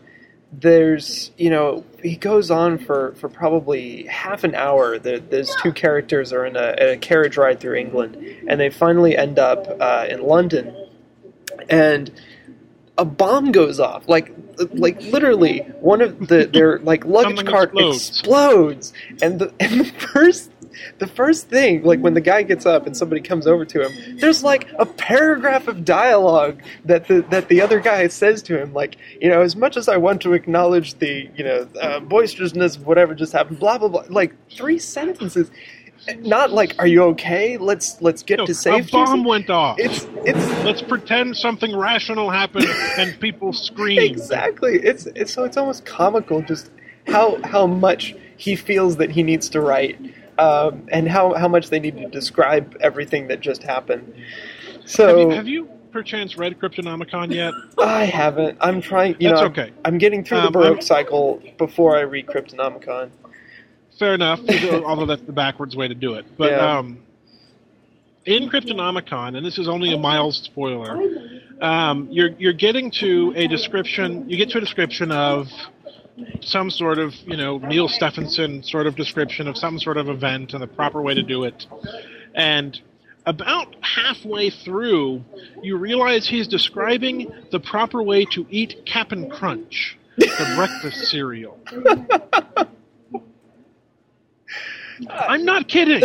there's 0.52 1.30
you 1.38 1.48
know 1.48 1.84
he 2.02 2.16
goes 2.16 2.50
on 2.50 2.76
for, 2.78 3.14
for 3.14 3.30
probably 3.30 4.04
half 4.04 4.44
an 4.44 4.54
hour. 4.54 4.98
The, 4.98 5.18
those 5.18 5.54
two 5.62 5.72
characters 5.72 6.30
are 6.32 6.44
in 6.44 6.56
a, 6.56 6.92
a 6.92 6.96
carriage 6.98 7.38
ride 7.38 7.60
through 7.60 7.76
England, 7.76 8.16
and 8.46 8.60
they 8.60 8.68
finally 8.68 9.16
end 9.16 9.38
up 9.38 9.66
uh, 9.80 10.06
in 10.10 10.22
London, 10.22 10.74
and 11.70 12.10
a 13.00 13.04
bomb 13.04 13.50
goes 13.50 13.80
off. 13.80 14.08
Like 14.08 14.32
like 14.74 15.00
literally 15.02 15.60
one 15.80 16.02
of 16.02 16.28
the 16.28 16.46
their 16.46 16.78
like 16.90 17.04
luggage 17.04 17.38
Something 17.38 17.52
cart 17.52 17.70
explodes. 17.70 18.08
explodes, 18.10 18.92
and 19.22 19.38
the 19.40 19.52
and 19.58 19.80
the 19.80 19.84
first 19.84 20.50
the 20.98 21.06
first 21.06 21.48
thing, 21.48 21.82
like 21.82 22.00
when 22.00 22.14
the 22.14 22.20
guy 22.20 22.42
gets 22.42 22.66
up 22.66 22.86
and 22.86 22.96
somebody 22.96 23.20
comes 23.20 23.46
over 23.46 23.64
to 23.64 23.86
him, 23.88 24.18
there's 24.18 24.42
like 24.44 24.68
a 24.78 24.86
paragraph 24.86 25.66
of 25.66 25.84
dialogue 25.84 26.62
that 26.84 27.08
the 27.08 27.22
that 27.30 27.48
the 27.48 27.60
other 27.62 27.80
guy 27.80 28.06
says 28.08 28.42
to 28.42 28.60
him, 28.60 28.72
like 28.74 28.96
you 29.20 29.28
know, 29.28 29.40
as 29.40 29.56
much 29.56 29.76
as 29.76 29.88
I 29.88 29.96
want 29.96 30.20
to 30.22 30.34
acknowledge 30.34 30.94
the 30.94 31.28
you 31.34 31.44
know 31.44 31.66
uh, 31.80 32.00
boisterousness 32.00 32.76
of 32.76 32.86
whatever 32.86 33.14
just 33.14 33.32
happened, 33.32 33.58
blah 33.58 33.78
blah 33.78 33.88
blah, 33.88 34.04
like 34.08 34.34
three 34.50 34.78
sentences, 34.78 35.50
not 36.18 36.50
like 36.52 36.74
are 36.78 36.86
you 36.86 37.02
okay? 37.04 37.56
Let's 37.56 38.00
let's 38.00 38.22
get 38.22 38.38
No, 38.38 38.46
to 38.46 38.52
a 38.52 38.54
safety. 38.54 38.92
bomb 38.92 39.24
went 39.24 39.50
off. 39.50 39.78
It's 39.78 40.06
it's 40.24 40.38
Let's 40.64 40.82
pretend 40.82 41.36
something 41.36 41.76
rational 41.76 42.30
happened 42.30 42.66
and 42.98 43.18
people 43.20 43.52
scream. 43.52 43.98
exactly 43.98 44.76
it's 44.82 45.06
it's 45.14 45.32
so 45.32 45.44
it's 45.44 45.56
almost 45.56 45.84
comical 45.84 46.42
just 46.42 46.70
how 47.06 47.40
how 47.44 47.66
much 47.66 48.14
he 48.36 48.56
feels 48.56 48.96
that 48.96 49.10
he 49.10 49.22
needs 49.22 49.48
to 49.50 49.60
write 49.60 49.98
um, 50.38 50.86
and 50.90 51.08
how 51.08 51.34
how 51.34 51.48
much 51.48 51.70
they 51.70 51.80
need 51.80 51.96
to 51.98 52.08
describe 52.08 52.76
everything 52.80 53.28
that 53.28 53.40
just 53.40 53.62
happened 53.62 54.14
so 54.86 55.06
Have 55.06 55.18
you, 55.18 55.30
have 55.30 55.48
you 55.48 55.68
perchance 55.92 56.36
read 56.36 56.58
Cryptonomicon 56.58 57.32
yet? 57.34 57.52
I 57.78 58.04
haven't 58.04 58.56
I'm 58.60 58.80
trying 58.80 59.16
you 59.18 59.28
That's 59.28 59.40
know 59.42 59.46
okay. 59.48 59.72
I'm 59.84 59.98
getting 59.98 60.24
through 60.24 60.40
the 60.42 60.46
Um, 60.48 60.52
Baroque 60.52 60.66
I'm- 60.78 60.80
cycle 60.82 61.42
before 61.58 61.96
I 61.96 62.00
read 62.02 62.26
Cryptonomicon 62.26 63.10
fair 64.00 64.14
enough. 64.14 64.40
although 64.84 65.06
that's 65.06 65.22
the 65.22 65.32
backwards 65.32 65.76
way 65.76 65.86
to 65.86 65.94
do 65.94 66.14
it. 66.14 66.24
But 66.36 66.50
Yeah. 66.50 66.78
um, 66.78 66.98
in 68.26 68.50
Cryptonomicon, 68.50 69.36
and 69.36 69.46
this 69.46 69.58
is 69.58 69.68
only 69.68 69.92
a 69.94 69.98
mild 69.98 70.34
spoiler, 70.34 70.98
um, 71.60 72.08
you're 72.10 72.30
you're 72.38 72.52
getting 72.52 72.90
to 73.02 73.32
a 73.36 73.46
description. 73.46 74.28
You 74.28 74.36
get 74.36 74.50
to 74.50 74.58
a 74.58 74.60
description 74.60 75.12
of 75.12 75.46
some 76.40 76.70
sort 76.70 76.98
of 76.98 77.14
you 77.26 77.36
know 77.36 77.58
Neal 77.58 77.88
Stephenson 77.88 78.62
sort 78.62 78.86
of 78.86 78.96
description 78.96 79.46
of 79.48 79.56
some 79.56 79.78
sort 79.78 79.96
of 79.96 80.08
event 80.08 80.52
and 80.54 80.62
the 80.62 80.66
proper 80.66 81.00
way 81.00 81.14
to 81.14 81.22
do 81.22 81.44
it, 81.44 81.66
and 82.34 82.78
about 83.26 83.74
halfway 83.82 84.48
through, 84.50 85.22
you 85.62 85.76
realize 85.76 86.26
he's 86.26 86.48
describing 86.48 87.30
the 87.52 87.60
proper 87.60 88.02
way 88.02 88.24
to 88.32 88.46
eat 88.50 88.82
Cap'n 88.86 89.28
Crunch, 89.30 89.98
the 90.16 90.52
breakfast 90.56 91.10
cereal. 91.10 91.58
I'm 95.08 95.44
not 95.44 95.68
kidding. 95.68 96.02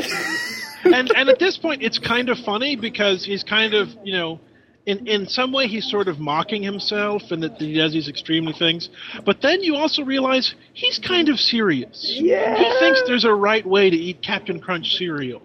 And 0.86 1.12
and 1.16 1.30
at 1.30 1.40
this 1.40 1.58
point, 1.58 1.82
it's 1.82 1.98
kind 2.00 2.30
of 2.30 2.38
funny 2.40 2.76
because 2.76 3.26
he's 3.26 3.44
kind 3.44 3.74
of 3.74 3.90
you 4.04 4.14
know. 4.14 4.40
In, 4.88 5.08
in 5.08 5.28
some 5.28 5.52
way, 5.52 5.66
he's 5.66 5.90
sort 5.90 6.08
of 6.08 6.20
mocking 6.20 6.62
himself 6.62 7.32
and 7.32 7.42
that 7.42 7.54
he 7.58 7.74
does 7.74 7.92
these 7.92 8.08
extremely 8.08 8.54
things. 8.54 8.90
But 9.26 9.42
then 9.42 9.64
you 9.64 9.76
also 9.76 10.04
realize 10.04 10.54
he's 10.74 11.00
kind 11.00 11.28
of 11.28 11.40
serious. 11.40 12.14
Yeah. 12.20 12.56
He 12.56 12.80
thinks 12.80 13.02
there's 13.08 13.26
a 13.26 13.34
right 13.34 13.66
way 13.66 13.90
to 13.90 13.98
eat 13.98 14.22
Captain 14.22 14.60
Crunch 14.60 14.96
cereal. 14.96 15.42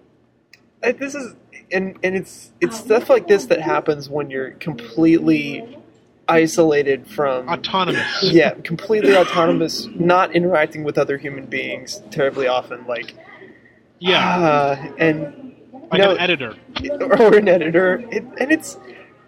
Uh, 0.83 0.93
this 0.93 1.15
is 1.15 1.35
and 1.73 1.99
and 2.03 2.17
it's 2.17 2.53
it's 2.61 2.79
stuff 2.79 3.09
like 3.09 3.29
this 3.29 3.47
that 3.47 3.63
happens 3.63 4.11
when 4.11 4.31
you're 4.31 4.51
completely 4.53 5.79
isolated 6.29 7.07
from 7.09 7.49
Autonomous. 7.49 8.23
yeah 8.23 8.51
completely 8.63 9.17
autonomous 9.17 9.87
not 9.95 10.35
interacting 10.35 10.85
with 10.85 10.97
other 10.99 11.19
human 11.19 11.47
beings 11.47 12.01
terribly 12.11 12.47
often 12.47 12.87
like 12.87 13.15
Yeah. 14.01 14.39
uh, 14.39 14.93
and 14.99 15.55
Like 15.93 16.01
no, 16.01 16.13
an 16.13 16.19
editor. 16.19 16.57
or 17.19 17.37
an 17.37 17.49
editor 17.49 18.05
it, 18.11 18.25
and 18.39 18.51
it's 18.51 18.77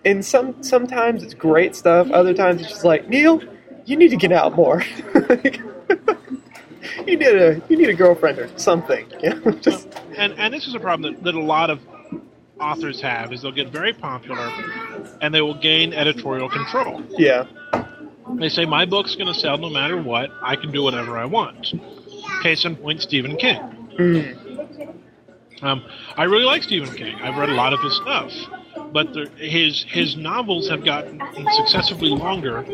and 0.04 0.24
some 0.24 0.60
sometimes 0.62 1.22
it's 1.22 1.34
great 1.34 1.76
stuff 1.76 2.10
other 2.10 2.34
times 2.34 2.60
it's 2.60 2.70
just 2.70 2.84
like 2.84 3.08
neil 3.08 3.40
you 3.84 3.96
need 3.96 4.08
to 4.10 4.16
get 4.16 4.32
out 4.32 4.54
more 4.56 4.82
you 7.06 7.16
need 7.16 7.22
a 7.22 7.62
you 7.68 7.76
need 7.76 7.88
a 7.88 7.94
girlfriend 7.94 8.38
or 8.38 8.48
something 8.56 9.06
you 9.22 9.30
know 9.34 9.50
just 9.60 9.88
and 10.16 10.32
and 10.38 10.52
this 10.52 10.66
is 10.66 10.74
a 10.74 10.80
problem 10.80 11.14
that, 11.14 11.22
that 11.22 11.34
a 11.34 11.40
lot 11.40 11.70
of 11.70 11.78
authors 12.60 13.00
have 13.00 13.32
is 13.32 13.42
they'll 13.42 13.52
get 13.52 13.68
very 13.70 13.92
popular 13.92 14.50
and 15.20 15.34
they 15.34 15.40
will 15.42 15.54
gain 15.60 15.92
editorial 15.92 16.48
control. 16.48 17.02
yeah 17.18 17.44
They 18.34 18.48
say 18.48 18.64
my 18.64 18.84
book's 18.86 19.14
going 19.14 19.26
to 19.32 19.34
sell 19.38 19.58
no 19.58 19.68
matter 19.68 20.00
what. 20.00 20.30
I 20.42 20.56
can 20.56 20.70
do 20.72 20.82
whatever 20.82 21.18
I 21.18 21.24
want. 21.24 21.74
Case 22.42 22.64
in 22.64 22.76
point, 22.76 23.02
Stephen 23.02 23.36
King. 23.36 23.60
Mm. 23.98 24.38
Um, 25.62 25.84
I 26.16 26.24
really 26.24 26.44
like 26.44 26.62
Stephen 26.62 26.94
King. 26.94 27.14
I've 27.16 27.36
read 27.38 27.48
a 27.48 27.54
lot 27.54 27.72
of 27.72 27.80
his 27.80 27.94
stuff, 27.96 28.32
but 28.92 29.12
the, 29.14 29.28
his 29.36 29.84
his 29.84 30.16
novels 30.16 30.68
have 30.68 30.84
gotten 30.84 31.20
successively 31.52 32.08
longer 32.08 32.64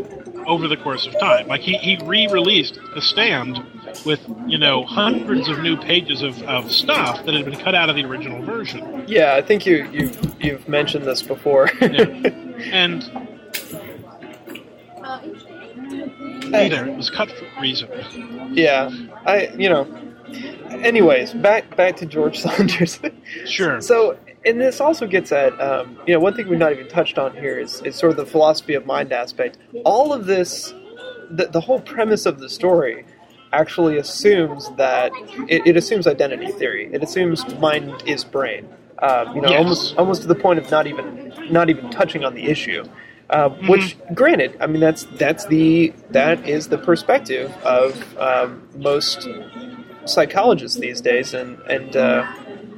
over 0.47 0.69
the 0.69 0.77
course 0.77 1.07
of 1.07 1.19
time. 1.21 1.49
Like 1.49 1.61
he, 1.61 1.77
he 1.77 1.99
re-released 2.05 2.79
The 2.95 3.03
Stand 3.03 3.63
with 4.07 4.21
you 4.47 4.57
know 4.59 4.85
hundreds 4.85 5.49
of 5.49 5.59
new 5.61 5.77
pages 5.77 6.23
of, 6.23 6.43
of 6.45 6.71
stuff 6.73 7.25
that 7.27 7.35
had 7.35 7.45
been 7.45 7.59
cut 7.59 7.75
out 7.75 7.91
of 7.91 7.97
the 7.97 8.05
original 8.05 8.43
version. 8.43 9.05
Yeah, 9.07 9.35
I 9.35 9.43
think 9.43 9.67
you 9.67 9.87
you 9.91 10.11
you've 10.41 10.67
mentioned 10.69 11.05
this 11.05 11.23
before. 11.23 11.71
And 12.73 13.05
either 16.53 16.87
it 16.87 16.97
was 16.97 17.09
cut 17.09 17.31
for 17.31 17.45
a 17.45 17.61
reason. 17.61 17.89
yeah, 18.55 18.91
I 19.27 19.49
you 19.57 19.69
know. 19.69 19.87
Anyways, 20.85 21.35
back 21.35 21.77
back 21.77 21.97
to 21.97 22.07
George 22.07 22.39
Saunders. 22.43 23.01
Sure. 23.47 23.81
so, 23.81 24.17
and 24.45 24.61
this 24.61 24.81
also 24.81 25.07
gets 25.07 25.33
at 25.33 25.59
um, 25.61 25.99
you 26.07 26.15
know 26.15 26.21
one 26.21 26.35
thing 26.35 26.49
we've 26.49 26.59
not 26.59 26.73
even 26.73 26.89
touched 26.89 27.19
on 27.19 27.35
here 27.37 27.59
is, 27.59 27.81
is 27.83 27.97
sort 27.97 28.11
of 28.11 28.17
the 28.17 28.27
philosophy 28.27 28.75
of 28.75 28.87
mind 28.87 29.13
aspect. 29.13 29.59
All 29.85 30.13
of 30.13 30.27
this, 30.27 30.73
the, 31.31 31.47
the 31.47 31.61
whole 31.61 31.81
premise 31.81 32.27
of 32.27 32.39
the 32.39 32.49
story, 32.49 33.05
actually 33.53 33.99
assumes 33.99 34.71
that 34.77 35.11
it, 35.49 35.67
it 35.67 35.77
assumes 35.77 36.07
identity 36.07 36.49
theory. 36.53 36.89
It 36.93 37.03
assumes 37.03 37.45
mind 37.59 38.03
is 38.07 38.25
brain. 38.25 38.69
Um, 39.01 39.35
you 39.37 39.43
know, 39.43 39.51
Yes. 39.51 39.59
almost 39.59 39.97
almost 39.97 40.23
to 40.23 40.29
the 40.29 40.35
point 40.35 40.59
of 40.59 40.71
not 40.71 40.87
even 40.87 41.33
not 41.51 41.71
even 41.71 41.91
touching 41.91 42.25
on 42.25 42.35
the 42.35 42.45
issue. 42.45 42.85
Uh, 43.31 43.51
Which, 43.69 43.97
granted, 44.15 44.57
I 44.59 44.67
mean 44.67 44.81
that's 44.81 45.05
that's 45.05 45.45
the 45.47 45.93
that 46.11 46.49
is 46.49 46.69
the 46.69 46.79
perspective 46.79 47.53
of 47.63 48.17
um, 48.19 48.67
most 48.77 49.29
psychologists 50.09 50.79
these 50.79 51.01
days, 51.01 51.35
and 51.35 51.59
and 51.63 51.97
uh, 51.97 52.27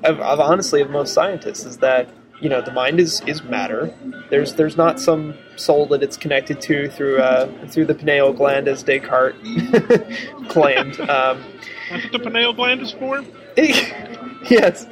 of, 0.04 0.20
of 0.20 0.40
honestly 0.40 0.80
of 0.80 0.90
most 0.90 1.12
scientists 1.14 1.64
is 1.64 1.78
that 1.78 2.08
you 2.40 2.48
know 2.48 2.60
the 2.60 2.72
mind 2.72 3.00
is 3.00 3.20
is 3.26 3.42
matter. 3.42 3.94
There's 4.30 4.54
there's 4.54 4.76
not 4.76 5.00
some 5.00 5.34
soul 5.56 5.86
that 5.86 6.02
it's 6.02 6.16
connected 6.16 6.60
to 6.62 6.88
through 6.88 7.20
uh, 7.20 7.66
through 7.68 7.86
the 7.86 7.94
pineal 7.94 8.32
gland 8.32 8.68
as 8.68 8.82
Descartes 8.82 9.38
claimed. 10.48 10.98
Um, 11.00 11.44
That's 11.90 12.04
what 12.04 12.12
the 12.12 12.18
pineal 12.18 12.52
gland 12.52 12.82
is 12.82 12.92
for? 12.92 13.24
yes, 13.56 14.86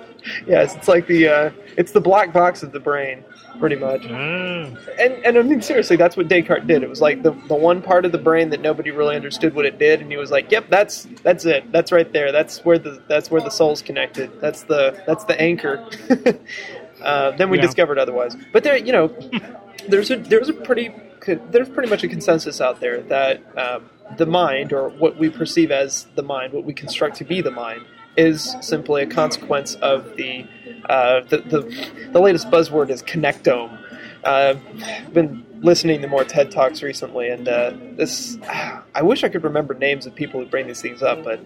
yes, 0.46 0.76
it's 0.76 0.88
like 0.88 1.06
the 1.06 1.28
uh, 1.28 1.50
it's 1.76 1.92
the 1.92 2.00
black 2.00 2.32
box 2.32 2.62
of 2.62 2.72
the 2.72 2.80
brain, 2.80 3.24
pretty 3.58 3.76
much. 3.76 4.06
Ah. 4.10 4.14
And 4.98 5.12
and 5.24 5.38
I 5.38 5.42
mean 5.42 5.60
seriously, 5.62 5.96
that's 5.96 6.16
what 6.16 6.28
Descartes 6.28 6.66
did. 6.66 6.82
It 6.82 6.88
was 6.88 7.00
like 7.00 7.22
the, 7.22 7.32
the 7.48 7.54
one 7.54 7.82
part 7.82 8.04
of 8.04 8.12
the 8.12 8.18
brain 8.18 8.50
that 8.50 8.60
nobody 8.60 8.90
really 8.90 9.16
understood 9.16 9.54
what 9.54 9.66
it 9.66 9.78
did, 9.78 10.00
and 10.00 10.10
he 10.10 10.16
was 10.16 10.30
like, 10.30 10.50
"Yep, 10.50 10.66
that's 10.70 11.06
that's 11.22 11.44
it. 11.44 11.70
That's 11.72 11.92
right 11.92 12.10
there. 12.12 12.32
That's 12.32 12.64
where 12.64 12.78
the 12.78 13.02
that's 13.08 13.30
where 13.30 13.40
the 13.40 13.50
soul's 13.50 13.82
connected. 13.82 14.30
That's 14.40 14.62
the 14.62 15.02
that's 15.06 15.24
the 15.24 15.40
anchor." 15.40 15.86
uh, 17.02 17.32
then 17.32 17.50
we 17.50 17.56
Yeah. 17.58 17.62
discovered 17.62 17.98
otherwise. 17.98 18.36
But 18.52 18.64
there, 18.64 18.76
you 18.76 18.92
know, 18.92 19.08
there's 19.88 20.10
a 20.10 20.16
there's 20.16 20.48
a 20.48 20.54
pretty 20.54 20.94
there's 21.50 21.68
pretty 21.68 21.90
much 21.90 22.02
a 22.04 22.08
consensus 22.08 22.60
out 22.60 22.80
there 22.80 23.02
that 23.02 23.42
um, 23.58 23.90
the 24.16 24.26
mind, 24.26 24.72
or 24.72 24.88
what 24.90 25.18
we 25.18 25.28
perceive 25.28 25.70
as 25.70 26.06
the 26.14 26.22
mind, 26.22 26.52
what 26.52 26.64
we 26.64 26.72
construct 26.72 27.16
to 27.16 27.24
be 27.24 27.40
the 27.42 27.50
mind, 27.50 27.82
is 28.16 28.56
simply 28.60 29.02
a 29.02 29.06
consequence 29.06 29.74
of 29.76 30.16
the 30.16 30.46
uh, 30.88 31.20
the, 31.28 31.38
the 31.38 32.10
the 32.12 32.20
latest 32.20 32.50
buzzword 32.50 32.90
is 32.90 33.02
connectome. 33.02 33.78
Uh, 34.24 34.54
I've 34.80 35.14
been 35.14 35.44
listening 35.60 36.00
to 36.02 36.08
more 36.08 36.24
TED 36.24 36.50
talks 36.50 36.82
recently, 36.82 37.28
and 37.28 37.48
uh, 37.48 37.72
this 37.96 38.38
I 38.94 39.02
wish 39.02 39.24
I 39.24 39.28
could 39.28 39.44
remember 39.44 39.74
names 39.74 40.06
of 40.06 40.14
people 40.14 40.40
who 40.40 40.46
bring 40.46 40.66
these 40.66 40.82
things 40.82 41.02
up, 41.02 41.22
but 41.24 41.40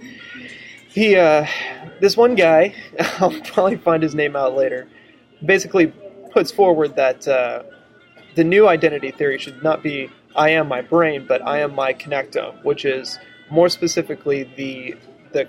he 0.88 1.16
uh, 1.16 1.46
this 2.00 2.16
one 2.16 2.34
guy 2.34 2.74
I'll 3.18 3.38
probably 3.40 3.76
find 3.76 4.02
his 4.02 4.14
name 4.14 4.36
out 4.36 4.54
later. 4.54 4.88
Basically, 5.44 5.92
puts 6.32 6.50
forward 6.52 6.96
that 6.96 7.22
the 8.34 8.44
new 8.44 8.68
identity 8.68 9.10
theory 9.10 9.38
should 9.38 9.62
not 9.62 9.82
be 9.82 10.10
I 10.34 10.50
am 10.50 10.68
my 10.68 10.80
brain, 10.80 11.26
but 11.26 11.42
I 11.42 11.58
am 11.58 11.74
my 11.74 11.92
connectome, 11.92 12.64
which 12.64 12.84
is 12.84 13.18
more 13.50 13.68
specifically 13.68 14.44
the 14.56 14.96
the 15.32 15.48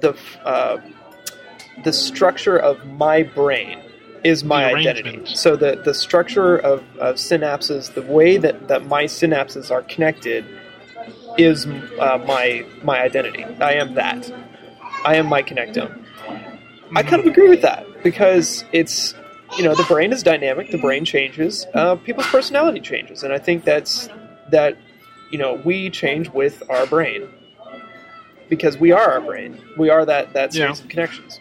the 0.00 0.16
uh, 0.44 0.80
the 1.84 1.92
structure 1.92 2.56
of 2.58 2.84
my 2.86 3.22
brain 3.22 3.80
is 4.24 4.42
my 4.44 4.64
identity. 4.64 5.20
So 5.34 5.56
the 5.56 5.80
the 5.84 5.94
structure 5.94 6.56
of, 6.56 6.82
of 6.98 7.16
synapses, 7.16 7.94
the 7.94 8.02
way 8.02 8.36
that, 8.36 8.68
that 8.68 8.86
my 8.86 9.04
synapses 9.04 9.70
are 9.70 9.82
connected, 9.82 10.44
is 11.36 11.66
uh, 11.66 12.18
my 12.26 12.66
my 12.82 13.00
identity. 13.00 13.44
I 13.60 13.74
am 13.74 13.94
that. 13.94 14.32
I 15.04 15.16
am 15.16 15.26
my 15.26 15.42
connectome. 15.42 16.04
I 16.96 17.02
kind 17.02 17.20
of 17.20 17.26
agree 17.26 17.48
with 17.48 17.62
that 17.62 17.86
because 18.02 18.64
it's 18.72 19.14
you 19.56 19.62
know 19.64 19.74
the 19.74 19.84
brain 19.84 20.12
is 20.12 20.22
dynamic. 20.22 20.70
The 20.70 20.78
brain 20.78 21.04
changes. 21.04 21.66
Uh, 21.74 21.96
people's 21.96 22.26
personality 22.26 22.80
changes, 22.80 23.22
and 23.22 23.32
I 23.32 23.38
think 23.38 23.64
that's 23.64 24.08
that 24.50 24.76
you 25.30 25.38
know 25.38 25.54
we 25.64 25.90
change 25.90 26.28
with 26.30 26.62
our 26.68 26.86
brain 26.86 27.28
because 28.48 28.78
we 28.78 28.90
are 28.92 29.12
our 29.12 29.20
brain. 29.20 29.60
We 29.76 29.90
are 29.90 30.04
that 30.04 30.32
that 30.32 30.52
series 30.52 30.78
Yeah. 30.78 30.84
of 30.84 30.88
connections. 30.90 31.40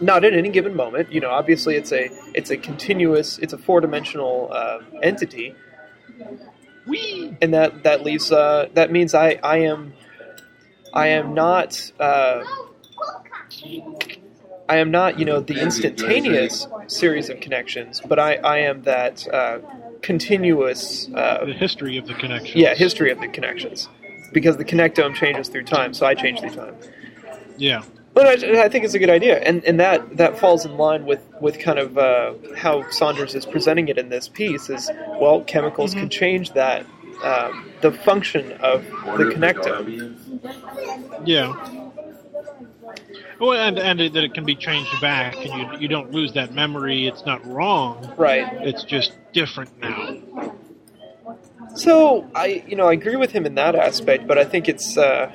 Not 0.00 0.24
at 0.24 0.34
any 0.34 0.50
given 0.50 0.74
moment. 0.76 1.12
You 1.12 1.20
know, 1.20 1.30
obviously 1.30 1.76
it's 1.76 1.92
a 1.92 2.10
it's 2.34 2.50
a 2.50 2.56
continuous. 2.56 3.38
It's 3.38 3.52
a 3.52 3.58
four 3.58 3.80
dimensional 3.80 4.48
uh, 4.52 4.80
entity, 5.02 5.54
Whee! 6.86 7.36
and 7.42 7.52
that 7.54 7.82
that 7.84 8.04
leaves 8.04 8.30
uh, 8.32 8.68
that 8.74 8.90
means 8.92 9.14
I 9.14 9.38
I 9.42 9.58
am 9.58 9.92
I 10.94 11.08
am 11.08 11.34
not 11.34 11.92
uh, 11.98 12.44
I 14.68 14.76
am 14.78 14.90
not 14.90 15.18
you 15.18 15.24
know 15.24 15.40
the 15.40 15.60
instantaneous 15.60 16.66
series 16.86 17.28
of 17.30 17.40
connections, 17.40 18.00
but 18.06 18.18
I 18.18 18.36
I 18.36 18.58
am 18.58 18.82
that 18.82 19.26
uh, 19.32 19.58
continuous 20.02 21.08
uh, 21.14 21.44
The 21.46 21.52
history 21.54 21.96
of 21.98 22.06
the 22.06 22.14
connection. 22.14 22.58
yeah 22.60 22.74
history 22.74 23.10
of 23.10 23.20
the 23.20 23.28
connections 23.28 23.88
because 24.32 24.56
the 24.58 24.64
connectome 24.64 25.14
changes 25.14 25.48
through 25.48 25.64
time, 25.64 25.94
so 25.94 26.06
I 26.06 26.14
change 26.14 26.40
through 26.40 26.50
time. 26.54 26.76
Yeah. 27.56 27.82
But 28.18 28.44
I, 28.44 28.64
I 28.64 28.68
think 28.68 28.84
it's 28.84 28.94
a 28.94 28.98
good 28.98 29.10
idea, 29.10 29.38
and 29.38 29.62
and 29.62 29.78
that 29.78 30.16
that 30.16 30.40
falls 30.40 30.66
in 30.66 30.76
line 30.76 31.06
with 31.06 31.20
with 31.40 31.60
kind 31.60 31.78
of 31.78 31.96
uh, 31.96 32.34
how 32.56 32.90
Saunders 32.90 33.36
is 33.36 33.46
presenting 33.46 33.86
it 33.86 33.96
in 33.96 34.08
this 34.08 34.26
piece. 34.28 34.68
Is 34.68 34.90
well, 35.20 35.42
chemicals 35.42 35.94
can 35.94 36.08
change 36.08 36.50
that 36.54 36.84
um, 37.22 37.70
the 37.80 37.92
function 37.92 38.50
of 38.54 38.84
the 38.86 39.32
connectome. 39.32 40.18
Yeah. 41.24 41.54
Well, 43.38 43.52
and 43.52 43.78
and 43.78 44.00
it, 44.00 44.14
that 44.14 44.24
it 44.24 44.34
can 44.34 44.44
be 44.44 44.56
changed 44.56 45.00
back, 45.00 45.36
and 45.36 45.54
you 45.54 45.78
you 45.82 45.86
don't 45.86 46.10
lose 46.10 46.32
that 46.32 46.52
memory. 46.52 47.06
It's 47.06 47.24
not 47.24 47.46
wrong. 47.46 48.12
Right. 48.16 48.52
It's 48.66 48.82
just 48.82 49.12
different 49.32 49.78
now. 49.78 50.56
So 51.76 52.28
I, 52.34 52.64
you 52.66 52.74
know, 52.74 52.88
I 52.88 52.94
agree 52.94 53.14
with 53.14 53.30
him 53.30 53.46
in 53.46 53.54
that 53.54 53.76
aspect, 53.76 54.26
but 54.26 54.38
I 54.38 54.44
think 54.44 54.68
it's. 54.68 54.98
Uh, 54.98 55.30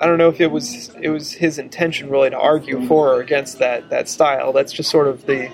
I 0.00 0.06
don't 0.06 0.16
know 0.16 0.28
if 0.28 0.40
it 0.40 0.50
was 0.50 0.88
it 1.00 1.10
was 1.10 1.32
his 1.32 1.58
intention 1.58 2.08
really 2.08 2.30
to 2.30 2.38
argue 2.38 2.86
for 2.86 3.14
or 3.14 3.20
against 3.20 3.58
that 3.58 3.90
that 3.90 4.08
style. 4.08 4.52
That's 4.52 4.72
just 4.72 4.90
sort 4.90 5.06
of 5.06 5.26
the 5.26 5.48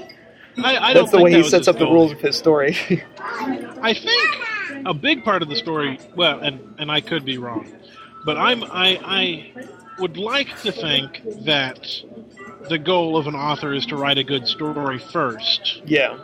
I, 0.58 0.76
I 0.76 0.94
don't 0.94 1.04
that's 1.04 1.10
the 1.10 1.20
way 1.20 1.32
that 1.32 1.42
he 1.42 1.48
sets 1.48 1.68
up 1.68 1.78
the 1.78 1.86
rules 1.86 2.12
of 2.12 2.20
his 2.20 2.36
story. 2.36 2.76
I 3.18 3.92
think 3.92 4.86
a 4.86 4.94
big 4.94 5.24
part 5.24 5.42
of 5.42 5.48
the 5.48 5.56
story. 5.56 5.98
Well, 6.14 6.40
and 6.40 6.76
and 6.78 6.90
I 6.90 7.00
could 7.00 7.24
be 7.24 7.38
wrong, 7.38 7.72
but 8.24 8.36
I'm 8.36 8.62
I 8.64 8.98
I 9.04 9.52
would 9.98 10.16
like 10.16 10.60
to 10.62 10.70
think 10.70 11.22
that 11.44 11.84
the 12.68 12.78
goal 12.78 13.16
of 13.16 13.26
an 13.26 13.34
author 13.34 13.74
is 13.74 13.86
to 13.86 13.96
write 13.96 14.18
a 14.18 14.24
good 14.24 14.46
story 14.46 14.98
first, 14.98 15.82
yeah. 15.84 16.18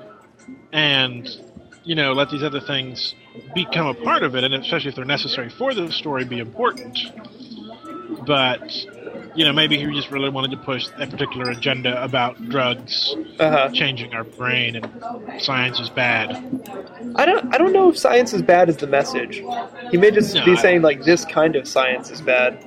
and 0.73 1.29
you 1.85 1.97
know 1.97 2.13
let 2.13 2.31
these 2.31 2.43
other 2.43 2.61
things 2.61 3.15
become 3.55 3.87
a 3.87 3.95
part 3.95 4.23
of 4.23 4.37
it, 4.37 4.45
and 4.45 4.55
especially 4.55 4.91
if 4.91 4.95
they're 4.95 5.05
necessary 5.05 5.51
for 5.51 5.75
the 5.75 5.91
story, 5.91 6.25
be 6.25 6.39
important. 6.39 6.99
But 8.27 8.73
you 9.35 9.45
know, 9.47 9.53
maybe 9.53 9.79
he 9.79 9.87
just 9.95 10.11
really 10.11 10.29
wanted 10.29 10.51
to 10.51 10.57
push 10.59 10.87
a 10.99 11.07
particular 11.07 11.51
agenda 11.51 12.03
about 12.03 12.37
drugs 12.51 13.17
Uh 13.41 13.51
huh. 13.51 13.69
changing 13.73 14.13
our 14.15 14.25
brain 14.25 14.77
and 14.77 15.41
science 15.43 15.81
is 15.81 15.89
bad. 15.89 16.31
I 17.17 17.25
don't 17.27 17.55
I 17.55 17.59
don't 17.59 17.73
know 17.73 17.89
if 17.91 17.99
science 17.99 18.33
is 18.35 18.43
bad 18.43 18.69
as 18.69 18.77
the 18.77 18.87
message. 18.87 19.43
He 19.91 19.97
may 19.97 20.11
just 20.11 20.35
No, 20.35 20.45
be 20.45 20.53
I- 20.53 20.57
saying 20.57 20.83
like 20.83 21.05
this 21.05 21.25
kind 21.25 21.57
of 21.57 21.67
science 21.67 22.11
is 22.11 22.21
bad. 22.21 22.63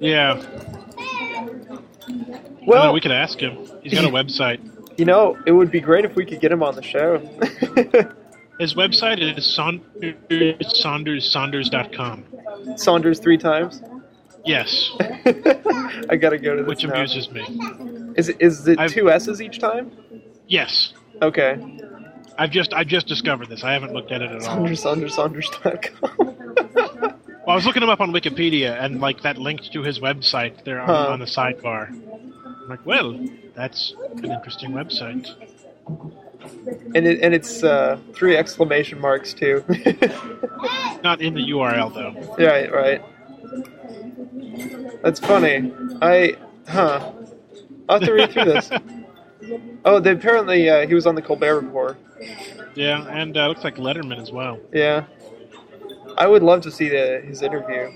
Yeah, 0.00 0.40
Well, 2.66 2.92
we 2.94 3.00
could 3.00 3.12
ask 3.12 3.38
him. 3.38 3.58
He's 3.82 3.92
got 3.92 4.04
a 4.04 4.08
website. 4.20 4.60
you 4.98 5.04
know, 5.04 5.36
it 5.46 5.52
would 5.52 5.70
be 5.70 5.80
great 5.80 6.04
if 6.06 6.14
we 6.16 6.24
could 6.24 6.40
get 6.40 6.50
him 6.52 6.62
on 6.62 6.74
the 6.74 6.82
show. 6.82 7.18
His 8.58 8.74
website 8.74 9.20
is 9.20 9.44
Saunders, 9.54 10.14
SaundersSaunders.com. 10.84 12.24
Saunders 12.76 13.18
three 13.18 13.38
times. 13.38 13.82
Yes, 14.44 14.90
I 16.08 16.16
gotta 16.16 16.38
go 16.38 16.56
to 16.56 16.62
this 16.62 16.68
which 16.68 16.84
now. 16.84 16.94
amuses 16.94 17.30
me. 17.30 17.42
Is 18.16 18.28
it 18.30 18.36
is 18.40 18.66
it 18.66 18.78
I've- 18.78 18.92
two 18.94 19.10
S's 19.10 19.40
each 19.42 19.58
time? 19.58 19.90
Yes, 20.48 20.92
Okay. 21.22 21.58
I've 22.38 22.50
just 22.50 22.72
I've 22.72 22.86
just 22.86 23.06
discovered 23.06 23.48
this. 23.50 23.62
I 23.64 23.72
haven't 23.72 23.92
looked 23.92 24.10
at 24.12 24.22
it 24.22 24.30
at 24.30 24.36
all. 24.36 24.40
Saunders, 24.40 24.82
Saunders, 24.82 25.14
Saunders.com. 25.14 26.36
Well, 27.46 27.54
I 27.54 27.54
was 27.56 27.64
looking 27.64 27.82
him 27.82 27.88
up 27.88 28.00
on 28.02 28.12
Wikipedia, 28.12 28.78
and 28.84 29.00
like 29.00 29.22
that 29.22 29.38
linked 29.38 29.72
to 29.72 29.82
his 29.82 29.98
website 29.98 30.62
there 30.64 30.78
on, 30.80 30.86
Huh. 30.86 31.08
on 31.08 31.18
the 31.20 31.24
sidebar. 31.24 31.88
I'm 31.88 32.68
like, 32.68 32.84
well, 32.84 33.18
that's 33.56 33.94
an 34.16 34.30
interesting 34.30 34.72
website. 34.72 35.26
and 36.94 37.06
it 37.06 37.20
and 37.22 37.34
it's 37.34 37.64
uh, 37.64 37.98
three 38.14 38.36
exclamation 38.36 39.00
marks 39.00 39.32
too. 39.32 39.64
Not 41.02 41.20
in 41.22 41.34
the 41.34 41.40
URL 41.50 41.92
though. 41.94 42.44
right, 42.44 42.70
right. 42.72 43.02
That's 45.02 45.20
funny. 45.20 45.72
I 46.02 46.36
huh. 46.68 47.12
I'll 47.88 47.98
have 47.98 48.06
to 48.06 48.12
read 48.12 48.32
through 48.32 48.44
this. 48.44 48.70
Oh, 49.86 49.98
they 49.98 50.12
apparently 50.12 50.68
uh, 50.68 50.86
he 50.86 50.92
was 50.92 51.06
on 51.06 51.14
the 51.14 51.22
Colbert 51.22 51.60
Report. 51.60 51.96
Yeah, 52.74 53.06
and 53.08 53.34
uh, 53.36 53.48
looks 53.48 53.64
like 53.64 53.76
Letterman 53.76 54.20
as 54.20 54.30
well. 54.30 54.60
Yeah. 54.72 55.06
I 56.18 56.26
would 56.26 56.42
love 56.42 56.60
to 56.62 56.70
see 56.70 56.90
the, 56.90 57.22
his 57.24 57.40
interview. 57.40 57.90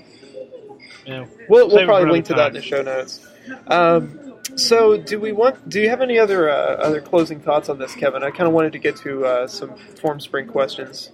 Yeah. 1.05 1.27
We'll, 1.47 1.67
we'll 1.67 1.77
Save 1.77 1.87
probably 1.87 2.11
link 2.11 2.25
to 2.25 2.33
that 2.33 2.47
in 2.47 2.53
the 2.53 2.61
show 2.61 2.81
notes. 2.81 3.27
Um, 3.67 4.33
so, 4.55 4.97
do 4.97 5.19
we 5.19 5.31
want? 5.31 5.69
Do 5.69 5.79
you 5.79 5.89
have 5.89 6.01
any 6.01 6.17
other 6.17 6.49
uh, 6.49 6.77
other 6.77 7.01
closing 7.01 7.39
thoughts 7.39 7.69
on 7.69 7.77
this, 7.77 7.93
Kevin? 7.93 8.23
I 8.23 8.31
kind 8.31 8.47
of 8.47 8.53
wanted 8.53 8.73
to 8.73 8.79
get 8.79 8.95
to 8.97 9.25
uh, 9.25 9.47
some 9.47 9.71
Formspring 9.71 10.47
questions. 10.47 11.11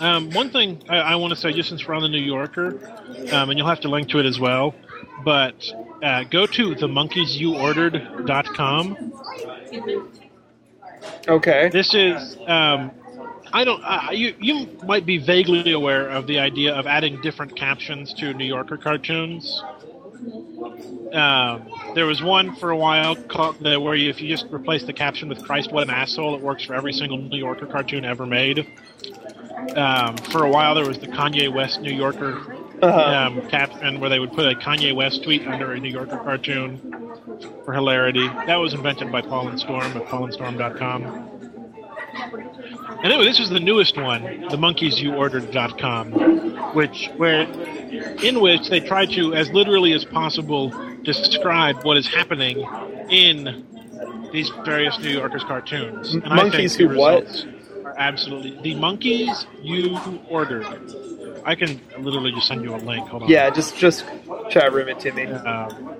Um, 0.00 0.30
one 0.30 0.50
thing 0.50 0.82
I, 0.88 0.96
I 0.96 1.14
want 1.16 1.32
to 1.32 1.36
say, 1.36 1.52
just 1.52 1.68
since 1.68 1.86
we're 1.86 1.94
on 1.94 2.02
the 2.02 2.08
New 2.08 2.18
Yorker, 2.18 2.78
um, 3.32 3.50
and 3.50 3.58
you'll 3.58 3.68
have 3.68 3.80
to 3.80 3.88
link 3.88 4.08
to 4.10 4.18
it 4.18 4.26
as 4.26 4.40
well, 4.40 4.74
but 5.24 5.54
uh, 6.02 6.24
go 6.24 6.46
to 6.46 6.74
themonkeysYouOrdered.com. 6.74 9.12
Okay. 11.28 11.68
This 11.70 11.94
is, 11.94 12.36
um, 12.46 12.90
I 13.52 13.64
don't, 13.64 13.82
uh, 13.84 14.08
you, 14.12 14.34
you 14.40 14.68
might 14.84 15.06
be 15.06 15.18
vaguely 15.18 15.72
aware 15.72 16.08
of 16.08 16.26
the 16.26 16.38
idea 16.38 16.74
of 16.74 16.86
adding 16.86 17.20
different 17.20 17.56
captions 17.56 18.14
to 18.14 18.32
New 18.34 18.46
Yorker 18.46 18.76
cartoons. 18.76 19.62
Um, 21.12 21.70
there 21.94 22.06
was 22.06 22.22
one 22.22 22.56
for 22.56 22.70
a 22.70 22.76
while 22.76 23.14
called 23.14 23.60
the, 23.60 23.78
where 23.78 23.94
you, 23.94 24.10
if 24.10 24.20
you 24.20 24.28
just 24.28 24.46
replace 24.50 24.84
the 24.84 24.92
caption 24.92 25.28
with 25.28 25.44
"Christ, 25.44 25.70
what 25.70 25.84
an 25.84 25.90
asshole," 25.90 26.34
it 26.34 26.40
works 26.40 26.64
for 26.64 26.74
every 26.74 26.92
single 26.92 27.18
New 27.18 27.38
Yorker 27.38 27.66
cartoon 27.66 28.04
ever 28.04 28.26
made. 28.26 28.66
Um, 29.76 30.16
for 30.16 30.44
a 30.44 30.50
while, 30.50 30.74
there 30.74 30.86
was 30.86 30.98
the 30.98 31.08
Kanye 31.08 31.52
West 31.52 31.80
New 31.80 31.92
Yorker 31.92 32.40
Uh-huh. 32.82 33.00
um, 33.00 33.48
caption 33.48 33.98
where 34.00 34.10
they 34.10 34.18
would 34.18 34.32
put 34.32 34.46
a 34.50 34.54
Kanye 34.54 34.94
West 34.94 35.22
tweet 35.24 35.46
under 35.46 35.72
a 35.72 35.80
New 35.80 35.88
Yorker 35.90 36.18
cartoon 36.18 36.78
for 37.64 37.72
hilarity. 37.72 38.26
That 38.46 38.56
was 38.56 38.74
invented 38.74 39.10
by 39.10 39.22
Paul 39.22 39.48
and 39.48 39.58
Storm 39.58 39.84
at 39.96 40.04
paulandstorm.com. 40.06 41.30
And 43.02 43.12
anyway, 43.12 43.24
this 43.24 43.40
is 43.40 43.50
the 43.50 43.60
newest 43.60 43.96
one, 43.96 44.46
the 44.48 44.56
monkeys.you.ordered.com, 44.56 46.12
which 46.74 47.10
where 47.16 47.42
in 48.22 48.40
which 48.40 48.68
they 48.68 48.80
try 48.80 49.06
to, 49.06 49.34
as 49.34 49.50
literally 49.52 49.92
as 49.92 50.04
possible, 50.04 50.70
describe 51.04 51.82
what 51.84 51.96
is 51.96 52.06
happening 52.06 52.58
in 53.10 53.64
these 54.32 54.50
various 54.64 54.98
New 54.98 55.10
Yorkers 55.10 55.44
cartoons. 55.44 56.14
And 56.14 56.24
I 56.26 56.36
Monkeys 56.36 56.76
think 56.76 56.90
who 56.90 56.98
what? 56.98 57.24
results 57.24 57.46
absolutely 57.96 58.58
the 58.62 58.74
monkeys 58.74 59.46
you 59.62 59.98
ordered. 60.28 60.66
I 61.44 61.54
can 61.54 61.80
literally 61.98 62.32
just 62.32 62.46
send 62.48 62.62
you 62.62 62.74
a 62.74 62.78
link. 62.78 63.06
Hold 63.08 63.24
on. 63.24 63.28
Yeah, 63.28 63.50
just 63.50 63.76
just 63.76 64.04
chat 64.50 64.72
room 64.72 64.88
it 64.88 65.00
to 65.00 65.12
me. 65.12 65.26
Um, 65.26 65.96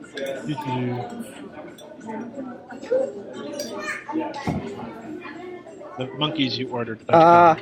the 5.99 6.07
monkeys 6.19 6.59
you 6.59 6.69
ordered. 6.71 7.01
Ah. 7.09 7.59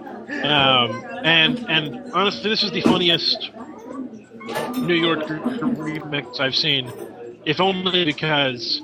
Um, 0.30 1.04
and 1.24 1.58
and 1.68 2.12
honestly, 2.12 2.48
this 2.48 2.62
is 2.62 2.70
the 2.70 2.82
funniest 2.82 3.50
New 4.78 4.94
York 4.94 5.20
remix 5.26 6.38
I've 6.38 6.54
seen. 6.54 6.90
If 7.44 7.60
only 7.60 8.04
because 8.04 8.80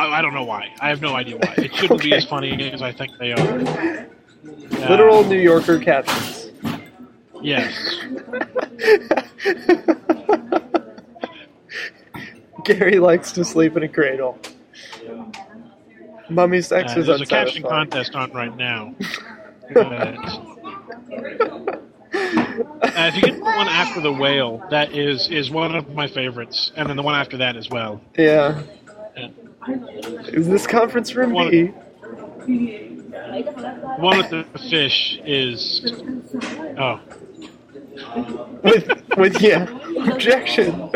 I, 0.00 0.18
I 0.18 0.22
don't 0.22 0.34
know 0.34 0.44
why. 0.44 0.72
I 0.80 0.88
have 0.88 1.02
no 1.02 1.14
idea 1.14 1.36
why. 1.36 1.54
It 1.58 1.74
shouldn't 1.74 2.02
be 2.02 2.14
as 2.14 2.24
funny 2.24 2.70
as 2.72 2.80
I 2.82 2.92
think 2.92 3.16
they 3.18 3.32
are. 3.32 4.08
Literal 4.88 5.18
Um, 5.18 5.28
New 5.28 5.38
Yorker 5.38 5.78
captions. 5.78 6.50
Yes. 7.42 7.74
Gary 12.64 12.98
likes 12.98 13.32
to 13.32 13.44
sleep 13.44 13.76
in 13.76 13.82
a 13.82 13.88
cradle. 13.88 14.38
Mummy 16.28 16.60
sex 16.62 16.94
Uh, 16.96 17.00
is 17.00 17.06
there's 17.06 17.20
a 17.20 17.26
caption 17.26 17.62
contest 17.62 18.14
on 18.14 18.30
right 18.32 18.56
now. 18.56 18.94
Uh, 22.12 23.06
if 23.06 23.14
you 23.14 23.22
get 23.22 23.36
the 23.36 23.40
one 23.44 23.68
after 23.68 24.00
the 24.00 24.12
whale, 24.12 24.60
that 24.70 24.92
is 24.92 25.28
is 25.30 25.48
one 25.50 25.74
of 25.76 25.94
my 25.94 26.08
favorites, 26.08 26.72
and 26.76 26.88
then 26.88 26.96
the 26.96 27.02
one 27.02 27.14
after 27.14 27.36
that 27.36 27.56
as 27.56 27.70
well. 27.70 28.00
Yeah. 28.18 28.62
Is 29.68 30.46
this 30.48 30.66
conference 30.66 31.14
room 31.14 31.32
One- 31.32 31.50
B? 31.50 31.66
One 33.98 34.18
with 34.18 34.30
the 34.30 34.44
fish 34.70 35.18
is 35.24 35.82
oh 36.78 37.00
With 38.62 38.88
with 39.16 39.40
yeah. 39.42 39.66
Objection. 40.12 40.72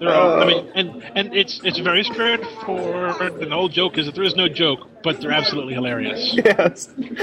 All, 0.00 0.06
I 0.06 0.42
Oh. 0.42 0.46
mean, 0.46 0.70
and 0.76 1.02
and 1.16 1.34
it's 1.34 1.60
it's 1.64 1.78
very 1.78 2.04
straightforward. 2.04 3.20
And 3.20 3.50
the 3.50 3.54
whole 3.56 3.68
joke 3.68 3.98
is 3.98 4.06
that 4.06 4.14
there 4.14 4.22
is 4.24 4.36
no 4.36 4.48
joke, 4.48 4.86
but 5.02 5.20
they're 5.20 5.32
absolutely 5.32 5.74
hilarious. 5.74 6.34
yes. 6.34 6.88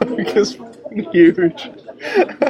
Our 0.00 0.20
is 0.36 0.58
huge. 1.12 1.70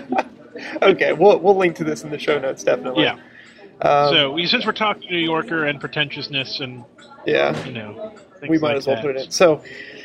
okay, 0.83 1.13
we'll 1.13 1.39
we'll 1.39 1.57
link 1.57 1.77
to 1.77 1.85
this 1.85 2.03
in 2.03 2.11
the 2.11 2.19
show 2.19 2.39
notes 2.41 2.65
definitely. 2.65 3.05
Yeah. 3.05 3.19
Um, 3.83 4.15
So 4.15 4.31
we- 4.33 4.47
since 4.47 4.67
we're 4.67 4.73
talking 4.73 5.11
New 5.11 5.19
Yorker 5.19 5.65
and 5.67 5.81
pretentiousness 5.81 6.61
and 6.61 6.85
yeah. 7.27 7.65
you 7.67 7.73
know, 7.73 8.13
we 8.49 8.59
might 8.59 8.69
like 8.69 8.77
as 8.79 8.87
well 8.87 8.97
that. 8.97 9.03
put 9.03 9.17
it 9.17 9.25
in. 9.27 9.31
So, 9.31 9.63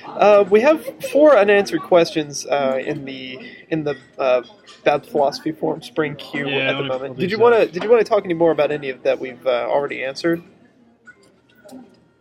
uh, 0.07 0.45
we 0.49 0.61
have 0.61 0.86
four 1.11 1.38
unanswered 1.38 1.82
questions 1.82 2.45
uh, 2.45 2.80
in 2.84 3.03
the 3.05 3.39
in 3.69 3.84
the 3.84 3.97
uh, 4.17 4.43
Bad 4.84 5.05
Philosophy 5.05 5.51
Formspring 5.51 6.17
Queue 6.17 6.47
Yeah, 6.47 6.71
at 6.71 6.78
the 6.78 6.84
moment. 6.84 7.17
Did 7.17 7.32
you 7.32 7.39
want 7.39 7.55
to. 7.55 7.65
Did 7.67 7.84
you 7.84 7.89
want 7.89 8.05
to 8.05 8.09
talk 8.09 8.23
any 8.23 8.34
more 8.34 8.51
about 8.51 8.71
any 8.71 8.89
of 8.89 9.03
that 9.03 9.19
we've 9.19 9.45
uh, 9.45 9.67
already 9.67 10.03
answered? 10.03 10.41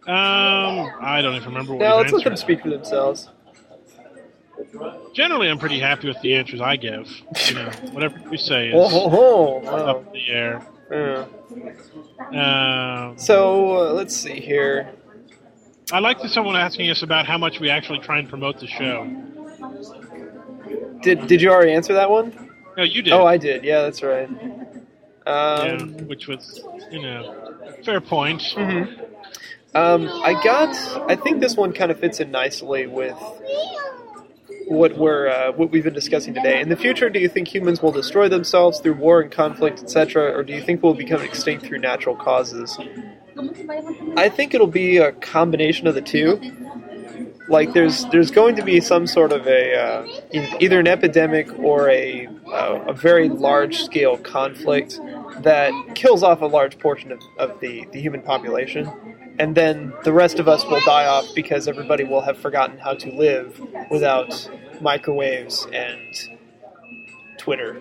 Um, 0.06 0.90
I 1.00 1.20
don't 1.22 1.34
even 1.36 1.48
remember 1.48 1.72
what. 1.74 1.80
Now 1.80 1.96
let's 1.96 2.12
let 2.12 2.24
them 2.24 2.36
speak 2.36 2.60
for 2.62 2.68
themselves. 2.70 3.28
generally, 5.14 5.48
I'm 5.48 5.58
pretty 5.58 5.80
happy 5.80 6.08
with 6.08 6.20
the 6.20 6.34
answers 6.34 6.60
I 6.60 6.76
give. 6.76 7.08
You 7.48 7.54
know, 7.54 7.70
whatever 7.92 8.20
we 8.30 8.36
say 8.36 8.68
is 8.70 8.74
Oh, 8.76 8.88
ho, 8.88 9.08
ho. 9.08 9.58
Wow. 9.64 9.72
up 9.86 10.06
in 10.08 10.12
the 10.12 10.28
air. 10.30 10.66
Yeah. 10.94 11.26
Um, 13.10 13.18
So 13.18 13.76
uh, 13.88 13.92
let's 13.92 14.16
see 14.16 14.40
here. 14.40 14.90
I 15.92 15.98
like 15.98 16.20
that 16.22 16.30
someone 16.30 16.56
asking 16.56 16.88
us 16.90 17.02
about 17.02 17.26
how 17.26 17.36
much 17.38 17.60
we 17.60 17.68
actually 17.70 17.98
try 18.00 18.18
and 18.18 18.28
promote 18.28 18.58
the 18.60 18.66
show. 18.66 19.04
Did 21.02 21.26
did 21.26 21.42
you 21.42 21.50
already 21.50 21.72
answer 21.72 21.94
that 21.94 22.10
one? 22.10 22.50
No, 22.76 22.82
you 22.82 23.02
did. 23.02 23.12
Oh, 23.12 23.26
I 23.26 23.36
did. 23.36 23.62
Yeah, 23.64 23.82
that's 23.82 24.02
right. 24.02 24.28
yeah, 25.26 25.32
Um, 25.32 25.96
which 26.08 26.26
was, 26.26 26.62
you 26.90 27.02
know, 27.02 27.54
fair 27.84 28.00
point. 28.00 28.42
mhm. 28.56 28.98
um, 29.74 30.08
I 30.08 30.32
got. 30.42 30.74
I 31.10 31.16
think 31.16 31.40
this 31.40 31.56
one 31.56 31.72
kind 31.72 31.90
of 31.90 32.00
fits 32.00 32.20
in 32.20 32.30
nicely 32.30 32.86
with 32.86 33.16
what 34.66 34.96
we're 34.96 35.28
uh, 35.28 35.52
what 35.52 35.70
we've 35.70 35.84
been 35.84 35.94
discussing 35.94 36.34
today. 36.34 36.60
In 36.60 36.68
the 36.68 36.76
future, 36.76 37.10
do 37.10 37.18
you 37.18 37.28
think 37.28 37.48
humans 37.48 37.82
will 37.82 37.92
destroy 37.92 38.28
themselves 38.28 38.80
through 38.80 38.94
war 38.94 39.20
and 39.20 39.30
conflict, 39.30 39.82
etc., 39.82 40.32
or 40.36 40.42
do 40.42 40.52
you 40.52 40.62
think 40.62 40.82
we'll 40.82 40.94
become 40.94 41.22
extinct 41.22 41.64
through 41.66 41.78
natural 41.78 42.16
causes? 42.16 42.78
I 44.16 44.28
think 44.28 44.54
it'll 44.54 44.66
be 44.66 44.98
a 44.98 45.12
combination 45.12 45.86
of 45.86 45.94
the 45.94 46.02
two. 46.02 46.40
Like 47.48 47.74
there's 47.74 48.06
there's 48.06 48.30
going 48.30 48.56
to 48.56 48.62
be 48.62 48.80
some 48.80 49.06
sort 49.06 49.32
of 49.32 49.46
a 49.46 49.74
uh, 49.76 50.06
either 50.60 50.80
an 50.80 50.86
epidemic 50.86 51.58
or 51.58 51.90
a 51.90 52.26
uh, 52.46 52.84
a 52.88 52.92
very 52.92 53.28
large 53.28 53.82
scale 53.82 54.16
conflict 54.16 54.98
that 55.40 55.72
kills 55.94 56.22
off 56.22 56.40
a 56.40 56.46
large 56.46 56.78
portion 56.78 57.12
of, 57.12 57.20
of 57.38 57.60
the, 57.60 57.86
the 57.92 58.00
human 58.00 58.22
population, 58.22 58.90
and 59.38 59.54
then 59.54 59.92
the 60.04 60.12
rest 60.12 60.38
of 60.38 60.48
us 60.48 60.64
will 60.64 60.80
die 60.84 61.06
off 61.06 61.26
because 61.34 61.68
everybody 61.68 62.04
will 62.04 62.20
have 62.20 62.38
forgotten 62.38 62.78
how 62.78 62.94
to 62.94 63.10
live 63.10 63.60
without 63.90 64.48
microwaves 64.80 65.66
and 65.72 66.14
Twitter. 67.38 67.80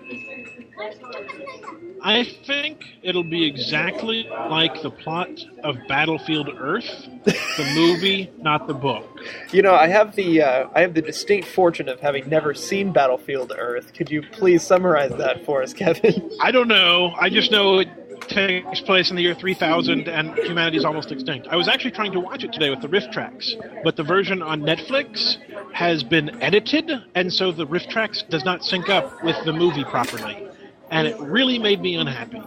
I 2.02 2.24
think 2.24 2.84
it'll 3.02 3.24
be 3.24 3.46
exactly 3.46 4.28
like 4.28 4.82
the 4.82 4.90
plot 4.90 5.30
of 5.62 5.78
Battlefield 5.88 6.50
Earth, 6.58 7.08
the 7.24 7.72
movie, 7.74 8.30
not 8.38 8.66
the 8.66 8.74
book. 8.74 9.08
You 9.52 9.62
know, 9.62 9.74
I 9.74 9.86
have 9.88 10.14
the 10.14 10.42
uh, 10.42 10.68
I 10.74 10.82
have 10.82 10.92
the 10.92 11.00
distinct 11.00 11.48
fortune 11.48 11.88
of 11.88 12.00
having 12.00 12.28
never 12.28 12.52
seen 12.52 12.92
Battlefield 12.92 13.54
Earth. 13.56 13.94
Could 13.94 14.10
you 14.10 14.20
please 14.20 14.62
summarize 14.62 15.12
that 15.12 15.46
for 15.46 15.62
us, 15.62 15.72
Kevin? 15.82 16.30
I 16.42 16.50
don't 16.50 16.68
know. 16.68 17.14
I 17.18 17.30
just 17.30 17.50
know 17.50 17.78
it 17.78 17.88
takes 18.28 18.80
place 18.80 19.10
in 19.10 19.16
the 19.16 19.22
year 19.22 19.34
3000 19.34 20.08
and 20.08 20.34
humanity 20.38 20.76
is 20.76 20.84
almost 20.84 21.12
extinct. 21.12 21.46
I 21.50 21.56
was 21.56 21.68
actually 21.68 21.92
trying 21.92 22.12
to 22.12 22.20
watch 22.20 22.44
it 22.44 22.52
today 22.52 22.70
with 22.70 22.80
the 22.80 22.88
riff 22.88 23.10
tracks, 23.10 23.54
but 23.82 23.96
the 23.96 24.02
version 24.02 24.42
on 24.42 24.62
Netflix 24.62 25.36
has 25.72 26.02
been 26.02 26.42
edited, 26.42 26.90
and 27.14 27.32
so 27.32 27.52
the 27.52 27.66
riff 27.66 27.88
tracks 27.88 28.22
does 28.28 28.44
not 28.44 28.64
sync 28.64 28.88
up 28.88 29.22
with 29.24 29.36
the 29.44 29.52
movie 29.52 29.84
properly. 29.84 30.48
And 30.90 31.06
it 31.08 31.18
really 31.20 31.58
made 31.58 31.80
me 31.80 31.96
unhappy. 31.96 32.42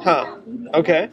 Huh. 0.00 0.38
Okay. 0.74 1.08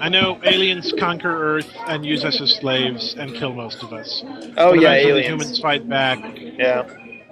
I 0.00 0.08
know 0.08 0.40
aliens 0.44 0.92
conquer 0.98 1.56
Earth 1.56 1.70
and 1.86 2.04
use 2.04 2.24
us 2.24 2.40
as 2.40 2.54
slaves 2.56 3.14
and 3.18 3.34
kill 3.34 3.52
most 3.52 3.82
of 3.82 3.92
us. 3.92 4.22
Oh 4.56 4.70
But 4.70 4.80
yeah, 4.80 4.92
aliens. 4.92 5.26
The 5.26 5.28
humans 5.32 5.58
fight 5.60 5.88
back. 5.88 6.18
Yeah. 6.36 6.82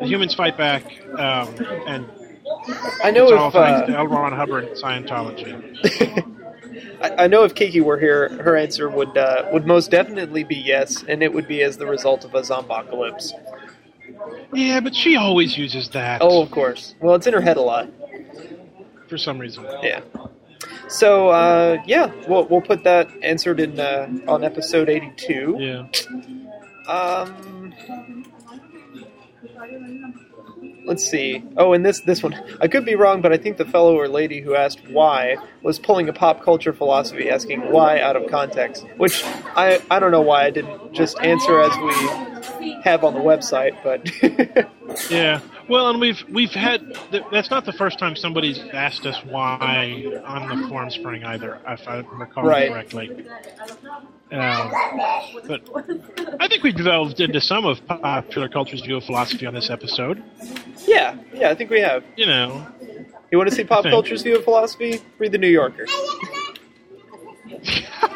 The 0.01 0.07
humans 0.07 0.35
fight 0.35 0.57
back, 0.59 0.85
um, 1.18 1.55
and 1.87 2.07
I 3.05 3.11
know 3.11 3.25
it's 3.29 3.55
if 3.55 3.55
uh, 3.55 3.87
L. 3.97 4.07
Ron 4.07 4.33
Hubbard 4.33 4.71
Scientology. 4.73 6.29
I, 7.03 7.25
I 7.25 7.27
know 7.27 7.45
if 7.45 7.55
Kiki 7.55 7.81
were 7.81 7.99
here, 7.99 8.29
her 8.43 8.57
answer 8.57 8.89
would 8.89 9.17
uh, 9.19 9.49
would 9.53 9.67
most 9.67 9.91
definitely 9.91 10.45
be 10.45 10.57
yes, 10.57 11.03
and 11.09 11.23
it 11.23 11.33
would 11.33 11.49
be 11.49 11.63
as 11.63 11.77
the 11.79 11.87
result 11.87 12.25
of 12.25 12.35
a 12.35 12.41
zombocalypse. 12.41 13.33
Yeah, 14.53 14.81
but 14.81 14.95
she 14.95 15.17
always 15.17 15.57
uses 15.59 15.89
that 15.91 16.21
Oh, 16.23 16.43
of 16.43 16.51
course. 16.51 16.95
Well, 17.01 17.15
it's 17.15 17.27
in 17.27 17.35
her 17.35 17.41
head 17.41 17.57
a 17.57 17.63
lot. 17.63 17.89
for 19.09 19.19
some 19.19 19.39
reason. 19.39 19.65
Yeah. 19.83 20.01
So 20.89 21.29
uh, 21.31 21.83
yeah, 21.87 22.13
we'll 22.29 22.45
we'll 22.47 22.61
put 22.61 22.85
that 22.85 23.09
answered 23.23 23.59
in 23.61 23.81
uh, 23.81 24.09
on 24.29 24.45
episode 24.45 24.89
eighty 24.89 25.11
two. 25.17 25.57
Yeah. 25.59 25.89
Um, 26.89 27.75
let's 30.85 31.05
see. 31.09 31.43
Oh, 31.57 31.72
and 31.72 31.85
this 31.85 32.01
this 32.01 32.22
one, 32.22 32.35
I 32.61 32.68
could 32.68 32.85
be 32.85 32.95
wrong, 32.95 33.20
but 33.20 33.33
I 33.33 33.37
think 33.39 33.57
the 33.57 33.64
fellow 33.64 33.99
or 33.99 34.09
lady 34.09 34.41
who 34.41 34.55
asked 34.55 34.80
why 34.89 35.37
was 35.62 35.78
pulling 35.78 36.09
a 36.09 36.12
pop 36.12 36.43
culture 36.43 36.72
philosophy, 36.72 37.30
asking 37.30 37.70
why 37.70 38.01
out 38.01 38.16
of 38.16 38.28
context. 38.30 38.87
Which 38.97 39.22
I 39.24 39.80
I 39.91 39.99
don't 40.01 40.11
know 40.11 40.20
why 40.22 40.45
I 40.45 40.51
didn't 40.51 40.93
just 40.93 41.18
answer 41.20 41.61
as 41.61 41.76
we 41.78 42.80
have 42.83 43.05
on 43.05 43.14
the 43.14 43.20
website, 43.20 43.76
but 43.85 44.11
Yeah. 45.11 45.41
Well, 45.68 45.89
and 45.91 46.01
we've 46.01 46.22
we've 46.28 46.51
had 46.53 46.97
that's 47.30 47.49
not 47.51 47.64
the 47.64 47.72
first 47.72 47.99
time 47.99 48.16
somebody's 48.16 48.59
asked 48.59 49.07
us 49.07 49.16
why 49.24 50.20
on 50.24 50.49
the 50.49 50.66
Formspring 50.68 51.24
either, 51.24 51.59
if 51.66 51.87
I 51.89 51.99
recall 52.12 52.45
Right. 52.45 52.70
correctly. 52.70 53.24
Um, 54.33 54.72
but 55.47 55.61
I 56.41 56.49
think 56.49 56.62
we 56.62 56.72
delved 56.72 57.20
into 57.20 57.41
some 57.41 57.66
of 57.66 57.85
popular 57.87 58.49
culture's 58.49 58.80
view 58.80 58.97
of 58.97 59.05
philosophy 59.05 59.45
on 59.47 59.53
this 59.55 59.68
episode. 59.68 60.22
yeah, 60.87 61.16
yeah, 61.35 61.51
I 61.51 61.55
think 61.55 61.70
we 61.70 61.80
have. 61.80 62.03
You 62.16 62.26
know, 62.26 62.66
You 63.30 63.39
want 63.39 63.51
to 63.51 63.55
see 63.55 63.64
pop 63.64 63.85
culture's 63.85 64.22
view 64.22 64.37
of 64.37 64.45
philosophy? 64.45 65.03
Read 65.18 65.33
the 65.33 65.39
New 65.39 65.49
Yorker. 65.49 65.87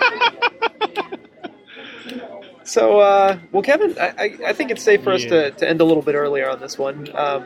So, 2.66 2.98
uh, 2.98 3.38
well, 3.52 3.62
Kevin, 3.62 3.96
I, 3.98 4.08
I, 4.18 4.38
I 4.48 4.52
think 4.52 4.72
it's 4.72 4.82
safe 4.82 5.02
for 5.04 5.12
us 5.12 5.22
Yeah. 5.22 5.30
to, 5.30 5.50
to 5.52 5.68
end 5.68 5.80
a 5.80 5.84
little 5.84 6.02
bit 6.02 6.16
earlier 6.16 6.50
on 6.50 6.58
this 6.60 6.76
one. 6.76 7.08
Um, 7.16 7.44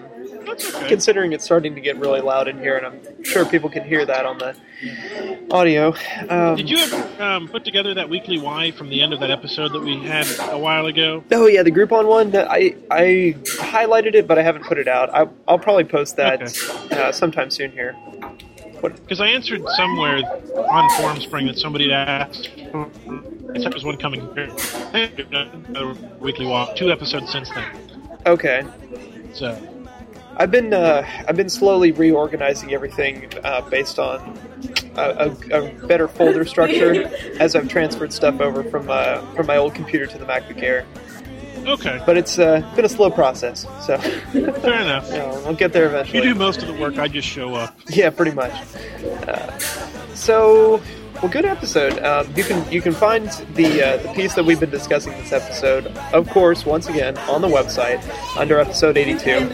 okay. 0.49 0.89
considering 0.89 1.33
it's 1.35 1.45
starting 1.45 1.75
to 1.75 1.81
get 1.81 1.99
really 1.99 2.23
loud 2.23 2.49
in 2.49 2.59
here, 2.59 2.79
and 2.79 2.87
I'm 2.87 3.25
sure 3.25 3.45
people 3.45 3.69
can 3.69 3.85
hear 3.85 4.07
that 4.07 4.25
on 4.25 4.39
the 4.39 4.57
audio. 5.51 5.95
Um, 6.29 6.57
Did 6.57 6.71
you 6.71 6.79
ever 6.79 7.23
um, 7.23 7.49
put 7.49 7.65
together 7.67 7.93
that 7.95 8.09
weekly 8.09 8.39
why 8.39 8.71
from 8.71 8.89
the 8.89 9.03
end 9.03 9.13
of 9.13 9.21
that 9.21 9.31
episode 9.31 9.73
that 9.73 9.83
we 9.83 10.03
had 10.03 10.27
a 10.51 10.59
while 10.59 10.87
ago? 10.87 11.23
Oh 11.31 11.47
yeah, 11.47 11.63
the 11.63 11.71
Groupon 11.71 12.07
one. 12.09 12.31
that 12.31 12.51
I 12.51 12.75
I 12.91 13.37
highlighted 13.59 14.15
it, 14.15 14.27
but 14.27 14.39
I 14.39 14.43
haven't 14.43 14.65
put 14.65 14.79
it 14.79 14.89
out. 14.89 15.11
I, 15.15 15.29
I'll 15.47 15.59
probably 15.59 15.85
post 15.85 16.17
that 16.17 16.41
uh, 16.93 17.13
sometime 17.13 17.51
soon 17.51 17.73
here. 17.73 17.95
Because 18.81 19.21
I 19.21 19.27
answered 19.27 19.63
somewhere 19.77 20.17
on 20.57 20.91
Formspring 20.93 21.47
that 21.49 21.59
somebody 21.59 21.91
had 21.91 22.09
asked. 22.09 22.49
Said 23.59 23.73
there's 23.73 23.85
one 23.85 23.97
coming 23.97 24.21
a 24.95 25.97
weekly 26.21 26.47
walk, 26.47 26.77
two 26.77 26.91
episodes 26.91 27.31
since 27.31 27.51
then. 27.51 27.65
Okay. 28.27 28.65
So 29.33 29.57
I've 30.37 30.51
been 30.51 30.73
uh, 30.73 31.07
I've 31.29 31.37
been 31.37 31.51
slowly 31.51 31.93
reorganizing 31.93 32.73
everything 32.73 33.31
uh, 33.45 33.61
based 33.63 33.99
on 33.99 34.39
a, 34.97 35.37
a, 35.51 35.63
a 35.63 35.87
better 35.87 36.09
folder 36.09 36.45
structure 36.45 37.07
as 37.41 37.55
I've 37.55 37.69
transferred 37.69 38.13
stuff 38.13 38.41
over 38.41 38.63
from 38.65 38.91
uh, 38.91 39.21
from 39.35 39.47
my 39.47 39.57
old 39.57 39.75
computer 39.75 40.07
to 40.07 40.19
the 40.19 40.25
MacBook 40.25 40.63
Air. 40.63 40.87
okay, 41.67 42.01
But 42.07 42.17
it's 42.17 42.39
uh, 42.39 42.61
been 42.75 42.85
a 42.85 42.89
slow 42.89 43.11
process, 43.11 43.67
so 43.85 43.99
fair 43.99 44.81
enough. 44.81 45.09
you 45.13 45.19
know, 45.19 45.43
I'll 45.47 45.55
get 45.55 45.73
there 45.73 45.87
eventually. 45.87 46.19
You 46.19 46.33
do 46.33 46.39
most 46.39 46.63
of 46.63 46.69
the 46.69 46.75
work. 46.75 46.99
I 46.99 47.09
just 47.09 47.29
show 47.29 47.55
up. 47.55 47.79
Yeah, 47.89 48.11
pretty 48.11 48.33
much. 48.33 48.53
Uh, 49.29 49.59
so, 50.15 50.81
well, 51.23 51.31
good 51.31 51.45
episode. 51.45 51.99
Um, 52.03 52.33
you 52.35 52.45
can 52.45 52.71
you 52.73 52.81
can 52.81 52.93
find 52.93 53.29
the 53.55 53.83
uh, 53.83 53.97
the 53.99 54.13
piece 54.15 54.35
that 54.35 54.45
we've 54.45 54.61
been 54.61 54.71
discussing 54.71 55.13
this 55.13 55.33
episode, 55.33 55.87
of 56.13 56.29
course, 56.31 56.65
once 56.65 56.89
again 56.89 57.17
on 57.19 57.43
the 57.43 57.49
website 57.49 58.01
under 58.37 58.59
episode 58.59 58.97
eighty 58.97 59.19
two. 59.19 59.51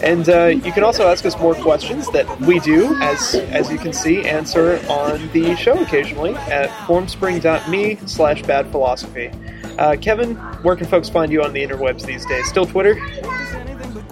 And 0.00 0.28
uh, 0.28 0.46
you 0.46 0.70
can 0.70 0.84
also 0.84 1.08
ask 1.08 1.24
us 1.26 1.36
more 1.40 1.54
questions 1.56 2.08
that 2.10 2.40
we 2.42 2.60
do, 2.60 2.94
as 3.00 3.34
as 3.34 3.70
you 3.70 3.78
can 3.78 3.92
see, 3.92 4.24
answer 4.24 4.80
on 4.88 5.28
the 5.32 5.56
show 5.56 5.80
occasionally 5.80 6.34
at 6.34 6.68
formspring.me 6.86 7.98
slash 8.06 8.42
bad 8.42 8.70
philosophy. 8.70 9.30
Uh, 9.78 9.96
Kevin, 10.00 10.36
where 10.62 10.76
can 10.76 10.86
folks 10.86 11.08
find 11.08 11.32
you 11.32 11.42
on 11.42 11.52
the 11.52 11.64
interwebs 11.66 12.04
these 12.04 12.24
days? 12.26 12.46
Still 12.48 12.66
Twitter? 12.66 13.00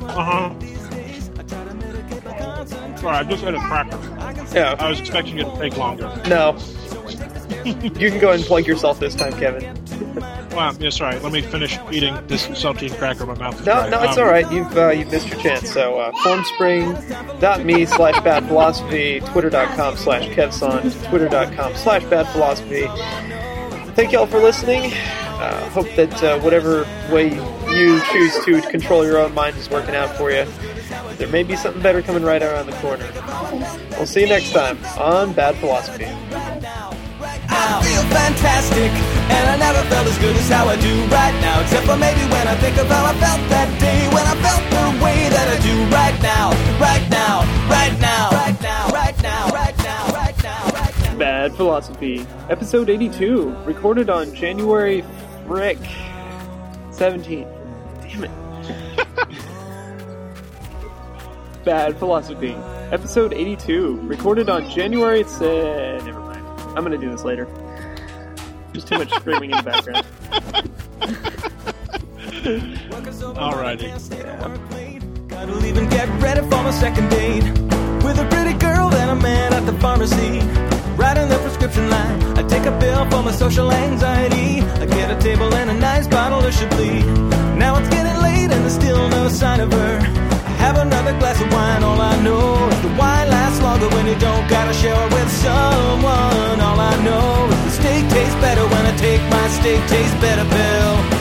Uh 0.01 0.25
huh. 0.25 0.55
Sorry, 2.97 3.17
I 3.17 3.25
just 3.25 3.45
had 3.45 3.55
a 3.55 3.61
cracker. 3.61 3.99
Yeah. 4.55 4.75
I 4.79 4.89
was 4.89 4.99
expecting 4.99 5.39
it 5.39 5.45
to 5.45 5.57
take 5.59 5.77
longer. 5.77 6.11
No. 6.29 6.57
you 7.65 8.11
can 8.11 8.19
go 8.19 8.29
ahead 8.29 8.41
and 8.41 8.45
plug 8.45 8.67
yourself 8.67 8.99
this 9.01 9.15
time, 9.15 9.33
Kevin. 9.39 9.75
Wow, 10.55 10.73
yeah, 10.81 10.91
sorry. 10.91 11.19
Let 11.19 11.33
me 11.33 11.43
finish 11.43 11.79
eating 11.93 12.15
this 12.29 12.47
saltine 12.49 12.97
cracker. 12.97 13.27
My 13.27 13.35
mouth 13.35 13.61
is 13.61 13.67
No, 13.67 13.75
dry. 13.75 13.89
no, 13.91 14.03
it's 14.05 14.17
Um, 14.17 14.25
all 14.25 14.31
right. 14.31 14.51
You've 14.51 14.77
uh, 14.77 14.89
you've 14.91 15.11
missed 15.11 15.29
your 15.29 15.39
chance. 15.41 15.71
So 15.71 15.99
uh, 15.99 16.13
formspring.me 16.25 17.87
slash 17.87 18.19
bad 18.23 18.47
philosophy, 18.49 19.21
twitter.com 19.21 19.97
slash 19.97 20.29
kevson, 20.35 21.09
twitter.com 21.11 21.75
slash 21.77 22.05
bad 22.05 22.27
philosophy. 22.29 22.87
Thank 23.95 24.13
y'all 24.13 24.27
for 24.27 24.39
listening. 24.39 24.93
Uh, 24.95 25.69
hope 25.71 25.89
that 25.97 26.23
uh, 26.23 26.41
whatever 26.41 26.83
way 27.13 27.35
you 27.75 28.01
choose 28.11 28.45
to 28.47 28.63
control 28.71 29.05
your 29.05 29.19
own 29.19 29.35
mind 29.35 29.57
is 29.57 29.69
working 29.69 29.95
out 29.95 30.17
for 30.17 30.31
you. 30.31 30.47
There 31.17 31.29
may 31.29 31.43
be 31.43 31.57
something 31.57 31.83
better 31.83 32.01
coming 32.01 32.23
right 32.23 32.43
around 32.43 32.67
the 32.67 32.73
corner. 32.77 33.07
We'll 33.93 34.07
see 34.07 34.21
you 34.23 34.29
next 34.29 34.53
time 34.53 34.79
on 34.99 35.33
Bad 35.35 35.57
Philosophy. 35.57 36.07
Now. 37.57 37.81
I 37.81 37.85
feel 37.89 38.05
fantastic, 38.13 38.93
and 39.33 39.45
I 39.49 39.57
never 39.57 39.81
felt 39.89 40.07
as 40.07 40.19
good 40.19 40.37
as 40.37 40.47
how 40.49 40.69
I 40.69 40.77
do 40.77 40.93
right 41.09 41.33
now. 41.41 41.61
Except 41.65 41.87
for 41.87 41.97
maybe 41.97 42.21
when 42.29 42.47
I 42.47 42.55
think 42.57 42.77
of 42.77 42.87
how 42.89 43.07
I 43.07 43.15
felt 43.17 43.41
that 43.49 43.71
day, 43.81 44.07
when 44.13 44.27
I 44.27 44.35
felt 44.45 44.63
the 44.69 44.91
way 45.05 45.29
that 45.33 45.49
I 45.49 45.57
do 45.65 45.75
right 45.93 46.17
now, 46.21 46.51
right 46.79 47.09
now, 47.11 47.45
right 47.69 47.99
now, 48.01 48.31
right 48.31 48.61
now, 48.63 48.89
right 48.93 49.17
now. 49.23 49.47
Bad 51.19 51.55
Philosophy, 51.57 52.27
episode 52.51 52.91
82, 52.91 53.49
recorded 53.65 54.11
on 54.11 54.35
January 54.35 55.03
frick 55.47 55.79
17th. 56.91 57.49
Damn 58.03 58.25
it. 58.25 58.31
Bad 61.65 61.97
Philosophy, 61.99 62.55
episode 62.93 63.33
82, 63.33 63.99
recorded 64.03 64.51
on 64.51 64.69
January. 64.69 65.25
Se- 65.25 65.97
uh, 65.99 66.05
never 66.05 66.21
mind. 66.21 66.26
I'm 66.77 66.85
gonna 66.85 66.99
do 66.99 67.11
this 67.11 67.25
later. 67.25 67.49
There's 68.73 68.85
too 68.85 68.99
much 68.99 69.11
screaming 69.11 69.51
in 69.51 69.57
the 69.57 69.63
background. 69.63 70.05
Alrighty. 73.35 73.89
Gotta 75.27 75.67
even 75.67 75.89
get 75.89 76.07
ready 76.21 76.43
for 76.43 76.63
my 76.63 76.71
second 76.73 77.09
date 77.09 77.45
with 78.05 78.19
a 78.19 78.27
pretty 78.31 78.53
girl 78.59 78.91
that 78.91 79.09
I 79.09 79.15
met 79.15 79.55
at 79.55 79.65
the 79.65 79.73
pharmacy. 79.81 80.41
Writing 80.97 81.31
the 81.31 81.39
prescription 81.39 81.89
line, 81.89 82.23
I 82.37 82.43
take 82.43 82.67
a 82.67 82.79
pill 82.79 83.09
for 83.11 83.23
my 83.23 83.33
social 83.33 83.73
anxiety. 83.73 84.61
I 84.61 84.85
get 84.85 85.11
a 85.11 85.19
table 85.19 85.55
and 85.55 85.71
a 85.71 85.75
nice 85.75 86.07
bottle 86.07 86.45
of 86.45 86.53
Chablis. 86.53 87.07
Now 87.57 87.79
it's 87.79 87.89
getting 87.89 88.21
late 88.21 88.51
and 88.53 88.63
there's 88.63 88.75
still 88.75 89.09
no 89.09 89.31
sign 89.31 89.61
of 89.61 89.73
her. 89.73 90.26
Have 90.59 90.79
another 90.79 91.13
glass 91.19 91.41
of 91.41 91.53
wine, 91.53 91.83
all 91.83 92.01
I 92.01 92.17
know 92.23 92.69
is 92.69 92.81
the 92.83 92.93
wine 93.01 93.29
lasts 93.29 93.61
longer 93.63 93.89
when 93.91 94.07
you 94.07 94.17
don't 94.19 94.49
gotta 94.49 94.73
share 94.73 95.01
it 95.07 95.13
with 95.13 95.31
someone. 95.31 96.61
All 96.61 96.81
I 96.81 96.95
know 97.05 97.49
is 97.55 97.65
the 97.65 97.71
steak 97.83 98.09
tastes 98.09 98.39
better 98.41 98.65
when 98.73 98.85
I 98.87 98.97
take 98.97 99.23
my 99.31 99.49
steak 99.49 99.81
tastes 99.89 100.19
better 100.21 100.45
pill. 100.45 101.16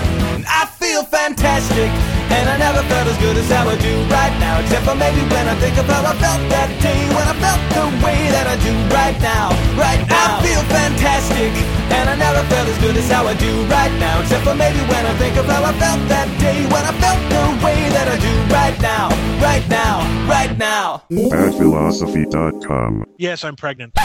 And 1.26 1.34
fantastic, 1.34 1.90
and 2.38 2.46
I 2.50 2.56
never 2.58 2.86
felt 2.86 3.10
as 3.10 3.18
good 3.18 3.36
as 3.36 3.50
how 3.50 3.68
I 3.68 3.74
do 3.82 3.94
right 4.14 4.30
now. 4.38 4.62
Except 4.62 4.86
for 4.86 4.94
maybe 4.94 5.22
when 5.34 5.48
I 5.50 5.56
think 5.58 5.76
of 5.82 5.90
how 5.90 6.06
I 6.06 6.14
felt 6.22 6.38
that 6.54 6.70
day, 6.86 7.02
when 7.18 7.26
I 7.26 7.34
felt 7.42 7.58
the 7.74 7.90
way 8.06 8.30
that 8.30 8.46
I 8.46 8.54
do 8.62 8.70
right 8.94 9.18
now, 9.26 9.50
right 9.74 10.06
now. 10.06 10.38
I 10.38 10.46
feel 10.46 10.62
fantastic, 10.70 11.50
and 11.98 12.06
I 12.14 12.16
never 12.16 12.46
felt 12.46 12.70
as 12.70 12.78
good 12.78 12.96
as 12.96 13.10
how 13.10 13.26
I 13.26 13.34
do 13.42 13.50
right 13.74 13.90
now. 13.98 14.22
Except 14.22 14.46
for 14.46 14.54
maybe 14.54 14.78
when 14.86 15.02
I 15.02 15.18
think 15.18 15.36
of 15.42 15.50
how 15.50 15.66
I 15.66 15.74
felt 15.82 15.98
that 16.14 16.30
day, 16.38 16.62
when 16.70 16.86
I 16.86 16.94
felt 16.94 17.18
the 17.34 17.66
way 17.66 17.90
that 17.90 18.06
I 18.06 18.22
do 18.22 18.34
right 18.54 18.78
now, 18.86 19.10
right 19.42 19.66
now, 19.66 20.06
right 20.30 20.54
now. 20.62 21.02
Badphilosophy.com. 21.10 23.04
Yes, 23.18 23.44
I'm 23.44 23.56
pregnant. 23.56 23.98